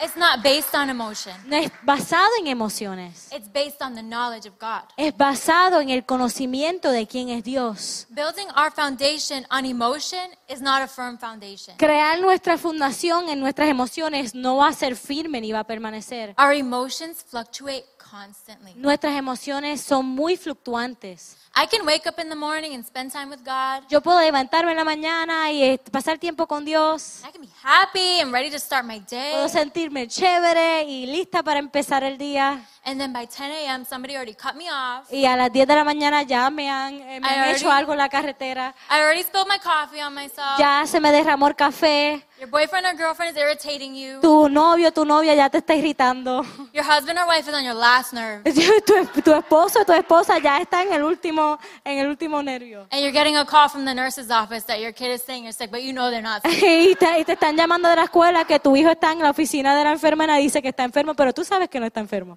It's 0.00 0.16
not 0.16 0.42
based 0.44 0.74
on 0.76 0.90
emotion. 0.90 1.34
No 1.46 1.56
es 1.56 1.72
basado 1.82 2.30
en 2.38 2.46
emociones. 2.46 3.28
It's 3.32 3.50
based 3.52 3.82
on 3.82 3.96
the 3.96 4.02
knowledge 4.02 4.48
of 4.48 4.54
God. 4.60 4.84
Es 4.96 5.16
basado 5.16 5.80
en 5.80 5.90
el 5.90 6.04
conocimiento 6.04 6.92
de 6.92 7.06
quién 7.08 7.30
es 7.30 7.42
Dios. 7.42 8.06
Building 8.10 8.46
our 8.56 8.70
foundation 8.70 9.44
on 9.50 9.66
emotion 9.66 10.30
is 10.48 10.60
not 10.60 10.82
a 10.82 10.86
firm 10.86 11.18
foundation. 11.18 11.76
Crear 11.78 12.20
nuestra 12.20 12.56
fundación 12.58 13.28
en 13.28 13.40
nuestras 13.40 13.68
emociones 13.68 14.36
no 14.36 14.58
va 14.58 14.68
a 14.68 14.72
ser 14.72 14.94
firme 14.94 15.40
ni 15.40 15.50
va 15.50 15.60
a 15.60 15.64
permanecer. 15.64 16.32
Our 16.38 16.52
emotions 16.52 17.24
fluctuate 17.28 17.84
constantly. 17.98 18.74
Nuestras 18.76 19.16
emociones 19.16 19.80
son 19.80 20.06
muy 20.06 20.36
fluctuantes. 20.36 21.36
I 21.60 21.66
can 21.66 21.84
wake 21.84 22.06
up 22.06 22.20
in 22.20 22.28
the 22.28 22.36
morning 22.36 22.72
and 22.74 22.84
spend 22.86 23.10
time 23.12 23.30
with 23.30 23.40
God. 23.44 23.82
Yo 23.90 24.00
puedo 24.00 24.20
levantarme 24.20 24.70
en 24.70 24.76
la 24.76 24.84
mañana 24.84 25.50
y 25.50 25.62
eh, 25.64 25.78
pasar 25.90 26.16
tiempo 26.16 26.46
con 26.46 26.64
Dios. 26.64 27.22
I 27.28 27.32
can 27.32 27.40
be 27.42 27.48
happy 27.64 28.20
and 28.20 28.32
ready 28.32 28.48
to 28.50 28.58
start 28.60 28.84
my 28.84 29.00
day. 29.00 29.32
Puedo 29.32 29.48
sentirme 29.48 30.06
chévere 30.06 30.84
y 30.84 31.06
lista 31.06 31.42
para 31.42 31.58
empezar 31.58 32.04
el 32.04 32.16
día. 32.16 32.64
And 32.84 32.98
then 33.00 33.12
by 33.12 33.26
10 33.26 33.50
a.m., 33.50 33.84
somebody 33.84 34.14
already 34.14 34.34
cut 34.34 34.54
me 34.54 34.66
off. 34.70 35.12
Y 35.12 35.26
a 35.26 35.36
las 35.36 35.52
10 35.52 35.66
de 35.66 35.74
la 35.74 35.84
mañana 35.84 36.22
ya 36.22 36.48
me 36.48 36.70
han, 36.70 36.94
eh, 36.94 37.20
me 37.20 37.26
I 37.26 37.30
han 37.32 37.38
already- 37.40 37.56
hecho 37.58 37.70
algo 37.70 37.92
en 37.92 37.98
la 37.98 38.08
carretera. 38.08 38.74
I 38.90 39.00
already 39.00 39.22
spilled 39.24 39.48
my 39.48 39.58
coffee 39.58 40.00
on 40.00 40.14
myself. 40.14 40.58
Ya 40.58 40.86
se 40.86 41.00
me 41.00 41.10
derramó 41.10 41.48
el 41.48 41.56
café. 41.56 42.24
Your 42.38 42.48
boyfriend 42.48 42.86
or 42.86 42.96
girlfriend 42.96 43.36
is 43.36 43.42
irritating 43.42 43.94
you. 43.96 44.20
Tu 44.20 44.48
novio, 44.48 44.92
tu 44.92 45.04
novia 45.04 45.34
ya 45.34 45.50
te 45.50 45.58
está 45.58 45.74
irritando. 45.74 46.44
Your 46.72 46.84
husband 46.84 47.18
or 47.18 47.26
wife 47.26 47.48
is 47.48 47.54
on 47.54 47.64
your 47.64 47.74
last 47.74 48.12
nerve. 48.12 48.44
Tu, 48.88 49.22
tu 49.22 49.32
esposo, 49.34 49.84
tu 49.84 49.92
esposa 49.92 50.38
ya 50.38 50.58
está 50.58 50.82
en 50.82 50.92
el 50.92 51.02
último, 51.02 51.47
en 51.84 51.98
el 51.98 52.08
último 52.08 52.42
nervio. 52.42 52.86
And 52.90 53.00
you're 53.00 53.12
getting 53.12 53.36
a 53.36 53.44
call 53.44 53.68
from 53.68 53.84
the 53.84 53.94
nurse's 53.94 54.30
office 54.30 54.64
that 54.66 54.80
your 54.80 54.92
kid 54.92 55.12
is 55.14 55.22
saying 55.22 55.44
you're 55.44 55.52
sick, 55.52 55.70
but 55.70 55.82
you 55.82 55.92
know 55.92 56.10
they're 56.10 56.20
not 56.22 56.42
sick. 56.42 56.60
Y 56.62 56.94
te, 56.96 57.20
y 57.20 57.24
te 57.24 57.32
están 57.34 57.56
llamando 57.56 57.88
de 57.88 57.96
la 57.96 58.04
escuela 58.04 58.44
que 58.44 58.58
tu 58.58 58.74
hijo 58.76 58.90
está 58.90 59.12
en 59.12 59.20
la 59.20 59.30
oficina 59.30 59.76
de 59.76 59.84
la 59.84 59.92
enfermera 59.92 60.38
y 60.40 60.44
dice 60.44 60.60
que 60.60 60.68
está 60.68 60.84
enfermo, 60.84 61.14
pero 61.14 61.32
tú 61.32 61.44
sabes 61.44 61.68
que 61.68 61.78
no 61.80 61.86
está 61.86 62.00
enfermo. 62.00 62.36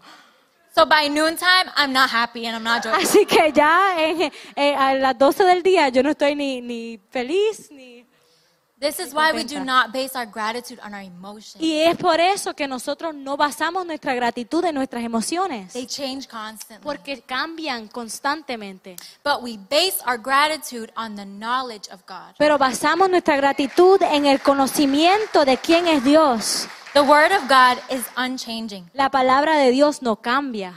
So 0.74 0.86
by 0.86 1.10
noontime, 1.10 1.70
I'm 1.76 1.92
not 1.92 2.10
happy 2.10 2.46
and 2.46 2.56
I'm 2.56 2.64
not 2.64 2.82
joyful. 2.84 3.04
Así 3.04 3.26
que 3.26 3.52
ya 3.52 3.94
en- 3.98 4.32
eh, 4.56 4.74
a 4.76 4.94
las 4.94 5.18
12 5.18 5.44
del 5.44 5.64
día 5.64 5.90
yo 5.90 6.02
no 6.02 6.12
estoy 6.12 6.34
ni, 6.36 6.62
ni 6.62 6.98
feliz 7.10 7.70
ni... 7.72 8.01
This 8.82 9.00
is 9.00 9.14
why 9.14 9.32
we 9.32 9.44
do 9.44 9.64
not 9.64 9.94
base 9.94 10.16
our 10.16 10.26
gratitude 10.26 10.80
on 10.84 10.96
our 10.96 11.04
emotions. 11.04 11.62
Y 11.62 11.82
es 11.84 11.96
por 11.98 12.20
eso 12.20 12.56
que 12.56 12.68
nosotros 12.68 13.14
no 13.14 13.38
basamos 13.38 13.86
nuestra 13.86 14.16
gratitud 14.16 14.66
en 14.66 14.74
nuestras 14.74 15.04
emociones, 15.04 15.72
They 15.74 15.86
change 15.86 16.28
constantly. 16.28 16.84
porque 16.84 17.22
cambian 17.22 17.88
constantemente. 17.88 18.96
But 19.24 19.44
we 19.44 19.58
base 19.58 20.02
our 20.08 20.18
gratitude 20.18 20.92
on 20.98 21.16
the 21.16 21.26
knowledge 21.26 21.90
of 21.94 22.02
God. 22.08 22.34
Pero 22.40 22.58
basamos 22.58 23.08
nuestra 23.08 23.38
gratitud 23.38 24.02
en 24.02 24.26
el 24.26 24.42
conocimiento 24.42 25.46
de 25.46 25.58
quién 25.58 25.86
es 25.88 26.04
Dios. 26.04 26.68
The 26.94 27.02
word 27.02 27.32
of 27.32 27.48
God 27.48 27.78
is 27.96 28.04
unchanging. 28.18 28.90
La 28.94 29.12
palabra 29.12 29.58
de 29.58 29.70
Dios 29.70 30.02
no 30.02 30.16
cambia. 30.16 30.74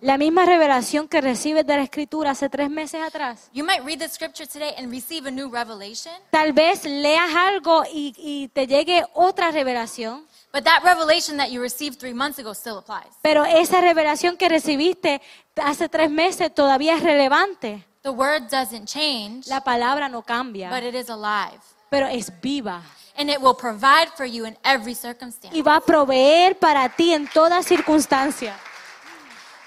La 0.00 0.16
misma 0.16 0.44
revelación 0.46 1.08
que 1.08 1.20
recibes 1.20 1.66
de 1.66 1.76
la 1.76 1.82
escritura 1.82 2.30
hace 2.30 2.48
tres 2.48 2.70
meses 2.70 3.00
atrás. 3.02 3.50
You 3.52 3.64
might 3.64 3.84
read 3.84 3.98
the 3.98 4.08
scripture 4.08 4.46
today 4.46 4.74
and 4.78 4.90
receive 4.92 5.26
a 5.26 5.30
new 5.30 5.50
revelation, 5.50 6.12
Tal 6.30 6.52
vez 6.52 6.84
leas 6.84 7.34
algo 7.34 7.84
y, 7.92 8.14
y 8.16 8.48
te 8.48 8.66
llegue 8.66 9.04
otra 9.14 9.50
revelación, 9.50 10.24
but 10.52 10.62
that 10.62 10.84
revelation 10.84 11.36
that 11.36 11.48
you 11.50 11.60
received 11.60 11.98
three 11.98 12.14
months 12.14 12.38
ago 12.38 12.54
still 12.54 12.78
applies. 12.78 13.12
pero 13.22 13.44
esa 13.44 13.80
revelación 13.80 14.36
que 14.36 14.48
recibiste 14.48 15.20
hace 15.56 15.88
tres 15.88 16.10
meses 16.10 16.54
todavía 16.54 16.94
es 16.96 17.02
relevante. 17.02 17.84
The 18.02 18.10
word 18.10 18.50
doesn't 18.50 18.86
change, 18.86 19.48
La 19.48 19.64
palabra 19.64 20.08
no 20.08 20.18
but 20.18 20.26
cambia, 20.26 20.78
it 20.86 20.94
is 20.94 21.10
alive. 21.10 21.58
pero 21.90 22.06
es 22.06 22.30
viva 22.40 22.82
And 23.16 23.30
it 23.30 23.40
will 23.40 23.54
provide 23.54 24.08
for 24.16 24.26
you 24.26 24.44
in 24.44 24.56
every 24.64 24.94
circumstance. 24.94 25.56
y 25.56 25.62
va 25.62 25.76
a 25.76 25.80
proveer 25.80 26.58
para 26.58 26.88
ti 26.88 27.12
en 27.12 27.28
toda 27.28 27.62
circunstancia. 27.62 28.56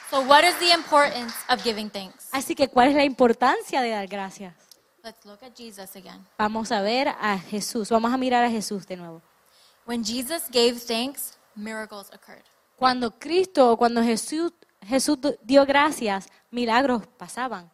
So, 0.09 0.21
what 0.21 0.43
is 0.43 0.55
the 0.59 0.71
importance 0.73 1.33
of 1.49 1.61
giving 1.63 1.89
thanks? 1.89 2.29
Así 2.31 2.55
que, 2.55 2.67
¿cuál 2.69 2.89
es 2.89 2.95
la 2.95 3.03
importancia 3.03 3.81
de 3.81 3.89
dar 3.89 4.07
gracias? 4.07 4.53
Let's 5.03 5.25
look 5.25 5.41
at 5.41 5.55
Jesus 5.55 5.95
again. 5.95 6.25
Vamos 6.37 6.71
a 6.71 6.81
ver 6.81 7.07
a 7.07 7.37
Jesús, 7.39 7.89
vamos 7.89 8.13
a 8.13 8.17
mirar 8.17 8.43
a 8.43 8.49
Jesús 8.49 8.85
de 8.87 8.97
nuevo. 8.97 9.21
When 9.85 10.03
Jesus 10.03 10.49
gave 10.51 10.79
thanks, 10.85 11.37
miracles 11.55 12.09
occurred. 12.13 12.43
Cuando 12.77 13.11
Cristo 13.11 13.71
o 13.71 13.77
cuando 13.77 14.03
Jesús, 14.03 14.51
Jesús 14.85 15.17
dio 15.43 15.65
gracias, 15.65 16.27
milagros 16.51 17.07
pasaban. 17.17 17.69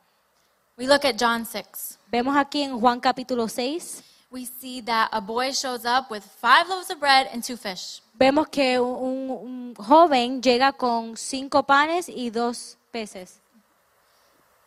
We 0.77 0.87
look 0.87 1.05
at 1.05 1.15
John 1.19 1.45
6. 1.45 1.99
Vemos 2.11 2.35
aquí 2.37 2.61
en 2.61 2.79
Juan 2.79 2.99
capítulo 2.99 3.47
6, 3.47 4.03
We 4.33 4.45
see 4.45 4.81
that 4.81 5.09
a 5.11 5.21
boy 5.21 5.51
shows 5.51 5.85
up 5.85 6.09
with 6.09 6.23
five 6.41 6.67
loaves 6.67 6.89
of 6.89 6.99
bread 6.99 7.29
and 7.31 7.43
two 7.43 7.55
fish. 7.55 8.01
vemos 8.15 8.47
que 8.47 8.79
un, 8.79 9.29
un 9.29 9.75
joven 9.75 10.41
llega 10.41 10.71
con 10.73 11.15
cinco 11.15 11.61
panes 11.61 12.09
y 12.09 12.31
dos 12.31 12.77
peces. 12.91 13.39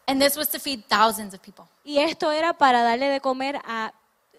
And 0.06 0.20
this 0.20 0.36
was 0.36 0.48
to 0.50 0.60
feed 0.60 0.84
thousands 0.88 1.34
of 1.34 1.42
people. 1.42 1.66
Y 1.84 1.98
esto 1.98 2.30
era 2.30 2.52
para 2.52 2.84
darle 2.84 3.08
de 3.08 3.20
comer 3.20 3.60
a, 3.64 3.92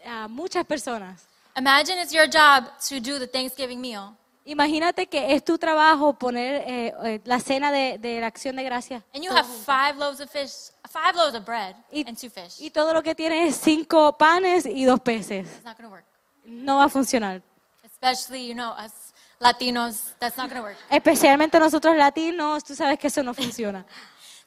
a 0.05 0.28
muchas 0.30 0.65
personas. 0.65 1.25
Imagine 1.57 1.99
it's 1.99 2.13
your 2.13 2.28
job 2.28 2.65
to 2.88 3.01
do 3.01 3.19
the 3.19 3.28
Thanksgiving 3.28 3.82
meal, 3.82 4.15
Imagínate 4.47 5.07
que 5.07 5.33
es 5.33 5.43
tu 5.43 5.57
trabajo 5.57 6.13
poner 6.13 6.63
eh, 6.65 6.93
eh, 7.03 7.21
la 7.25 7.39
cena 7.39 7.71
de, 7.71 7.97
de 7.97 8.21
la 8.21 8.27
acción 8.27 8.55
de 8.55 8.63
gracias. 8.63 9.03
and 9.13 9.23
you 9.23 9.29
have 9.31 9.45
five 9.65 9.97
loaves 9.97 10.21
of 10.21 10.29
fish, 10.29 10.71
five 10.89 11.15
loaves 11.15 11.35
of 11.35 11.45
bread 11.45 11.75
Y, 11.91 12.05
and 12.07 12.17
two 12.17 12.29
fish. 12.29 12.55
y 12.61 12.69
todo 12.69 12.93
lo 12.93 13.03
que 13.03 13.13
tienes 13.13 13.49
es 13.49 13.61
cinco 13.61 14.17
panes 14.17 14.65
y 14.65 14.85
dos 14.85 15.01
peces. 15.01 15.45
It's 15.47 15.65
not 15.65 15.77
going 15.77 15.89
to 15.89 15.93
work. 15.93 16.05
No 16.45 16.77
va 16.77 16.85
a 16.85 16.89
funcionar. 16.89 17.41
Especially, 17.83 18.47
you 18.47 18.53
know, 18.53 18.71
us 18.71 19.13
Latinos, 19.39 20.13
that's 20.19 20.37
not 20.37 20.51
work. 20.53 20.77
Especialmente 20.89 21.59
nosotros 21.59 21.95
latinos, 21.95 22.63
tú 22.63 22.73
sabes 22.73 22.97
que 22.97 23.07
eso 23.07 23.21
no 23.23 23.33
funciona. 23.33 23.85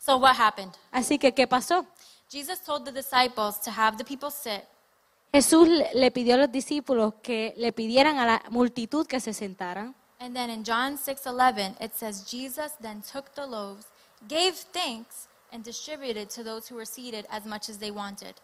So 0.03 0.17
what 0.17 0.35
happened? 0.35 0.73
Así 0.91 1.19
que, 1.19 1.35
¿qué 1.35 1.47
pasó? 1.47 1.85
Jesus 2.31 2.59
told 2.63 2.87
the 2.87 2.91
disciples 2.91 3.61
to 3.61 3.71
have 3.71 3.99
the 3.99 4.05
people 4.05 4.31
sit 4.31 4.65
Jesús 5.33 5.69
le 5.95 6.11
pidió 6.11 6.35
a 6.35 6.39
los 6.39 6.51
discípulos 6.53 7.15
que 7.23 7.55
le 7.57 7.73
pidieran 7.73 8.19
a 8.19 8.27
la 8.27 8.43
multitud 8.51 9.07
que 9.07 9.21
se 9.21 9.33
sentaran. 9.33 9.95
And 10.19 10.35
then 10.35 10.51
in 10.51 10.65
John 10.65 10.99
6:11 10.99 11.77
it 11.81 11.93
says 11.95 12.25
Jesus 12.29 12.73
then 12.81 13.03
took 13.03 13.33
the 13.35 13.47
loaves, 13.47 13.87
gave 14.29 14.55
thanks, 14.73 15.29
and 15.53 15.65
distributed 15.65 16.29
to 16.31 16.43
those 16.45 16.71
who 16.71 16.77
were 16.77 16.87
seated 16.87 17.27
as 17.31 17.45
much 17.47 17.69
as 17.71 17.79
they 17.79 17.91
wanted. 17.91 18.35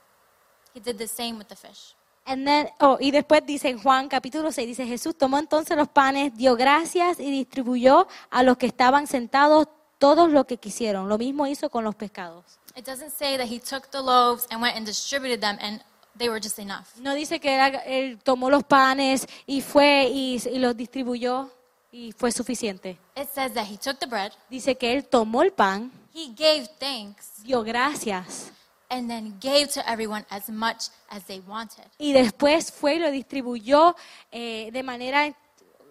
He 0.74 0.80
did 0.80 0.99
the 0.99 1.09
same 1.09 1.39
with 1.39 1.49
the 1.49 1.57
fish. 1.57 1.95
And 2.24 2.47
then- 2.47 2.70
oh, 2.80 2.99
y 3.01 3.11
después 3.11 3.45
dice 3.47 3.68
en 3.68 3.78
Juan 3.78 4.09
capítulo 4.09 4.51
6, 4.51 4.66
dice 4.66 4.87
Jesús 4.87 5.16
tomó 5.16 5.39
entonces 5.39 5.76
los 5.76 5.89
panes, 5.89 6.34
dio 6.37 6.57
gracias 6.57 7.20
y 7.20 7.30
distribuyó 7.30 8.09
a 8.30 8.43
los 8.43 8.57
que 8.57 8.66
estaban 8.66 9.07
sentados 9.07 9.68
todos 9.99 10.30
lo 10.30 10.45
que 10.47 10.57
quisieron. 10.57 11.09
Lo 11.09 11.18
mismo 11.18 11.47
hizo 11.47 11.70
con 11.70 11.84
los 11.84 11.95
pescados. 11.95 12.45
It 12.74 12.84
doesn't 12.87 13.12
say 13.12 13.37
that 13.37 13.47
he 13.47 13.59
took 13.59 13.91
the 13.91 14.03
loaves 14.03 14.47
and 14.51 14.61
went 14.61 14.76
and 14.76 14.84
distributed 14.87 15.41
them 15.41 15.57
and 15.61 15.80
they 16.19 16.29
were 16.29 16.41
just 16.41 16.59
enough. 16.59 16.97
No 17.01 17.14
dice 17.14 17.39
que 17.41 17.53
era- 17.53 17.69
él 17.85 18.19
tomó 18.23 18.51
los 18.51 18.64
panes 18.64 19.27
y 19.47 19.61
fue 19.61 20.09
y, 20.11 20.41
y 20.53 20.59
los 20.59 20.77
distribuyó 20.77 21.51
y 21.93 22.12
fue 22.12 22.31
suficiente. 22.33 22.99
It 23.17 23.29
says 23.33 23.53
that 23.55 23.67
he 23.71 23.77
took 23.77 23.99
the 23.99 24.07
bread, 24.07 24.33
Dice 24.51 24.77
que 24.77 24.93
él 24.93 25.05
tomó 25.05 25.43
el 25.43 25.53
pan, 25.53 25.91
he 26.14 26.29
gave 26.35 26.69
thanks, 26.79 27.43
dio 27.43 27.62
gracias 27.62 28.53
and 28.89 29.09
then 29.09 29.37
gave 29.41 29.67
to 29.69 29.81
everyone 29.89 30.25
as 30.31 30.49
much 30.49 30.91
as 31.09 31.25
they 31.27 31.41
wanted. 31.47 31.85
y 31.99 32.12
después 32.12 32.71
fue 32.71 32.95
y 32.97 32.99
lo 33.01 33.11
distribuyó 33.11 33.97
eh, 34.31 34.71
de 34.73 34.83
manera, 34.83 35.35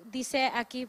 dice 0.06 0.50
aquí, 0.54 0.88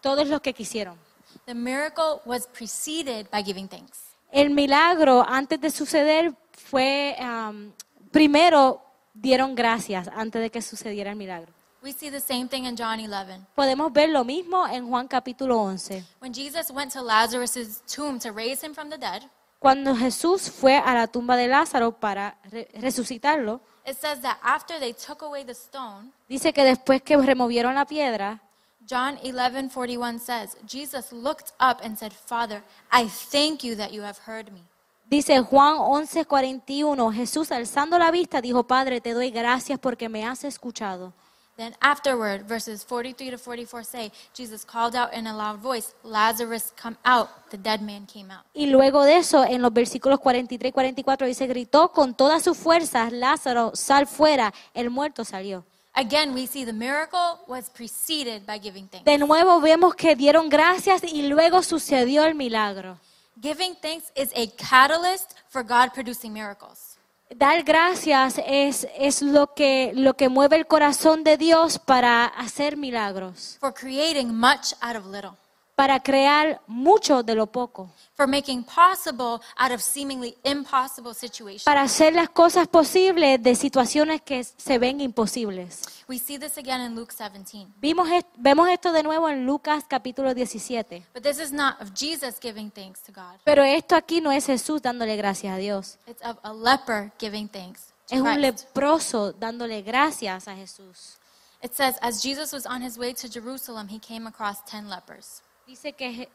todos 0.00 0.26
los 0.28 0.40
que 0.40 0.52
quisieron. 0.54 0.98
The 1.46 1.54
miracle 1.54 2.20
was 2.24 2.46
preceded 2.46 3.28
by 3.30 3.42
giving 3.42 3.68
thanks. 3.68 3.98
El 4.32 4.50
milagro 4.50 5.22
antes 5.28 5.60
de 5.60 5.70
suceder 5.70 6.34
fue, 6.52 7.14
am, 7.18 7.72
primero 8.14 8.80
dieron 9.12 9.56
gracias 9.56 10.08
antes 10.14 10.40
de 10.40 10.50
que 10.50 10.62
sucediera 10.62 11.10
el 11.10 11.16
milagro. 11.16 11.52
We 11.82 11.92
see 11.92 12.10
the 12.10 12.20
same 12.20 12.46
thing 12.48 12.64
in 12.64 12.76
John 12.78 12.98
11. 13.00 13.40
Podemos 13.54 13.92
ver 13.92 14.08
lo 14.08 14.24
mismo 14.24 14.66
en 14.68 14.88
Juan 14.88 15.06
capítulo 15.08 15.60
11. 15.60 16.02
When 16.22 16.32
Jesus 16.32 16.70
went 16.70 16.92
to 16.92 17.02
Lazarus' 17.02 17.82
tomb 17.92 18.18
to 18.20 18.30
raise 18.32 18.64
him 18.64 18.72
from 18.72 18.88
the 18.88 18.96
dead, 18.96 19.22
Cuando 19.58 19.94
Jesús 19.96 20.50
fue 20.50 20.76
a 20.76 20.94
la 20.94 21.06
tumba 21.08 21.36
de 21.36 21.48
Lázaro 21.48 21.92
para 21.92 22.38
re- 22.50 22.68
resucitarlo, 22.74 23.60
it 23.86 23.96
says 23.96 24.20
that 24.20 24.38
after 24.42 24.78
they 24.78 24.94
took 24.94 25.22
away 25.22 25.44
the 25.44 25.54
stone, 25.54 26.12
dice 26.28 26.52
que 26.52 26.64
después 26.64 27.02
que 27.02 27.16
removieron 27.16 27.74
la 27.74 27.84
piedra, 27.84 28.40
John 28.86 29.18
11:41 29.22 30.20
says, 30.20 30.56
Jesus 30.66 31.12
looked 31.12 31.52
up 31.58 31.80
and 31.82 31.98
said, 31.98 32.12
"Father, 32.12 32.62
I 32.92 33.08
thank 33.08 33.62
you 33.64 33.74
that 33.76 33.90
you 33.90 34.02
have 34.02 34.18
heard 34.26 34.52
me." 34.52 34.62
Dice 35.06 35.40
Juan 35.40 35.76
11:41, 35.76 37.12
Jesús 37.12 37.52
alzando 37.52 37.98
la 37.98 38.10
vista 38.10 38.40
dijo, 38.40 38.64
Padre, 38.64 39.00
te 39.00 39.12
doy 39.12 39.30
gracias 39.30 39.78
porque 39.78 40.08
me 40.08 40.24
has 40.24 40.44
escuchado. 40.44 41.12
Then 41.56 41.72
afterward, 41.80 42.48
verses 42.48 42.84
43 42.84 43.30
to 43.30 43.38
44 43.38 43.84
say, 43.84 44.10
Jesus 44.36 44.64
called 44.64 44.96
out 44.96 45.14
in 45.14 45.28
a 45.28 45.36
loud 45.36 45.60
voice, 45.60 45.94
Lazarus, 46.02 46.72
come 46.80 46.96
out. 47.04 47.28
The 47.50 47.56
dead 47.56 47.80
man 47.80 48.06
came 48.06 48.32
out. 48.32 48.44
Y 48.54 48.66
luego 48.66 49.04
de 49.04 49.18
eso, 49.18 49.44
en 49.44 49.62
los 49.62 49.72
versículos 49.72 50.18
43 50.18 50.70
y 50.70 50.72
44 50.72 51.28
dice, 51.28 51.46
gritó 51.46 51.92
con 51.92 52.14
todas 52.14 52.42
sus 52.42 52.56
fuerzas, 52.58 53.12
Lázaro, 53.12 53.70
sal 53.74 54.08
fuera, 54.08 54.52
el 54.72 54.90
muerto 54.90 55.24
salió. 55.24 55.64
Again, 55.92 56.34
we 56.34 56.48
see 56.48 56.64
the 56.64 56.72
miracle 56.72 57.38
was 57.46 57.70
preceded 57.70 58.44
by 58.46 58.58
giving 58.58 58.88
thanks. 58.88 59.04
De 59.04 59.16
nuevo 59.16 59.60
vemos 59.60 59.94
que 59.94 60.16
dieron 60.16 60.48
gracias 60.48 61.04
y 61.04 61.28
luego 61.28 61.62
sucedió 61.62 62.24
el 62.24 62.34
milagro. 62.34 62.98
Giving 63.40 63.74
thanks 63.82 64.12
is 64.14 64.32
a 64.36 64.46
catalyst 64.56 65.34
for 65.48 65.64
God 65.64 65.92
producing 65.92 66.32
miracles. 66.32 66.96
Dar 67.36 67.64
gracias 67.64 68.38
es, 68.46 68.86
es 68.96 69.22
lo, 69.22 69.54
que, 69.54 69.92
lo 69.94 70.14
que 70.14 70.28
mueve 70.28 70.56
el 70.56 70.66
corazón 70.66 71.24
de 71.24 71.36
Dios 71.36 71.78
para 71.78 72.26
hacer 72.26 72.76
milagros, 72.76 73.56
for 73.60 73.72
creating 73.72 74.32
much 74.32 74.74
out 74.80 74.94
of 74.94 75.06
little, 75.06 75.32
para 75.74 76.00
crear 76.00 76.60
mucho 76.66 77.22
de 77.22 77.34
lo 77.34 77.46
poco, 77.46 77.90
for 78.16 78.26
making 78.28 78.62
possible 78.64 79.40
out 79.56 79.72
of 79.72 79.80
seemingly 79.80 80.36
impossible 80.44 81.12
situations. 81.14 81.64
para 81.64 81.82
hacer 81.82 82.12
las 82.14 82.28
cosas 82.28 82.68
posibles 82.68 83.42
de 83.42 83.54
situaciones 83.56 84.22
que 84.22 84.44
se 84.44 84.78
ven 84.78 85.00
imposibles. 85.00 85.82
We 86.08 86.18
see 86.18 86.38
this 86.38 86.58
again 86.58 86.80
in 86.80 86.94
Luke 86.94 87.12
17. 87.12 87.72
Vimos, 87.80 88.08
est- 88.10 88.26
vemos 88.36 88.68
esto 88.68 88.92
de 88.92 89.02
nuevo 89.02 89.28
en 89.28 89.46
Lucas 89.46 89.84
capítulo 89.88 90.34
17. 90.34 91.04
But 91.14 91.22
this 91.22 91.38
is 91.40 91.50
not 91.52 91.80
of 91.80 91.92
Jesus 91.94 92.38
giving 92.40 92.70
thanks 92.70 93.00
to 93.02 93.12
God. 93.12 93.40
Pero 93.44 93.64
esto 93.64 93.96
aquí 93.96 94.20
no 94.20 94.30
es 94.30 94.46
Jesús 94.46 94.80
dándole 94.82 95.16
gracias 95.16 95.54
a 95.54 95.56
Dios. 95.58 95.98
It's 96.06 96.22
of 96.22 96.36
a 96.42 96.52
leper 96.52 97.10
giving 97.18 97.48
thanks 97.48 97.92
Es 98.10 98.20
un 98.20 98.40
leproso 98.40 99.32
dándole 99.32 99.82
gracias 99.82 100.46
a 100.46 100.54
Jesús. 100.54 101.18
It 101.62 101.72
says, 101.72 101.96
as 102.02 102.22
Jesus 102.22 102.52
was 102.52 102.66
on 102.66 102.82
his 102.82 102.98
way 102.98 103.14
to 103.14 103.26
Jerusalem, 103.28 103.88
he 103.88 103.98
came 103.98 104.26
across 104.28 104.58
ten 104.70 104.88
lepers. 104.90 105.40
Dice 105.66 105.92
que, 105.92 106.28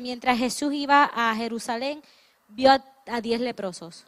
mientras 0.00 0.38
Jesús 0.38 0.72
iba 0.74 1.10
a 1.14 1.34
Jerusalén, 1.34 2.02
vio 2.48 2.72
a, 2.72 2.84
a 3.06 3.20
diez 3.20 3.40
leprosos. 3.40 4.04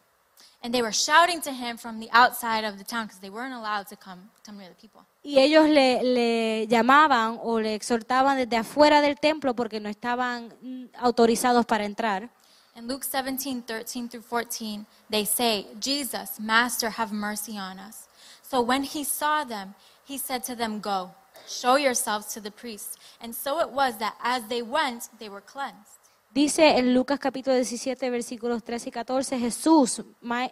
And 0.63 0.73
they 0.73 0.83
were 0.83 0.93
shouting 0.93 1.41
to 1.43 1.53
him 1.53 1.79
from 1.79 2.01
the 2.01 2.09
outside 2.13 2.65
of 2.65 2.77
the 2.77 2.85
town 2.85 3.07
because 3.07 3.21
they 3.21 3.31
weren't 3.31 3.55
allowed 3.55 3.87
to 3.89 3.97
come, 3.97 4.31
come 4.45 4.59
near 4.59 4.69
the 4.69 4.75
people. 4.75 5.03
Y 5.23 5.39
ellos 5.39 5.69
le, 5.69 6.03
le 6.03 6.67
llamaban 6.67 7.39
o 7.43 7.61
le 7.61 7.75
exhortaban 7.75 8.37
desde 8.37 8.57
afuera 8.57 9.01
del 9.01 9.17
templo 9.17 9.55
porque 9.55 9.81
no 9.81 9.89
estaban 9.89 10.53
mm, 10.63 10.87
autorizados 10.99 11.67
para 11.67 11.85
entrar. 11.85 12.31
In 12.75 12.89
Luke 12.89 13.05
17, 13.05 13.63
13 13.63 14.09
through 14.09 14.23
14, 14.23 14.87
they 15.09 15.25
say, 15.25 15.67
Jesus, 15.81 16.39
Master, 16.39 16.91
have 16.91 17.13
mercy 17.13 17.57
on 17.57 17.79
us. 17.79 18.09
So 18.43 18.61
when 18.61 18.83
he 18.83 19.05
saw 19.05 19.45
them, 19.45 19.75
he 20.05 20.19
said 20.19 20.45
to 20.45 20.55
them, 20.55 20.81
Go, 20.81 21.13
show 21.49 21.77
yourselves 21.77 22.27
to 22.35 22.41
the 22.41 22.51
priests. 22.51 22.97
And 23.21 23.35
so 23.35 23.61
it 23.61 23.69
was 23.73 23.99
that 23.99 24.15
as 24.23 24.47
they 24.49 24.63
went, 24.63 25.05
they 25.19 25.29
were 25.29 25.43
cleansed. 25.45 25.97
Dice 26.37 26.77
en 26.77 26.93
Lucas 26.93 27.19
capítulo 27.19 27.57
17, 27.57 28.11
versículos 28.11 28.63
13 28.63 28.91
y 28.91 28.93
14, 28.93 29.39
Jesús, 29.39 30.03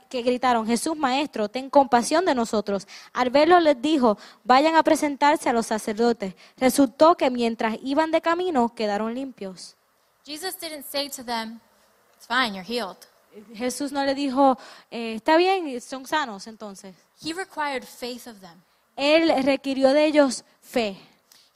que 0.08 0.22
gritaron, 0.22 0.66
Jesús 0.66 0.96
Maestro, 0.96 1.50
ten 1.50 1.68
compasión 1.68 2.24
de 2.24 2.34
nosotros. 2.34 2.88
Al 3.12 3.28
verlo 3.28 3.60
les 3.60 3.82
dijo, 3.82 4.16
vayan 4.44 4.76
a 4.76 4.82
presentarse 4.82 5.50
a 5.50 5.52
los 5.52 5.66
sacerdotes. 5.66 6.36
Resultó 6.56 7.16
que 7.18 7.28
mientras 7.28 7.76
iban 7.82 8.12
de 8.12 8.22
camino 8.22 8.74
quedaron 8.74 9.14
limpios. 9.14 9.76
Jesus 10.24 10.58
didn't 10.58 10.86
say 10.86 11.10
to 11.10 11.22
them, 11.22 11.60
It's 12.16 12.26
fine, 12.26 12.54
you're 12.54 12.64
healed. 12.66 12.96
Jesús 13.54 13.92
no 13.92 14.04
le 14.04 14.14
dijo, 14.14 14.56
"Eh, 14.90 15.16
está 15.16 15.36
bien, 15.36 15.78
son 15.82 16.06
sanos 16.06 16.46
entonces. 16.46 16.94
He 17.22 17.34
required 17.34 17.84
faith 17.84 18.26
of 18.26 18.40
them. 18.40 18.62
Él 18.96 19.30
requirió 19.44 19.92
de 19.92 20.06
ellos 20.06 20.44
fe. 20.62 20.96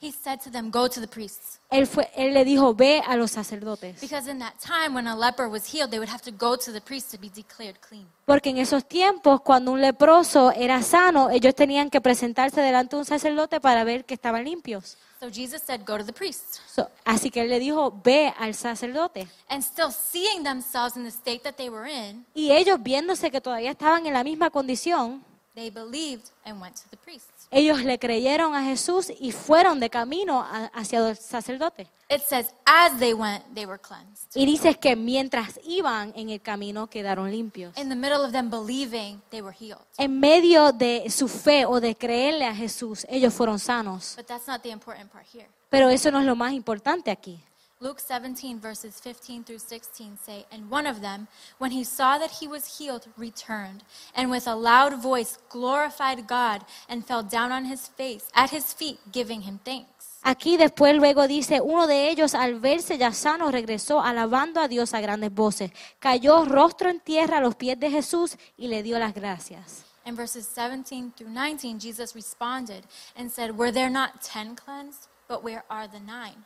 He 0.01 0.13
said 0.13 0.39
to 0.43 0.49
them, 0.49 0.71
Go 0.71 0.87
to 0.87 1.01
the 1.01 1.07
priests. 1.07 1.59
Él, 1.69 1.85
fue, 1.85 2.09
él 2.15 2.33
le 2.33 2.45
dijo, 2.45 2.73
ve 2.73 3.03
a 3.05 3.17
los 3.17 3.31
sacerdotes. 3.31 3.99
Because 3.99 4.31
in 4.31 4.39
that 4.39 4.53
time, 4.65 4.95
when 4.95 5.07
a 5.07 5.15
leper 5.15 5.49
was 5.49 5.65
healed, 5.65 5.91
they 5.91 5.99
would 5.99 6.09
have 6.09 6.21
to 6.21 6.31
go 6.31 6.55
to 6.55 6.71
the 6.71 6.79
priest 6.79 7.11
to 7.11 7.17
be 7.19 7.29
declared 7.29 7.75
clean. 7.81 8.07
Porque 8.25 8.49
en 8.49 8.59
esos 8.59 8.85
tiempos, 8.85 9.41
cuando 9.41 9.71
un 9.73 9.81
leproso 9.81 10.53
era 10.53 10.81
sano, 10.83 11.29
ellos 11.29 11.53
tenían 11.53 11.89
que 11.89 11.99
presentarse 11.99 12.61
delante 12.61 12.95
de 12.95 13.01
un 13.01 13.05
sacerdote 13.05 13.59
para 13.59 13.83
ver 13.83 14.05
que 14.05 14.13
estaban 14.13 14.45
limpios. 14.45 14.97
So 15.19 15.29
Jesus 15.29 15.61
said, 15.61 15.81
Go 15.85 15.97
to 15.97 16.05
the 16.05 16.13
priest. 16.13 16.59
So, 16.73 16.89
así 17.03 17.29
que 17.29 17.41
él 17.41 17.49
le 17.49 17.59
dijo, 17.59 17.91
ve 18.01 18.33
al 18.39 18.55
sacerdote. 18.55 19.27
And 19.49 19.61
still 19.61 19.91
seeing 19.91 20.43
themselves 20.43 20.95
in 20.95 21.03
the 21.03 21.11
state 21.11 21.41
that 21.43 21.55
they 21.55 21.69
were 21.69 21.91
in, 21.91 22.25
Y 22.33 22.53
ellos 22.53 22.81
viéndose 22.81 23.29
que 23.29 23.41
todavía 23.41 23.71
estaban 23.71 24.05
en 24.05 24.13
la 24.13 24.23
misma 24.23 24.49
condición, 24.49 25.25
they 25.55 25.69
believed 25.69 26.29
and 26.45 26.61
went 26.61 26.75
to 26.75 26.87
the 26.89 26.95
priest. 26.95 27.29
Ellos 27.51 27.83
le 27.83 27.97
creyeron 27.99 28.55
a 28.55 28.63
Jesús 28.63 29.11
y 29.19 29.31
fueron 29.31 29.79
de 29.79 29.89
camino 29.89 30.41
a- 30.41 30.65
hacia 30.73 30.99
el 31.07 31.15
sacerdote. 31.17 31.87
It 32.11 32.21
says, 32.27 32.53
As 32.65 32.97
they 32.99 33.13
went, 33.13 33.43
they 33.53 33.65
were 33.67 33.79
cleansed. 33.79 34.29
Y 34.35 34.45
dices 34.45 34.77
que 34.77 34.95
mientras 34.95 35.59
iban 35.63 36.11
en 36.15 36.29
el 36.31 36.41
camino 36.41 36.87
quedaron 36.87 37.29
limpios. 37.29 37.77
In 37.77 37.89
the 37.89 37.95
middle 37.95 38.23
of 38.25 38.31
them 38.31 38.49
believing, 38.49 39.21
they 39.29 39.41
were 39.41 39.55
healed. 39.55 39.81
En 39.97 40.19
medio 40.19 40.71
de 40.71 41.09
su 41.11 41.27
fe 41.27 41.65
o 41.65 41.79
de 41.79 41.95
creerle 41.95 42.45
a 42.45 42.55
Jesús, 42.55 43.05
ellos 43.09 43.33
fueron 43.33 43.59
sanos. 43.59 44.15
But 44.17 44.25
that's 44.25 44.47
not 44.47 44.61
the 44.63 44.69
important 44.71 45.11
part 45.11 45.25
here. 45.31 45.47
Pero 45.69 45.89
eso 45.89 46.09
no 46.09 46.19
es 46.19 46.25
lo 46.25 46.35
más 46.35 46.53
importante 46.53 47.11
aquí. 47.11 47.39
Luke 47.81 48.01
17, 48.01 48.59
verses 48.59 48.99
15 48.99 49.45
through 49.45 49.59
16 49.59 50.17
say, 50.21 50.45
And 50.51 50.69
one 50.69 50.85
of 50.85 50.99
them, 50.99 51.29
when 51.59 51.71
he 51.71 51.85
saw 51.85 52.17
that 52.17 52.41
he 52.41 52.45
was 52.47 52.77
healed, 52.77 53.07
returned, 53.15 53.85
and 54.13 54.29
with 54.29 54.47
a 54.47 54.55
loud 54.55 55.01
voice 55.01 55.37
glorified 55.47 56.27
God, 56.27 56.65
and 56.89 57.05
fell 57.05 57.23
down 57.23 57.53
on 57.53 57.63
his 57.63 57.87
face 57.87 58.27
at 58.35 58.49
his 58.49 58.73
feet, 58.73 58.99
giving 59.13 59.43
him 59.43 59.61
thanks. 59.63 60.19
Aquí 60.23 60.57
después 60.57 60.93
luego 60.97 61.25
dice, 61.25 61.61
uno 61.61 61.87
de 61.87 62.09
ellos 62.09 62.35
al 62.35 62.59
verse 62.59 62.97
ya 62.97 63.13
sano 63.13 63.49
regresó 63.49 64.01
alabando 64.01 64.59
a 64.59 64.67
Dios 64.67 64.93
a 64.93 64.99
grandes 64.99 65.33
voces. 65.33 65.71
Cayó 65.99 66.43
rostro 66.43 66.89
en 66.89 66.99
tierra 66.99 67.37
a 67.37 67.41
los 67.41 67.55
pies 67.55 67.79
de 67.79 67.89
Jesús 67.89 68.37
y 68.57 68.67
le 68.67 68.83
dio 68.83 68.99
las 68.99 69.13
gracias. 69.13 69.85
In 70.05 70.17
verses 70.17 70.45
17 70.45 71.13
through 71.15 71.31
19, 71.31 71.79
Jesus 71.79 72.13
responded 72.13 72.83
and 73.15 73.31
said, 73.31 73.57
Were 73.57 73.71
there 73.71 73.89
not 73.89 74.21
ten 74.21 74.57
cleansed? 74.57 75.07
But 75.29 75.43
where 75.45 75.63
are 75.69 75.87
the 75.87 76.01
nine? 76.01 76.43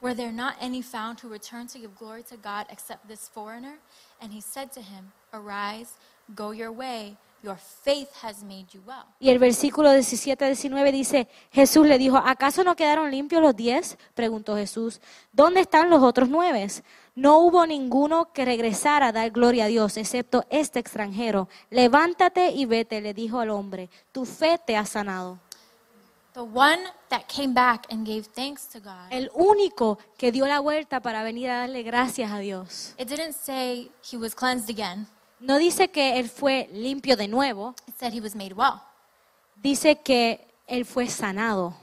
Were 0.00 0.14
there 0.14 0.32
not 0.32 0.54
any 0.60 0.80
found 0.80 1.20
who 1.20 1.28
returned 1.28 1.70
to 1.70 1.78
give 1.80 1.96
glory 1.98 2.22
to 2.24 2.36
God 2.36 2.66
except 2.70 3.08
this 3.08 3.28
foreigner? 3.28 3.78
And 4.20 4.32
he 4.32 4.40
said 4.40 4.70
to 4.72 4.80
him, 4.80 5.12
Arise, 5.32 5.94
go 6.36 6.52
your 6.52 6.70
way, 6.70 7.16
your 7.42 7.56
faith 7.56 8.08
has 8.22 8.44
made 8.44 8.66
you 8.72 8.80
well. 8.86 9.06
Y 9.18 9.30
el 9.30 9.40
versículo 9.40 9.92
17-19 9.92 10.92
dice, 10.92 11.28
Jesús 11.50 11.84
le 11.86 11.98
dijo, 11.98 12.16
¿acaso 12.16 12.62
no 12.62 12.76
quedaron 12.76 13.10
limpios 13.10 13.42
los 13.42 13.56
diez? 13.56 13.98
Preguntó 14.14 14.56
Jesús, 14.56 15.00
¿dónde 15.32 15.60
están 15.60 15.90
los 15.90 16.02
otros 16.02 16.28
nueve? 16.28 16.68
No 17.16 17.38
hubo 17.40 17.66
ninguno 17.66 18.32
que 18.32 18.44
regresara 18.44 19.08
a 19.08 19.12
dar 19.12 19.30
gloria 19.32 19.64
a 19.64 19.68
Dios, 19.68 19.96
excepto 19.96 20.44
este 20.48 20.78
extranjero. 20.78 21.48
Levántate 21.70 22.50
y 22.52 22.66
vete, 22.66 23.00
le 23.00 23.14
dijo 23.14 23.40
al 23.40 23.50
hombre, 23.50 23.90
tu 24.12 24.24
fe 24.24 24.60
te 24.64 24.76
ha 24.76 24.86
sanado. 24.86 25.40
The 26.38 26.44
one 26.44 26.78
that 27.08 27.26
came 27.26 27.52
back 27.52 27.86
and 27.90 28.06
gave 28.06 28.26
thanks 28.28 28.68
to 28.68 28.78
God, 28.78 29.08
El 29.10 29.28
único 29.34 29.98
que 30.16 30.30
dio 30.30 30.46
la 30.46 30.60
vuelta 30.60 31.00
para 31.00 31.24
venir 31.24 31.50
a 31.50 31.66
darle 31.66 31.82
gracias 31.82 32.30
a 32.30 32.38
Dios. 32.38 32.94
it 32.96 33.08
didn't 33.08 33.32
say 33.32 33.90
he 34.08 34.16
was 34.16 34.36
cleansed 34.36 34.70
again, 34.70 35.08
No 35.40 35.58
dice 35.58 35.88
que 35.90 36.16
él 36.16 36.28
fue 36.28 36.68
limpio 36.72 37.16
de 37.16 37.26
nuevo, 37.26 37.74
it 37.88 37.94
said 37.98 38.12
he 38.12 38.20
was 38.20 38.36
made 38.36 38.52
well. 38.54 38.80
dice 39.60 39.98
que 40.04 40.46
él 40.68 40.84
fue 40.84 41.08
sanado. 41.08 41.74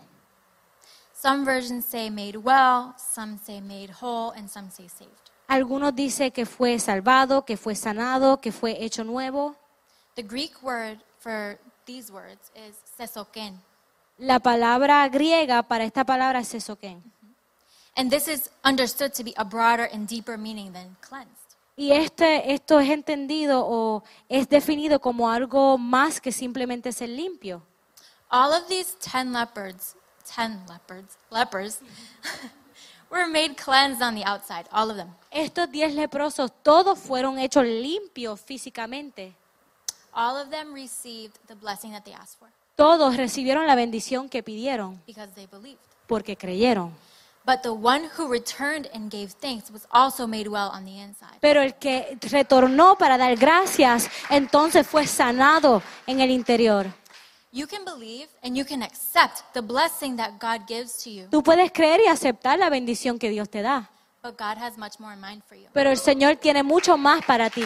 Some 1.13 1.43
versions 1.43 1.83
say 1.83 2.09
made 2.09 2.37
well, 2.37 2.95
some 2.97 3.37
say 3.37 3.59
made 3.59 3.91
whole, 4.01 4.31
and 4.37 4.49
some 4.49 4.69
say 4.71 4.87
saved. 4.87 5.11
Algunos 5.49 5.93
dicen 5.93 6.31
que 6.31 6.45
fue 6.45 6.79
salvado, 6.79 7.43
que 7.43 7.57
fue 7.57 7.75
sanado, 7.75 8.39
que 8.39 8.53
fue 8.53 8.77
hecho 8.81 9.03
nuevo. 9.03 9.57
The 10.15 10.23
Greek 10.23 10.63
word 10.63 10.99
for 11.19 11.59
these 11.85 12.09
words 12.09 12.51
is 12.55 12.77
sesoken. 12.97 13.59
La 14.17 14.39
palabra 14.39 15.07
griega 15.09 15.63
para 15.63 15.83
esta 15.83 16.05
palabra 16.05 16.39
es 16.39 16.47
sesoken. 16.47 17.03
And 17.97 18.09
this 18.09 18.27
is 18.27 18.49
understood 18.63 19.13
to 19.13 19.23
be 19.23 19.33
a 19.37 19.43
broader 19.43 19.89
and 19.91 20.07
deeper 20.07 20.37
meaning 20.37 20.71
than 20.71 20.95
cleansed. 21.01 21.55
Y 21.77 21.91
este, 21.91 22.53
esto 22.53 22.79
es 22.79 22.89
entendido 22.89 23.65
o 23.65 24.03
es 24.29 24.47
definido 24.47 25.01
como 25.01 25.29
algo 25.29 25.77
más 25.77 26.21
que 26.21 26.31
simplemente 26.31 26.93
ser 26.93 27.09
limpio. 27.09 27.61
All 28.29 28.53
of 28.53 28.67
these 28.67 28.95
ten 28.99 29.33
leopards, 29.33 29.95
ten 30.23 30.65
leopards, 30.67 31.17
lepers, 31.29 31.79
were 33.11 33.27
made 33.27 33.55
cleansed 33.57 34.01
on 34.01 34.15
the 34.15 34.23
outside, 34.25 34.65
all 34.71 34.89
of 34.89 34.95
them. 34.95 35.13
Estos 35.31 35.69
diez 35.69 35.93
leprosos, 35.93 36.51
todos 36.63 36.97
fueron 36.97 37.37
hechos 37.37 37.65
limpios 37.65 38.39
físicamente. 38.39 39.35
All 40.13 40.37
of 40.37 40.49
them 40.49 40.73
received 40.73 41.37
the 41.47 41.55
blessing 41.55 41.91
that 41.91 42.05
they 42.05 42.13
asked 42.13 42.39
for 42.39 42.49
Todos 42.75 43.15
recibieron 43.17 43.67
la 43.67 43.75
bendición 43.75 44.27
que 44.29 44.43
pidieron 44.43 45.01
because 45.07 45.31
they 45.33 45.47
believed. 45.47 45.79
porque 46.07 46.35
creyeron. 46.35 46.91
But 47.45 47.61
the 47.61 47.69
one 47.69 48.09
who 48.17 48.27
returned 48.27 48.89
and 48.93 49.11
gave 49.11 49.29
thanks 49.39 49.69
was 49.71 49.85
also 49.91 50.25
made 50.27 50.47
well 50.49 50.69
on 50.73 50.83
the 50.83 50.99
inside. 50.99 51.37
Pero 51.41 51.61
el 51.61 51.75
que 51.75 52.17
retornó 52.31 52.97
para 52.97 53.17
dar 53.19 53.35
gracias, 53.35 54.09
entonces 54.31 54.85
fue 54.87 55.05
sanado 55.05 55.81
en 56.07 56.19
el 56.21 56.31
interior. 56.31 56.87
You 57.51 57.67
can 57.67 57.85
believe 57.85 58.27
and 58.43 58.57
you 58.57 58.65
can 58.65 58.81
accept 58.83 59.43
the 59.53 59.61
blessing 59.61 60.17
that 60.17 60.31
God 60.41 60.67
gives 60.67 61.01
to 61.03 61.09
you, 61.09 61.27
Tú 61.29 61.41
puedes 61.43 61.71
creer 61.71 62.01
y 62.05 62.07
aceptar 62.07 62.59
la 62.59 62.69
bendición 62.69 63.17
que 63.19 63.29
Dios 63.29 63.47
te 63.49 63.61
da, 63.61 63.89
but 64.21 64.37
God 64.37 64.57
has 64.57 64.77
much 64.77 64.99
more 64.99 65.13
in 65.13 65.21
mind 65.21 65.41
for 65.47 65.55
you. 65.55 65.67
pero 65.71 65.91
el 65.91 65.97
Señor 65.97 66.35
tiene 66.37 66.63
mucho 66.63 66.97
más 66.97 67.23
para 67.25 67.49
ti. 67.49 67.63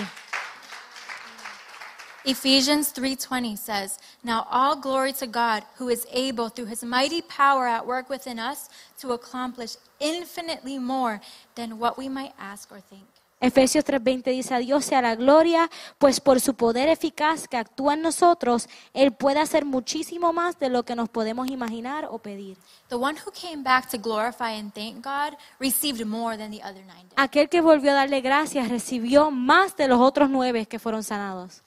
Ephesians 2.26 2.92
3:20 2.94 3.56
says, 3.56 3.98
"Now 4.24 4.46
all 4.52 4.76
glory 4.76 5.14
to 5.14 5.26
God, 5.26 5.64
who 5.80 5.90
is 5.90 6.06
able 6.12 6.50
through 6.50 6.70
his 6.70 6.84
mighty 6.84 7.22
power 7.22 7.68
at 7.68 7.86
work 7.86 8.10
within 8.10 8.40
us 8.40 8.70
to 9.02 9.14
accomplish 9.14 9.78
infinitely 10.00 10.80
more 10.80 11.22
than 11.56 11.80
what 11.80 11.98
we 11.98 12.10
might 12.10 12.34
ask 12.38 12.70
or 12.72 12.82
think." 12.82 13.08
Efesios 13.42 13.86
3:20 13.86 14.32
dice, 14.32 14.54
a 14.54 14.58
Dios 14.58 14.84
sea 14.84 15.02
la 15.02 15.16
gloria, 15.16 15.70
pues 15.98 16.20
por 16.20 16.42
su 16.42 16.56
poder 16.56 16.90
eficaz 16.90 17.48
que 17.48 17.56
actúa 17.56 17.94
en 17.94 18.02
nosotros, 18.02 18.68
Él 18.94 19.14
puede 19.14 19.40
hacer 19.40 19.64
muchísimo 19.64 20.34
más 20.34 20.60
de 20.60 20.68
lo 20.68 20.84
que 20.84 20.94
nos 20.94 21.08
podemos 21.08 21.50
imaginar 21.50 22.10
o 22.12 22.18
pedir. 22.20 22.58
The 22.90 22.96
one 22.96 23.18
who 23.26 23.32
came 23.32 23.64
back 23.64 23.90
to 23.92 23.98
glorify 23.98 24.60
and 24.60 24.74
thank 24.74 25.06
God 25.06 25.38
received 25.58 26.06
more 26.06 26.38
than 26.38 26.52
the 26.52 26.62
other 26.62 26.84
nine 26.86 27.08
did. 27.08 27.14
Aquel 27.16 27.48
que 27.48 27.62
volvió 27.62 27.92
a 27.92 27.94
darle 27.94 28.20
gracias 28.20 28.68
recibió 28.68 29.32
más 29.32 29.78
de 29.78 29.88
los 29.88 30.02
otros 30.02 30.30
nueve 30.30 30.66
que 30.66 30.78
fueron 30.78 31.06
sanados. 31.06 31.64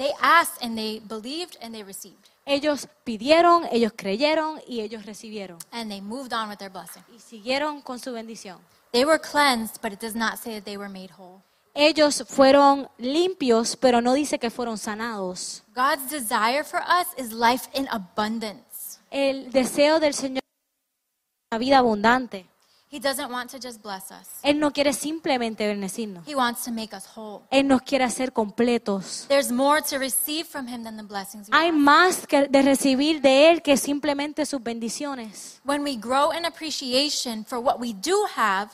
They 0.00 0.14
asked 0.22 0.62
and 0.62 0.78
they 0.78 1.02
believed 1.06 1.58
and 1.60 1.74
they 1.74 1.82
received. 1.82 2.30
Ellos 2.46 2.88
pidieron, 3.04 3.68
ellos 3.70 3.92
creyeron 3.94 4.58
y 4.66 4.80
ellos 4.80 5.04
recibieron. 5.04 5.58
And 5.72 5.90
they 5.90 6.00
moved 6.00 6.32
on 6.32 6.48
with 6.48 6.56
their 6.56 6.70
blessing. 6.70 7.02
Y 7.14 7.18
siguieron 7.20 7.82
con 7.82 7.98
su 7.98 8.10
bendición. 8.10 8.60
They 8.92 9.04
were 9.04 9.20
cleansed, 9.20 9.82
but 9.82 9.92
it 9.92 10.00
does 10.00 10.14
not 10.14 10.38
say 10.38 10.54
that 10.54 10.64
they 10.64 10.78
were 10.78 10.88
made 10.88 11.10
whole. 11.18 11.42
Ellos 11.74 12.24
fueron 12.26 12.88
limpios, 12.96 13.76
pero 13.76 14.00
no 14.00 14.14
dice 14.14 14.38
que 14.38 14.48
fueron 14.48 14.78
sanados. 14.78 15.64
God's 15.74 16.08
desire 16.10 16.64
for 16.64 16.80
us 16.80 17.08
is 17.18 17.34
life 17.34 17.68
in 17.74 17.86
abundance. 17.90 19.00
El 19.10 19.52
deseo 19.52 20.00
del 20.00 20.14
Señor 20.14 20.38
es 20.38 21.52
una 21.52 21.58
vida 21.58 21.76
abundante. 21.76 22.46
He 22.92 22.98
doesn't 22.98 23.30
want 23.30 23.50
to 23.52 23.58
just 23.60 23.80
bless 23.82 24.10
us. 24.10 24.26
Él 24.42 24.58
no 24.58 24.72
quiere 24.72 24.92
simplemente 24.92 25.64
bendecirnos. 25.68 26.26
He 26.26 26.34
wants 26.34 26.64
to 26.64 26.72
make 26.72 26.92
us 26.92 27.04
whole. 27.16 27.42
Él 27.50 27.68
nos 27.68 27.82
quiere 27.82 28.02
hacer 28.04 28.32
completos. 28.32 29.26
There's 29.28 29.52
more 29.52 29.80
to 29.80 29.98
receive 29.98 30.44
from 30.44 30.66
him 30.66 30.82
than 30.82 30.96
the 30.96 31.04
blessings 31.04 31.48
we 31.48 31.56
Hay 31.56 31.68
have. 31.68 31.78
más 31.78 32.26
que 32.26 32.48
de 32.48 32.62
recibir 32.62 33.20
de 33.20 33.50
Él 33.50 33.62
que 33.62 33.76
simplemente 33.76 34.44
sus 34.44 34.60
bendiciones. 34.60 35.60
When 35.64 35.84
we 35.84 35.94
grow 35.96 36.32
in 36.32 36.44
appreciation 36.44 37.44
for 37.44 37.60
what 37.60 37.78
we 37.78 37.92
do 37.94 38.16
have, 38.36 38.70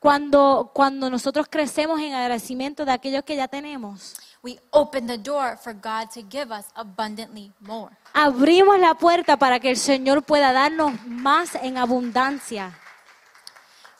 Cuando, 0.00 0.70
cuando 0.74 1.10
nosotros 1.10 1.48
crecemos 1.50 2.00
en 2.00 2.14
agradecimiento 2.14 2.84
de 2.84 2.92
aquello 2.92 3.24
que 3.24 3.34
ya 3.34 3.48
tenemos, 3.48 4.14
we 4.44 4.56
open 4.70 5.08
the 5.08 5.18
door 5.18 5.56
for 5.56 5.72
God 5.72 6.08
to 6.14 6.20
give 6.30 6.52
us 6.54 6.66
abundantly 6.74 7.50
more. 7.60 7.90
abrimos 8.12 8.78
la 8.78 8.94
puerta 8.94 9.36
para 9.38 9.58
que 9.58 9.70
el 9.70 9.76
Señor 9.76 10.22
pueda 10.22 10.52
darnos 10.52 10.92
más 11.06 11.56
en 11.56 11.78
abundancia. 11.78 12.78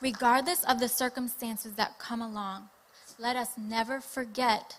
Regardless 0.00 0.64
of 0.64 0.78
the 0.78 0.88
circumstances 0.88 1.74
that 1.74 1.98
come 1.98 2.22
along, 2.22 2.68
let 3.18 3.36
us 3.36 3.50
never 3.56 4.00
forget 4.00 4.76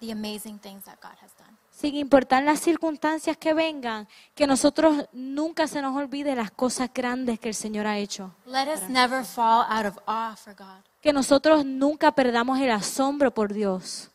the 0.00 0.10
amazing 0.10 0.58
things 0.58 0.84
that 0.86 1.00
God 1.00 1.16
has 1.20 1.32
done. 1.38 1.56
Sin 1.70 1.94
importar 1.94 2.42
las 2.42 2.60
circunstancias 2.60 3.36
que 3.36 3.54
vengan, 3.54 4.08
que 4.34 4.46
nosotros 4.46 5.06
nunca 5.12 5.66
se 5.66 5.80
nos 5.80 5.96
olvide 5.96 6.34
las 6.34 6.50
cosas 6.50 6.90
grandes 6.92 7.38
que 7.38 7.48
el 7.48 7.54
Señor 7.54 7.86
ha 7.86 7.96
hecho. 7.96 8.34
Let 8.44 8.68
us 8.68 8.88
never 8.88 9.24
fall 9.24 9.64
out 9.68 9.86
of 9.86 9.98
awe 10.06 10.34
for 10.36 10.54
God. 10.54 10.82
Que 11.00 11.12
nosotros 11.12 11.64
nunca 11.64 12.12
perdamos 12.12 12.58
el 12.60 12.70
asombro 12.70 13.32
por 13.32 13.52
Dios. 13.52 14.10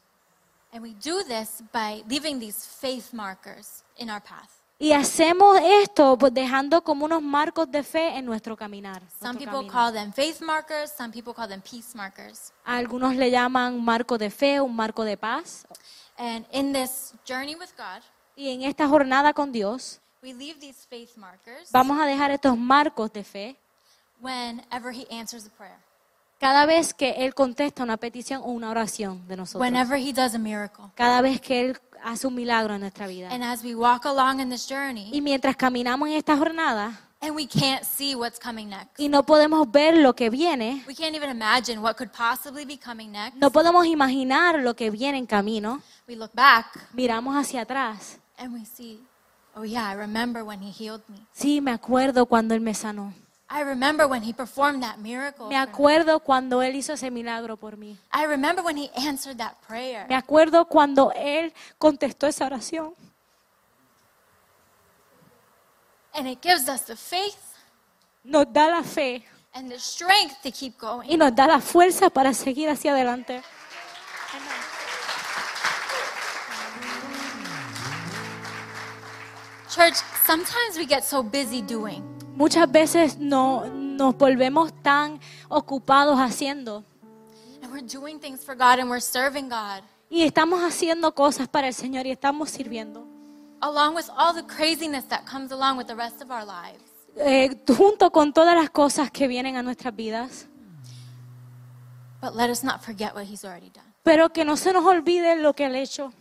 And 0.73 0.83
we 0.83 0.93
do 0.93 1.23
this 1.23 1.63
by 1.71 2.03
leaving 2.09 2.39
these 2.39 2.67
faith 2.67 3.13
markers 3.13 3.83
in 3.97 4.09
our 4.09 4.21
path. 4.21 4.54
Y 4.77 4.91
hacemos 4.91 5.57
esto 5.61 6.17
pues, 6.17 6.33
dejando 6.33 6.83
como 6.83 7.05
unos 7.05 7.21
marcos 7.21 7.71
de 7.71 7.81
fe 7.81 8.17
en 8.17 8.25
nuestro 8.25 8.57
caminar. 8.57 9.01
Some 9.19 9.33
nuestro 9.33 9.61
people 9.61 9.71
call 9.71 9.93
them 9.93 10.11
faith 10.11 10.41
markers, 10.41 10.91
some 10.91 11.11
people 11.13 11.33
call 11.33 11.47
them 11.47 11.61
peace 11.61 11.95
markers. 11.95 12.51
Algunos 12.65 13.15
le 13.15 13.31
llaman 13.31 13.81
marco 13.83 14.17
de 14.17 14.29
fe, 14.29 14.59
un 14.59 14.75
marco 14.75 15.05
de 15.05 15.15
paz. 15.15 15.65
And 16.17 16.45
in 16.51 16.73
this 16.73 17.13
journey 17.25 17.55
with 17.55 17.69
God, 17.77 18.01
Y 18.35 18.49
en 18.49 18.63
esta 18.63 18.87
jornada 18.87 19.33
con 19.33 19.51
Dios 19.51 20.01
we 20.21 20.33
leave 20.33 20.59
these 20.59 20.85
faith 20.89 21.15
markers 21.15 21.71
vamos 21.71 21.99
a 21.99 22.05
dejar 22.05 22.31
estos 22.31 22.57
marcos 22.57 23.13
de 23.13 23.23
fe 23.23 23.55
whenever 24.19 24.91
He 24.91 25.05
answers 25.09 25.45
a 25.45 25.49
prayer, 25.49 25.77
cada 26.39 26.65
vez 26.65 26.93
que 26.93 27.11
Él 27.25 27.33
contesta 27.33 27.83
una 27.83 27.97
petición 27.97 28.41
o 28.43 28.47
una 28.51 28.69
oración 28.69 29.27
de 29.27 29.37
nosotros. 29.37 29.61
whenever 29.61 29.99
He 29.99 30.13
does 30.13 30.35
a 30.35 30.37
miracle. 30.37 30.85
Cada 30.95 31.21
vez 31.21 31.39
que 31.41 31.59
Él 31.61 31.77
hace 32.03 32.27
un 32.27 32.35
milagro 32.35 32.75
en 32.75 32.81
nuestra 32.81 33.07
vida. 33.07 33.29
And 33.31 33.43
as 33.43 33.63
we 33.63 33.73
walk 33.75 34.05
along 34.05 34.39
in 34.39 34.49
this 34.49 34.67
journey, 34.69 35.09
Y 35.11 35.21
mientras 35.21 35.55
caminamos 35.55 36.09
en 36.09 36.15
esta 36.15 36.37
jornada 36.37 36.99
and 37.21 37.35
we 37.35 37.47
can't 37.47 37.83
see 37.83 38.13
what's 38.13 38.37
coming 38.39 38.69
next, 38.69 38.99
y 38.99 39.09
no 39.09 39.23
podemos 39.25 39.71
ver 39.71 39.97
lo 39.97 40.13
que 40.15 40.29
viene, 40.29 40.83
we 40.87 40.93
can't 40.93 41.15
even 41.15 41.29
imagine 41.29 41.79
what 41.81 41.95
could 41.95 42.11
possibly 42.11 42.65
be 42.65 42.77
coming 42.77 43.11
next, 43.11 43.37
no 43.37 43.49
podemos 43.49 43.87
imaginar 43.87 44.59
lo 44.59 44.75
que 44.75 44.91
viene 44.91 45.17
en 45.17 45.25
camino, 45.25 45.81
we 46.07 46.15
look 46.15 46.31
back 46.35 46.67
miramos 46.93 47.35
hacia 47.35 47.61
atrás. 47.61 48.19
and 48.37 48.53
we 48.53 48.63
see, 48.65 48.99
oh 49.55 49.63
yeah, 49.63 49.89
I 49.89 49.95
remember 49.95 50.43
when 50.43 50.61
He 50.61 50.69
healed 50.69 51.01
me. 51.07 51.25
Sí, 51.33 51.61
me 51.61 51.71
acuerdo 51.71 52.27
cuando 52.27 52.53
Él 52.53 52.61
me 52.61 52.75
sanó. 52.75 53.13
I 53.47 53.61
remember 53.61 54.07
when 54.07 54.23
He 54.23 54.33
performed 54.33 54.81
that 54.81 54.97
miracle. 54.99 55.47
Me 55.49 55.55
acuerdo 55.55 56.19
cuando 56.21 56.61
Él 56.61 56.75
hizo 56.75 56.93
ese 56.93 57.11
milagro 57.11 57.57
por 57.57 57.77
mí. 57.77 57.97
I 58.11 58.25
remember 58.25 58.63
when 58.63 58.77
He 58.77 58.89
answered 58.95 59.37
that 59.37 59.55
prayer. 59.67 60.07
Me 60.09 60.15
acuerdo 60.15 60.65
cuando 60.67 61.11
Él 61.15 61.53
contestó 61.77 62.25
esa 62.27 62.45
oración. 62.45 62.93
And 66.13 66.27
it 66.27 66.41
gives 66.41 66.67
us 66.69 66.83
the 66.85 66.95
faith 66.95 67.35
Nos 68.23 68.45
da 68.51 68.67
la 68.69 68.81
fe 68.83 69.23
and 69.53 69.69
the 69.69 69.77
strength 69.79 70.41
to 70.41 70.51
keep 70.51 70.73
y 70.75 70.79
going. 70.79 71.17
nos 71.17 71.35
da 71.35 71.45
la 71.45 71.59
fuerza 71.59 72.09
para 72.09 72.33
seguir 72.33 72.69
hacia 72.69 72.91
adelante. 72.93 73.43
Church, 79.69 79.95
sometimes 80.25 80.77
we 80.77 80.85
get 80.85 81.03
so 81.03 81.21
busy 81.21 81.61
doing. 81.61 82.14
Muchas 82.35 82.69
veces 82.71 83.17
no, 83.17 83.65
nos 83.67 84.15
volvemos 84.17 84.73
tan 84.83 85.19
ocupados 85.49 86.17
haciendo 86.19 86.83
And 87.63 87.71
we're 87.71 87.81
doing 87.81 88.19
things 88.19 88.43
for 88.43 88.55
God 88.55 88.79
and 88.79 88.89
we're 88.89 88.99
serving 89.01 89.49
God. 89.49 89.81
y 90.09 90.23
estamos 90.23 90.61
haciendo 90.61 91.13
cosas 91.15 91.47
para 91.47 91.67
el 91.67 91.73
Señor 91.73 92.05
y 92.05 92.11
estamos 92.11 92.49
sirviendo. 92.49 93.05
Along 93.61 93.95
with 93.95 94.05
all 94.17 94.33
the 94.35 94.43
craziness 94.45 95.05
that 95.07 95.25
comes 95.25 95.51
along 95.51 95.77
with 95.77 95.87
the 95.87 95.95
rest 95.95 96.21
of 96.21 96.29
our 96.29 96.45
lives. 96.45 96.83
Eh, 97.17 97.49
junto 97.77 98.11
con 98.11 98.33
todas 98.33 98.55
las 98.55 98.69
cosas 98.69 99.09
que 99.09 99.27
vienen 99.27 99.55
a 99.55 99.63
nuestras 99.63 99.95
vidas, 99.95 100.47
But 102.21 102.35
let 102.35 102.49
us 102.49 102.63
not 102.63 102.81
forget 102.81 103.13
what 103.15 103.23
He's 103.25 103.43
already 103.45 103.69
done. 103.69 103.85
pero 104.03 104.29
que 104.33 104.43
no 104.45 104.57
se 104.57 104.73
nos 104.73 104.83
olvide 104.85 105.35
lo 105.37 105.53
que 105.53 105.65
Él 105.65 105.75
ha 105.75 105.79
hecho. 105.79 106.11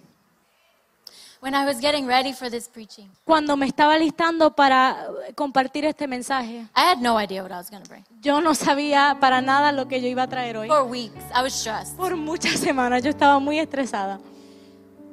When 1.44 1.54
I 1.54 1.66
was 1.66 1.78
getting 1.78 2.06
ready 2.06 2.32
for 2.32 2.48
this 2.48 2.68
preaching, 2.68 3.10
Cuando 3.26 3.54
me 3.54 3.66
estaba 3.66 3.98
listando 3.98 4.56
para 4.56 5.08
compartir 5.34 5.84
este 5.84 6.08
mensaje, 6.08 6.66
I 6.74 6.80
had 6.90 7.02
no 7.02 7.18
idea 7.20 7.42
what 7.42 7.52
I 7.52 7.56
was 7.58 7.68
going 7.68 7.82
to 7.82 7.88
bring. 7.90 8.02
yo 8.22 8.40
no 8.40 8.54
sabía 8.54 9.18
para 9.20 9.42
nada 9.42 9.70
lo 9.70 9.86
que 9.86 10.00
yo 10.00 10.08
iba 10.08 10.22
a 10.22 10.26
traer 10.26 10.56
hoy. 10.56 10.68
For 10.68 10.84
weeks, 10.84 11.22
I 11.34 11.42
was 11.42 11.52
stressed. 11.52 11.96
Por 11.98 12.16
muchas 12.16 12.58
semanas 12.60 13.02
yo 13.02 13.10
estaba 13.10 13.38
muy 13.40 13.58
estresada, 13.58 14.18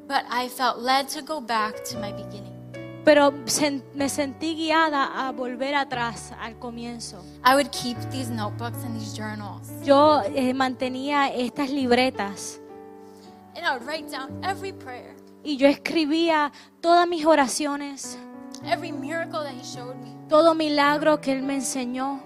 But 0.08 0.24
I 0.32 0.48
felt 0.48 0.78
led 0.80 1.08
to 1.10 1.22
go 1.22 1.42
back 1.42 1.84
to 1.90 2.00
my 2.00 2.14
beginning. 2.14 2.56
pero 3.04 3.34
sen- 3.46 3.84
me 3.94 4.08
sentí 4.08 4.56
guiada 4.56 5.28
a 5.28 5.34
volver 5.34 5.76
atrás 5.76 6.32
al 6.40 6.58
comienzo. 6.60 7.26
I 7.44 7.56
would 7.56 7.72
keep 7.72 7.98
these 8.10 8.32
notebooks 8.32 8.78
and 8.86 8.98
these 8.98 9.14
journals. 9.14 9.68
Yo 9.84 10.22
eh, 10.34 10.54
mantenía 10.54 11.28
estas 11.28 11.70
libretas 11.72 12.58
And 13.54 13.66
I 13.66 13.74
would 13.74 13.86
write 13.86 14.10
down 14.10 14.30
every 14.46 14.72
prayer, 14.72 15.14
y 15.44 15.58
yo 15.58 15.68
escribía 15.68 16.52
todas 16.82 17.08
mis 17.08 17.26
oraciones, 17.26 18.18
every 18.66 18.92
miracle 18.92 19.40
that 19.44 19.54
He 19.54 19.64
showed 19.64 19.96
me. 19.96 20.16
todo 20.30 20.54
milagro 20.56 21.20
que 21.20 21.32
Él 21.32 21.44
me 21.44 21.56
enseñó. 21.56 22.22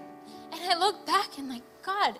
And 0.52 0.62
I 0.62 0.74
look 0.78 1.04
back 1.06 1.38
and 1.38 1.48
like, 1.48 1.64
God, 1.84 2.18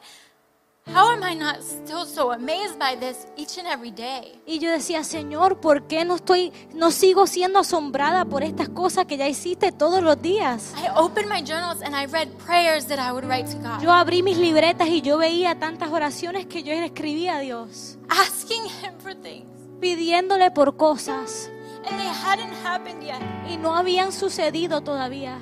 how 0.88 1.10
am 1.10 1.22
I 1.24 1.34
not 1.34 1.62
still 1.62 2.04
so 2.06 2.30
amazed 2.32 2.78
by 2.78 2.94
this 2.96 3.26
each 3.36 3.58
and 3.58 3.66
every 3.66 3.90
day? 3.90 4.40
Y 4.46 4.58
yo 4.60 4.70
decía, 4.70 5.02
Señor, 5.04 5.60
¿por 5.60 5.88
qué 5.88 6.04
no 6.04 6.14
estoy, 6.16 6.52
no 6.74 6.90
sigo 6.92 7.26
siendo 7.26 7.58
asombrada 7.58 8.24
por 8.24 8.44
estas 8.44 8.68
cosas 8.68 9.06
que 9.06 9.16
ya 9.16 9.26
hiciste 9.26 9.72
todos 9.72 10.02
los 10.02 10.20
días? 10.22 10.74
I 10.76 10.88
opened 10.96 11.28
my 11.28 11.42
journals 11.42 11.82
and 11.82 11.94
I 11.96 12.06
read 12.06 12.28
prayers 12.38 12.86
that 12.86 12.98
I 13.00 13.10
would 13.12 13.24
write 13.24 13.50
to 13.50 13.58
God, 13.58 13.82
Yo 13.82 13.92
abrí 13.92 14.22
mis 14.22 14.38
libretas 14.38 14.88
y 14.88 15.02
yo 15.02 15.18
veía 15.18 15.58
tantas 15.58 15.90
oraciones 15.90 16.46
que 16.46 16.62
yo 16.62 16.72
escribía 16.72 17.36
a 17.36 17.40
Dios, 17.40 17.98
asking 18.08 18.64
Him 18.66 18.98
for 19.00 19.14
things. 19.14 19.55
Pidiéndole 19.80 20.50
por 20.50 20.76
cosas 20.76 21.50
And 21.88 21.96
they 21.98 22.08
hadn't 22.08 22.52
happened 22.64 23.02
yet. 23.02 23.20
y 23.48 23.56
no 23.58 23.74
habían 23.76 24.10
sucedido 24.12 24.80
todavía. 24.80 25.38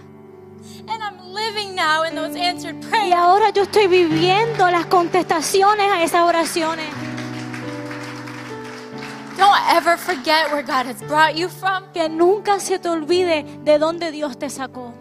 And 0.89 1.03
I'm 1.03 1.32
living 1.32 1.74
now 1.74 2.05
in 2.05 2.14
those 2.14 2.37
answered 2.39 2.76
Y 2.85 2.89
prayers. 2.89 3.14
ahora 3.14 3.51
yo 3.51 3.62
estoy 3.62 3.87
viviendo 3.87 4.70
las 4.70 4.87
contestaciones 4.87 5.87
a 5.93 6.03
esas 6.03 6.22
oraciones. 6.22 6.87
Don't 9.37 9.57
ever 9.70 9.97
forget 9.99 10.53
where 10.53 10.62
God 10.62 10.87
has 10.87 11.03
brought 11.09 11.35
you 11.35 11.49
from 11.49 11.85
Que 11.93 12.09
nunca 12.09 12.61
se 12.61 12.78
te 12.78 12.89
olvide 12.89 13.45
de 13.64 13.78
dónde 13.78 14.11
Dios 14.12 14.39
te 14.39 14.49
sacó 14.49 14.95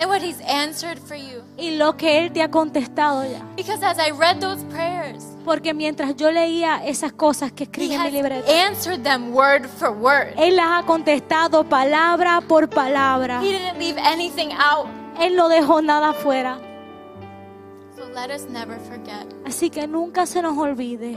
and 0.00 0.08
what 0.10 0.22
He's 0.22 0.40
answered 0.40 0.98
for 0.98 1.16
you. 1.16 1.42
y 1.56 1.76
lo 1.76 1.96
que 1.96 2.18
Él 2.18 2.32
te 2.32 2.42
ha 2.42 2.50
contestado 2.50 3.24
ya. 3.24 3.42
Because 3.56 3.82
as 3.84 3.98
I 3.98 4.10
read 4.10 4.40
those 4.40 4.64
prayers, 4.64 5.24
Porque 5.44 5.74
mientras 5.74 6.16
yo 6.16 6.30
leía 6.30 6.84
esas 6.86 7.12
cosas 7.12 7.52
que 7.52 7.64
He 7.64 7.66
escribí 7.66 7.94
en 7.94 8.12
mi 8.12 8.60
answered 8.60 9.02
them 9.02 9.34
word 9.34 9.66
for 9.68 9.90
word. 9.90 10.32
Él 10.36 10.56
las 10.56 10.82
ha 10.82 10.86
contestado 10.86 11.64
palabra 11.68 12.40
por 12.40 12.68
palabra. 12.68 13.40
He 13.42 13.52
didn't 13.52 13.78
leave 13.78 13.98
anything 13.98 14.50
out. 14.52 14.86
Él 15.20 15.36
no 15.36 15.48
dejó 15.48 15.82
nada 15.82 16.12
fuera. 16.12 16.58
So 17.94 18.08
let 18.14 18.30
us 18.34 18.48
never 18.48 18.78
forget. 18.80 19.26
Así 19.44 19.70
que 19.70 19.86
nunca 19.86 20.26
se 20.26 20.40
nos 20.42 20.56
olvide. 20.56 21.16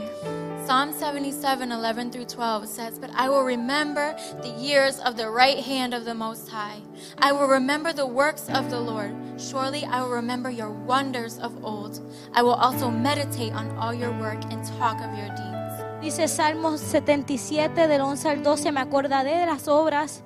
Psalm 0.68 0.92
77, 0.92 1.72
11 1.72 2.10
through 2.10 2.26
12 2.26 2.68
says, 2.68 2.98
But 2.98 3.08
I 3.16 3.30
will 3.30 3.42
remember 3.42 4.14
the 4.42 4.50
years 4.50 4.98
of 4.98 5.16
the 5.16 5.30
right 5.30 5.56
hand 5.56 5.94
of 5.94 6.04
the 6.04 6.12
Most 6.12 6.50
High. 6.50 6.82
I 7.16 7.32
will 7.32 7.46
remember 7.46 7.94
the 7.94 8.04
works 8.04 8.50
of 8.50 8.68
the 8.68 8.78
Lord. 8.78 9.16
Surely 9.38 9.86
I 9.86 10.02
will 10.02 10.10
remember 10.10 10.50
your 10.50 10.68
wonders 10.68 11.38
of 11.38 11.64
old. 11.64 12.02
I 12.34 12.42
will 12.42 12.52
also 12.52 12.90
meditate 12.90 13.54
on 13.54 13.70
all 13.78 13.94
your 13.94 14.12
work 14.20 14.44
and 14.52 14.62
talk 14.78 15.00
of 15.00 15.16
your 15.16 15.30
deeds. 15.30 16.02
Dice 16.02 16.28
Salmos 16.28 16.82
77 16.82 17.88
del 17.88 18.02
11 18.02 18.28
al 18.28 18.42
12, 18.42 18.70
me 18.70 18.82
acordaré 18.82 19.38
de 19.38 19.46
las 19.46 19.68
obras 19.68 20.22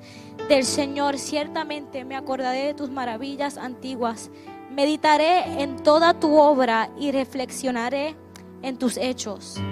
del 0.49 0.65
Señor, 0.65 1.19
ciertamente 1.19 2.05
me 2.05 2.17
acordaré 2.17 2.67
de 2.67 2.75
tus 2.75 2.91
maravillas 2.91 3.59
antiguas. 3.59 4.29
Meditaré 4.73 5.63
en 5.63 5.81
toda 5.85 6.15
tu 6.15 6.37
obra 6.37 6.91
y 6.99 7.13
reflexionaré 7.13 8.17
en 8.63 8.77
tus 8.77 8.97
hechos. 8.97 9.63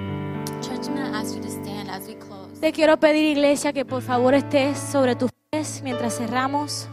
Te 2.61 2.73
quiero 2.73 2.99
pedir, 2.99 3.37
iglesia, 3.37 3.73
que 3.73 3.85
por 3.85 4.03
favor 4.03 4.35
estés 4.35 4.79
sobre 4.79 5.17
tus 5.17 5.31
pies 5.51 5.81
mientras 5.83 6.17
cerramos. 6.17 6.89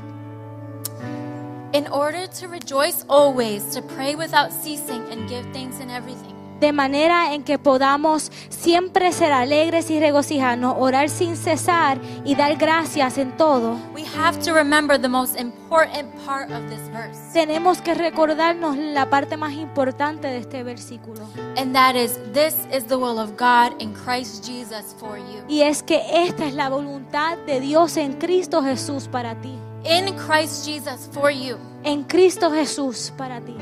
In 1.74 1.88
order 1.92 2.28
to 2.40 2.48
rejoice 2.48 3.06
always, 3.10 3.70
to 3.72 3.82
pray 3.82 4.16
without 4.16 4.52
ceasing, 4.52 5.04
and 5.12 5.28
give 5.30 5.46
thanks 5.52 5.80
in 5.80 5.90
everything. 5.90 6.37
De 6.60 6.72
manera 6.74 7.34
en 7.34 7.43
que 7.43 7.58
podamos 7.60 8.32
siempre 8.49 9.12
ser 9.12 9.32
alegres 9.32 9.89
y 9.89 9.99
regocijarnos, 9.99 10.76
orar 10.78 11.10
sin 11.10 11.36
cesar 11.36 11.99
y 12.26 12.36
dar 12.36 12.55
gracias 12.58 13.18
en 13.18 13.36
todo. 13.38 13.78
We 13.93 14.03
have 14.18 14.39
to 14.43 14.53
remember 14.53 14.99
the 14.99 15.08
most 15.10 15.39
important 15.39 16.10
part 16.26 16.49
of 16.51 16.62
this 16.70 16.82
verse, 16.91 17.20
Tenemos 17.34 17.82
que 17.82 17.93
recordarnos 17.93 18.78
la 18.78 19.10
parte 19.10 19.38
más 19.38 19.53
importante 19.53 20.28
de 20.28 20.38
este 20.38 20.64
versículo. 20.64 21.22
and 21.58 21.74
that 21.74 21.95
is 21.95 22.18
this 22.34 22.55
is 22.74 22.86
the 22.86 22.95
will 22.97 23.20
of 23.20 23.32
God 23.38 23.74
in 23.80 23.93
Christ 23.93 24.45
Jesus 24.45 24.95
for 24.99 25.18
you. 25.18 25.43
Y 25.47 25.62
es 25.62 25.84
que 25.84 26.01
esta 26.26 26.45
es 26.45 26.53
la 26.53 26.70
voluntad 26.70 27.38
de 27.45 27.60
Dios 27.60 27.97
en 27.97 28.14
Cristo 28.14 28.62
Jesús 28.64 29.08
para 29.08 29.36
ti. 29.36 29.53
In 29.86 30.14
Christ 30.16 30.66
Jesus 30.66 31.08
for 31.14 31.30
you. 31.32 31.58
En 31.84 32.03
Cristo 32.03 32.51
Jesús 32.51 33.14
para 33.18 33.39
ti. 33.39 33.55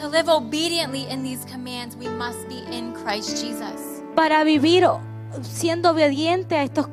To 0.00 0.08
live 0.08 0.28
obediently 0.28 1.06
in 1.10 1.22
these 1.22 1.44
commands, 1.44 1.96
we 1.96 2.08
must 2.08 2.48
be 2.48 2.64
in 2.74 2.94
Christ 2.94 3.42
Jesus. 3.42 4.02
Para 4.14 4.42
vivir 4.42 4.86
siendo 5.42 5.90
obediente 5.90 6.56
a 6.56 6.62
estos 6.62 6.88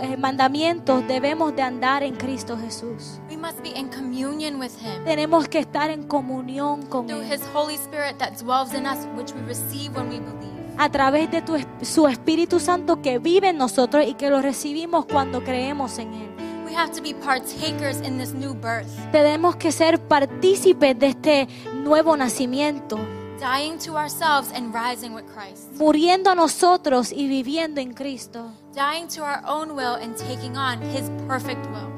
eh, 0.00 0.16
mandamientos 0.16 1.06
debemos 1.06 1.54
de 1.54 1.62
andar 1.62 2.02
en 2.02 2.16
Cristo 2.16 2.56
Jesús. 2.56 3.20
We 3.28 3.36
must 3.36 3.60
be 3.62 3.70
in 3.78 3.88
communion 3.88 4.58
with 4.58 4.72
Him 4.80 5.04
Tenemos 5.04 5.48
que 5.48 5.58
estar 5.58 5.90
en 5.90 6.04
comunión 6.04 6.86
con 6.86 7.06
through 7.06 7.22
Él. 7.22 7.32
His 7.32 7.42
Holy 7.52 7.74
Spirit 7.74 8.18
that 8.18 8.38
dwells 8.42 8.72
in 8.72 8.86
us, 8.86 9.06
which 9.16 9.32
we 9.32 9.42
receive 9.42 9.94
when 9.94 10.08
we 10.08 10.18
believe. 10.18 10.50
a 10.78 10.88
través 10.88 11.30
de 11.30 11.42
tu, 11.42 11.56
su 11.82 12.08
Espíritu 12.08 12.58
Santo 12.58 13.02
que 13.02 13.18
vive 13.18 13.50
en 13.50 13.58
nosotros 13.58 14.06
y 14.06 14.14
que 14.14 14.30
lo 14.30 14.40
recibimos 14.40 15.04
cuando 15.04 15.44
creemos 15.44 15.98
en 15.98 16.14
Él. 16.14 16.30
We 16.64 16.76
have 16.76 16.92
to 16.92 17.02
be 17.02 17.14
partakers 17.14 18.00
in 18.00 18.16
this 18.16 18.32
new 18.32 18.54
birth, 18.54 18.86
Tenemos 19.10 19.56
que 19.56 19.72
ser 19.72 19.98
partícipes 19.98 20.96
de 20.98 21.08
este 21.08 21.48
nuevo 21.82 22.16
nacimiento, 22.16 22.98
dying 23.38 23.78
to 23.78 23.96
ourselves 23.96 24.50
and 24.54 24.74
rising 24.74 25.14
with 25.14 25.24
Christ, 25.34 25.72
muriendo 25.78 26.30
a 26.30 26.34
nosotros 26.34 27.12
y 27.12 27.26
viviendo 27.28 27.80
en 27.80 27.92
Cristo, 27.94 28.52
dying 28.74 29.08
to 29.08 29.22
our 29.22 29.40
own 29.46 29.70
will 29.72 29.96
and 30.02 30.14
taking 30.16 30.56
on 30.56 30.80
His 30.82 31.10
perfect 31.26 31.64
will. 31.66 31.88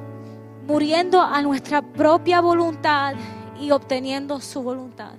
muriendo 0.66 1.20
a 1.20 1.42
nuestra 1.42 1.82
propia 1.82 2.40
voluntad 2.40 3.14
y 3.60 3.70
obteniendo 3.72 4.40
su 4.40 4.62
voluntad. 4.62 5.14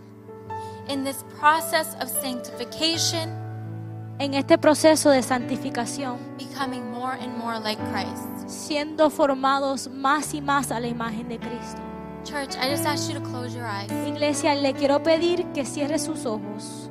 In 0.87 1.03
this 1.03 1.23
process 1.39 1.95
of 2.01 2.09
sanctification, 2.21 3.41
En 4.19 4.35
este 4.35 4.57
proceso 4.59 5.09
de 5.09 5.23
santificación, 5.23 6.17
becoming 6.37 6.83
more 6.91 7.13
and 7.19 7.35
more 7.37 7.59
like 7.59 7.81
Christ. 7.91 8.47
siendo 8.47 9.09
formados 9.09 9.89
más 9.89 10.33
y 10.35 10.41
más 10.41 10.71
a 10.71 10.79
la 10.79 10.87
imagen 10.87 11.27
de 11.27 11.39
Cristo. 11.39 11.81
Church, 12.25 12.55
I 12.57 12.69
just 12.69 12.85
ask 12.85 13.09
you 13.11 13.19
to 13.19 13.21
close 13.25 13.53
your 13.55 13.65
eyes. 13.67 13.91
Iglesia, 14.07 14.55
le 14.55 14.73
quiero 14.73 15.03
pedir 15.03 15.45
que 15.53 15.65
cierre 15.65 15.99
sus 15.99 16.25
ojos. 16.25 16.89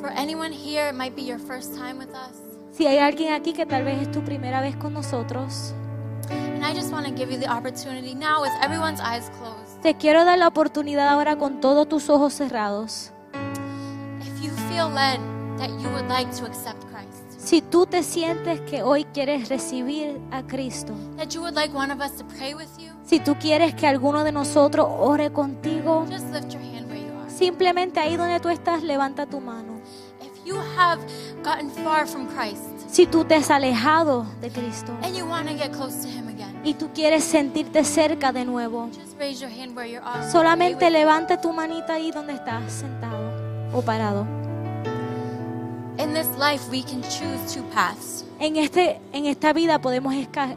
For 0.00 0.10
anyone 0.10 0.52
here, 0.52 0.88
it 0.88 0.94
might 0.94 1.14
be 1.14 1.22
your 1.22 1.38
first 1.38 1.74
time 1.74 1.98
with 1.98 2.10
us. 2.14 2.36
Si 2.72 2.86
hay 2.86 2.98
alguien 2.98 3.32
aquí 3.32 3.52
que 3.52 3.66
tal 3.66 3.84
vez 3.84 4.02
es 4.02 4.10
tu 4.10 4.22
primera 4.22 4.60
vez 4.60 4.76
con 4.76 4.94
nosotros, 4.94 5.72
And 6.30 6.64
I 6.64 6.72
just 6.74 6.90
want 6.90 7.06
to 7.06 7.12
give 7.12 7.30
you 7.30 7.38
the 7.38 7.48
opportunity 7.48 8.14
now 8.14 8.40
with 8.40 8.50
everyone's 8.62 9.00
eyes 9.00 9.30
closed. 9.38 9.80
te 9.82 9.94
quiero 9.94 10.24
dar 10.24 10.38
la 10.38 10.48
oportunidad 10.48 11.08
ahora 11.08 11.36
con 11.36 11.60
todos 11.60 11.86
tus 11.88 12.08
ojos 12.08 12.32
cerrados. 12.32 13.12
If 14.22 14.42
you 14.42 14.50
feel 14.70 14.88
led 14.88 15.20
that 15.58 15.68
you 15.78 15.88
would 15.90 16.08
like 16.08 16.30
to 16.38 16.46
accept 16.46 16.82
Christ, 16.90 17.38
Si 17.38 17.60
tú 17.60 17.84
te 17.86 18.02
sientes 18.02 18.60
que 18.62 18.82
hoy 18.82 19.04
quieres 19.12 19.50
recibir 19.50 20.18
a 20.32 20.42
Cristo, 20.42 20.94
that 21.18 21.28
you 21.34 21.42
would 21.42 21.54
like 21.54 21.74
one 21.76 21.90
of 21.92 22.00
us 22.00 22.16
to 22.16 22.24
pray 22.24 22.54
with 22.54 22.70
you, 22.78 22.90
si 23.04 23.20
tú 23.20 23.36
quieres 23.36 23.74
que 23.74 23.86
alguno 23.86 24.24
de 24.24 24.32
nosotros 24.32 24.86
ore 24.88 25.30
contigo, 25.30 26.06
simplemente 27.28 28.00
ahí 28.00 28.16
donde 28.16 28.40
tú 28.40 28.48
estás, 28.48 28.82
levanta 28.82 29.26
tu 29.26 29.40
mano. 29.40 29.74
If 30.20 30.46
you 30.46 30.56
have 30.76 31.00
gotten 31.42 31.70
far 31.70 32.06
from 32.06 32.26
Christ 32.26 32.74
Si 32.94 33.06
tú 33.06 33.24
te 33.24 33.34
has 33.34 33.50
alejado 33.50 34.24
de 34.40 34.50
Cristo 34.50 34.96
and 35.02 35.16
you 35.16 35.26
want 35.26 35.48
to 35.48 35.54
get 35.56 35.72
close 35.72 36.00
to 36.02 36.08
Him 36.08 36.28
again, 36.28 36.60
y 36.62 36.74
tú 36.74 36.90
quieres 36.94 37.24
sentirte 37.24 37.84
cerca 37.84 38.30
de 38.32 38.44
nuevo, 38.44 38.88
just 38.94 39.18
raise 39.18 39.40
your 39.40 39.50
hand 39.50 39.76
where 39.76 39.90
you 39.90 40.00
are. 40.04 40.30
solamente 40.30 40.88
levanta 40.90 41.40
tu 41.40 41.52
manita 41.52 41.94
ahí 41.94 42.10
donde 42.12 42.34
estás 42.34 42.72
sentado 42.72 43.32
o 43.72 43.82
parado. 43.82 44.26
In 45.98 46.12
this 46.12 46.28
life, 46.38 46.68
we 46.70 46.82
can 46.82 47.02
choose 47.02 47.52
two 47.52 47.62
paths. 47.74 48.23
En, 48.40 48.56
este, 48.56 49.00
en 49.12 49.26
esta 49.26 49.52
vida 49.52 49.80
podemos 49.80 50.14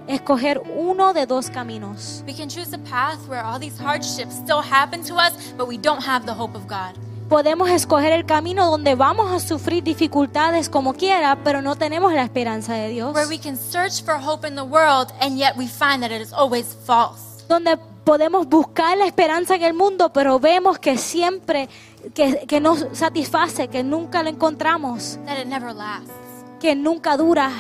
escoger 0.08 0.62
uno 0.76 1.14
de 1.14 1.26
dos 1.26 1.50
caminos. 1.50 2.24
We 2.26 2.34
can 2.34 2.50
choose 2.50 2.74
a 2.74 2.80
path 2.80 3.28
where 3.28 3.42
all 3.42 3.60
these 3.60 3.78
hardships 3.82 4.36
still 4.36 4.62
happen 4.62 5.04
to 5.04 5.16
us, 5.16 5.54
but 5.58 5.68
we 5.68 5.78
don't 5.78 6.02
have 6.06 6.26
the 6.26 6.34
hope 6.34 6.58
of 6.58 6.66
God. 6.68 6.96
Podemos 7.30 7.70
escoger 7.70 8.14
el 8.14 8.26
camino 8.26 8.72
donde 8.72 8.96
vamos 8.96 9.32
a 9.32 9.40
sufrir 9.40 9.84
dificultades 9.84 10.70
como 10.70 10.94
quiera, 10.94 11.38
pero 11.44 11.62
no 11.62 11.76
tenemos 11.76 12.14
la 12.14 12.24
esperanza 12.24 12.74
de 12.74 12.90
Dios. 12.90 13.14
Where 13.14 13.28
we 13.28 13.38
can 13.38 13.58
search 13.58 14.02
for 14.04 14.16
hope 14.16 14.48
in 14.48 14.56
the 14.56 14.64
world, 14.64 15.12
and 15.20 15.38
yet 15.38 15.56
we 15.58 15.68
find 15.68 16.02
that 16.02 16.12
it 16.12 16.22
is 16.22 16.32
always 16.32 16.76
false. 16.86 17.44
Donde 17.50 17.78
podemos 18.06 18.48
buscar 18.48 18.98
la 18.98 19.06
esperanza 19.06 19.56
en 19.56 19.64
el 19.64 19.74
mundo, 19.74 20.12
pero 20.14 20.40
vemos 20.40 20.80
que 20.80 20.98
siempre, 20.98 21.68
que, 22.14 22.46
que 22.48 22.62
nos 22.62 22.86
satisface, 22.94 23.68
que 23.68 23.84
nunca 23.84 24.24
lo 24.24 24.30
encontramos, 24.30 25.20
that 25.26 25.38
it 25.38 25.48
never 25.48 25.74
lasts. 25.74 26.27
Que 26.60 26.76
nunca 26.76 27.18
dura. 27.18 27.52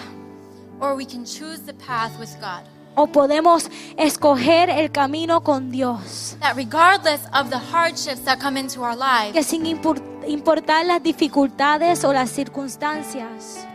Or 0.79 0.95
we 0.95 1.05
can 1.05 1.25
choose 1.25 1.59
the 1.65 1.73
path 1.73 2.11
with 2.19 2.29
God. 2.39 2.63
O 2.95 3.07
podemos 3.07 3.69
escoger 3.95 4.69
el 4.71 4.91
camino 4.91 5.41
con 5.43 5.69
Dios. 5.71 6.35
That 6.39 6.55
regardless 6.55 7.21
of 7.33 7.49
the 7.49 7.59
hardships 7.59 8.23
that 8.25 8.39
come 8.39 8.59
into 8.59 8.81
our 8.83 8.95
lives, 8.95 9.33
Que 9.33 9.43
sin 9.43 9.65
impor- 9.65 10.01
importar 10.27 10.85
las 10.85 11.01
dificultades 11.03 12.03
o 12.03 12.11
las 12.11 12.31
circunstancias, 12.31 13.65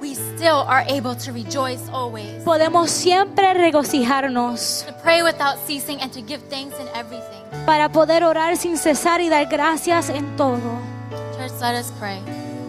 we 0.00 0.14
still 0.14 0.64
are 0.68 0.84
able 0.88 1.16
to 1.16 1.32
rejoice 1.32 1.80
always, 1.92 2.42
podemos 2.44 2.88
siempre 2.90 3.52
regocijarnos 3.54 4.84
to 4.86 4.92
pray 5.02 5.22
without 5.22 5.56
ceasing, 5.66 6.00
and 6.00 6.12
to 6.12 6.20
give 6.20 6.40
thanks 6.48 6.76
in 6.78 6.86
everything. 6.94 7.42
para 7.66 7.90
poder 7.90 8.22
orar 8.22 8.56
sin 8.56 8.76
cesar 8.76 9.20
y 9.20 9.28
dar 9.28 9.46
gracias 9.46 10.08
en 10.08 10.36
todo. 10.36 10.60
Church, 11.36 11.52
let 11.60 11.74
us 11.80 11.90
pray. 11.98 12.20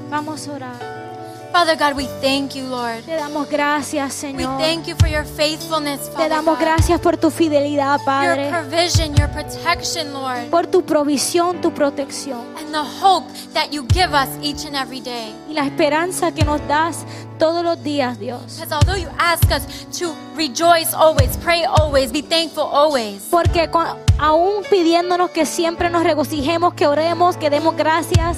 Vamos 0.10 0.47
a 0.47 0.53
orar. 0.53 1.09
Father 1.52 1.76
God, 1.76 1.95
we 1.97 2.06
thank 2.22 2.54
you, 2.56 2.66
Lord. 2.68 3.04
Te 3.06 3.16
damos 3.18 3.50
gracias, 3.50 4.24
We 4.24 4.30
Señor. 4.43 4.60
thank 4.60 4.88
you 4.88 4.95
for 4.95 5.08
your 5.10 5.26
faithfulness, 5.26 6.00
Te 6.08 6.12
Father 6.12 6.30
damos 6.30 6.58
God. 6.58 6.64
gracias 6.64 7.00
por 7.02 7.18
tu 7.18 7.32
fidelidad, 7.32 7.97
Your 7.97 8.06
Padre. 8.06 8.50
provision, 8.50 9.16
your 9.16 9.28
protection, 9.30 10.14
Lord. 10.14 10.50
Por 10.52 10.68
tu 10.68 10.84
provisión, 10.86 11.60
tu 11.60 11.72
protección. 11.74 12.39
And 12.60 12.72
the 12.72 12.84
hope 12.84 13.26
that 13.54 13.74
you 13.74 13.84
give 13.91 14.14
us 14.14 14.30
each 14.43 14.64
and 14.66 14.76
every 14.76 15.02
day. 15.02 15.34
Y 15.50 15.54
la 15.54 15.66
esperanza 15.66 16.32
que 16.32 16.45
nos 16.45 16.62
das 16.68 17.04
todos 17.39 17.64
los 17.64 17.82
días, 17.84 18.20
Dios. 18.20 18.41
Because 18.60 18.72
although 18.72 18.95
you 18.95 19.10
ask 19.18 19.43
us 19.52 19.66
to 19.97 20.14
rejoice 20.36 20.93
always, 20.93 21.36
pray 21.38 21.64
always, 21.66 22.12
be 22.12 22.22
thankful 22.22 22.64
always, 22.72 23.24
Porque 23.32 23.70
con- 23.72 23.97
aún 24.20 24.64
pidiéndonos 24.70 25.32
que 25.32 25.45
siempre 25.47 25.89
nos 25.89 26.04
regocijemos, 26.04 26.76
que 26.76 26.86
oremos, 26.86 27.38
que 27.38 27.50
demos 27.50 27.76
gracias, 27.76 28.38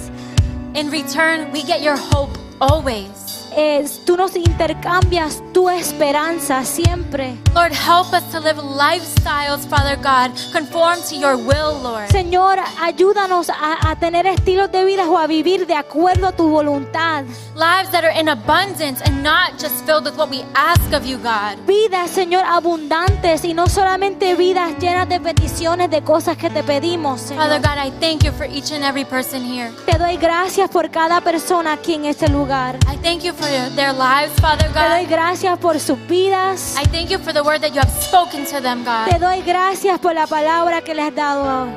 in 0.73 0.89
return, 0.89 1.51
we 1.51 1.61
get 1.61 1.81
your 1.81 1.97
hope 1.97 2.31
always. 2.61 3.49
eh, 3.55 3.85
tú 4.05 4.15
nos 4.15 4.35
intercambias 4.35 5.43
tu 5.61 5.69
esperanza 5.69 6.63
siempre. 6.65 7.37
Lord, 7.53 7.71
help 7.71 8.13
us 8.13 8.23
to 8.31 8.39
live 8.39 8.57
lifestyles, 8.57 9.67
Father 9.67 9.95
God, 9.95 10.31
conform 10.51 10.97
to 11.09 11.15
your 11.15 11.37
will, 11.37 11.77
Lord. 11.83 12.09
Señor, 12.09 12.57
ayúdanos 12.79 13.49
a, 13.49 13.91
a 13.91 13.95
tener 13.97 14.25
estilos 14.25 14.71
de 14.71 14.83
vida 14.85 15.07
o 15.07 15.19
a 15.19 15.27
vivir 15.27 15.67
de 15.67 15.75
acuerdo 15.75 16.27
a 16.27 16.31
tu 16.31 16.49
voluntad. 16.49 17.25
Lives 17.55 17.91
that 17.91 18.03
are 18.03 18.19
in 18.19 18.29
abundance 18.29 19.01
and 19.03 19.21
not 19.21 19.59
just 19.59 19.85
filled 19.85 20.05
with 20.05 20.17
what 20.17 20.31
we 20.31 20.43
ask 20.55 20.93
of 20.93 21.05
you, 21.05 21.17
God. 21.17 21.57
Vidas, 21.67 22.09
Señor, 22.09 22.43
abundantes 22.45 23.45
y 23.45 23.53
no 23.53 23.67
solamente 23.67 24.33
vidas 24.35 24.79
llenas 24.79 25.07
de 25.09 25.19
peticiones 25.19 25.91
de 25.91 26.01
cosas 26.01 26.37
que 26.37 26.49
te 26.49 26.63
pedimos, 26.63 27.31
Father. 27.35 27.59
God, 27.59 27.77
I 27.77 27.91
thank 27.99 28.23
you 28.23 28.31
for 28.31 28.47
each 28.47 28.71
and 28.71 28.83
every 28.83 29.05
person 29.05 29.43
here. 29.43 29.69
Te 29.85 29.97
doy 29.99 30.17
gracias 30.17 30.69
por 30.69 30.89
cada 30.89 31.21
persona 31.21 31.73
aquí 31.73 31.93
en 31.93 32.05
este 32.05 32.29
lugar. 32.29 32.77
I 32.91 32.97
thank 33.03 33.21
you 33.21 33.33
for 33.33 33.47
their 33.75 33.93
lives, 33.93 34.31
Father 34.39 34.67
Te 34.71 34.79
doy 34.79 35.05
God. 35.05 35.11
Gracias 35.51 35.59
por 35.59 35.79
sus 35.79 36.07
vidas. 36.07 36.75
I 36.77 36.85
thank 36.87 37.09
you 37.09 37.19
for 37.19 37.33
the 37.33 37.43
word 37.43 37.61
that 37.61 37.73
you 37.73 37.79
have 37.81 37.91
spoken 38.01 38.45
to 38.45 38.61
them, 38.61 38.83
Te 38.83 39.11
God. 39.17 39.19
doy 39.19 39.41
gracias 39.41 39.99
por 39.99 40.13
la 40.13 40.27
palabra 40.27 40.81
que 40.81 40.93
les 40.93 41.05
has 41.07 41.15
dado. 41.15 41.67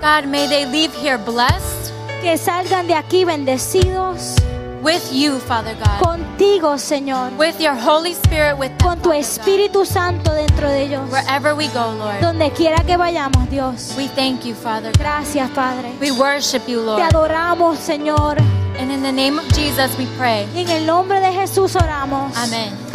God, 0.00 0.26
may 0.26 0.46
they 0.48 0.66
leave 0.66 0.92
here 1.00 1.16
blessed 1.16 1.92
Que 2.22 2.36
salgan 2.36 2.86
de 2.88 2.94
aquí 2.94 3.24
bendecidos 3.24 4.34
with 4.82 5.00
you, 5.12 5.38
Father 5.38 5.74
God. 5.76 6.00
contigo, 6.02 6.76
Señor. 6.76 7.30
With 7.38 7.58
your 7.60 7.74
Holy 7.74 8.12
Spirit 8.12 8.58
with 8.58 8.70
them, 8.78 8.88
Con 8.88 9.00
tu. 9.00 9.12
Espíritu 9.12 9.84
Santo 9.86 10.32
dentro 10.32 10.68
de 10.68 10.82
ellos. 10.82 11.08
Wherever 11.10 11.54
we 11.54 11.68
go, 11.68 11.92
Lord. 11.98 12.20
Donde 12.20 12.50
quiera 12.50 12.82
que 12.84 12.96
vayamos, 12.96 13.48
Dios. 13.48 13.94
We 13.96 14.08
thank 14.08 14.44
you, 14.44 14.54
Father 14.54 14.90
God. 14.92 14.98
Gracias, 15.00 15.50
Padre. 15.50 15.92
We 16.00 16.10
worship 16.10 16.62
you, 16.68 16.80
Te 16.80 16.86
Lord. 16.86 17.02
adoramos, 17.02 17.78
Señor. 17.78 18.38
And 18.78 18.90
in 18.90 19.02
the 19.02 19.12
name 19.12 19.38
of 19.38 19.46
Jesus 19.54 19.96
we 19.98 20.06
pray. 20.18 20.46
Y 20.54 20.60
en 20.62 20.70
el 20.70 20.86
nombre 20.86 21.20
de 21.20 21.32
Jesús 21.32 21.76
oramos. 21.76 22.36
Amen. 22.36 22.91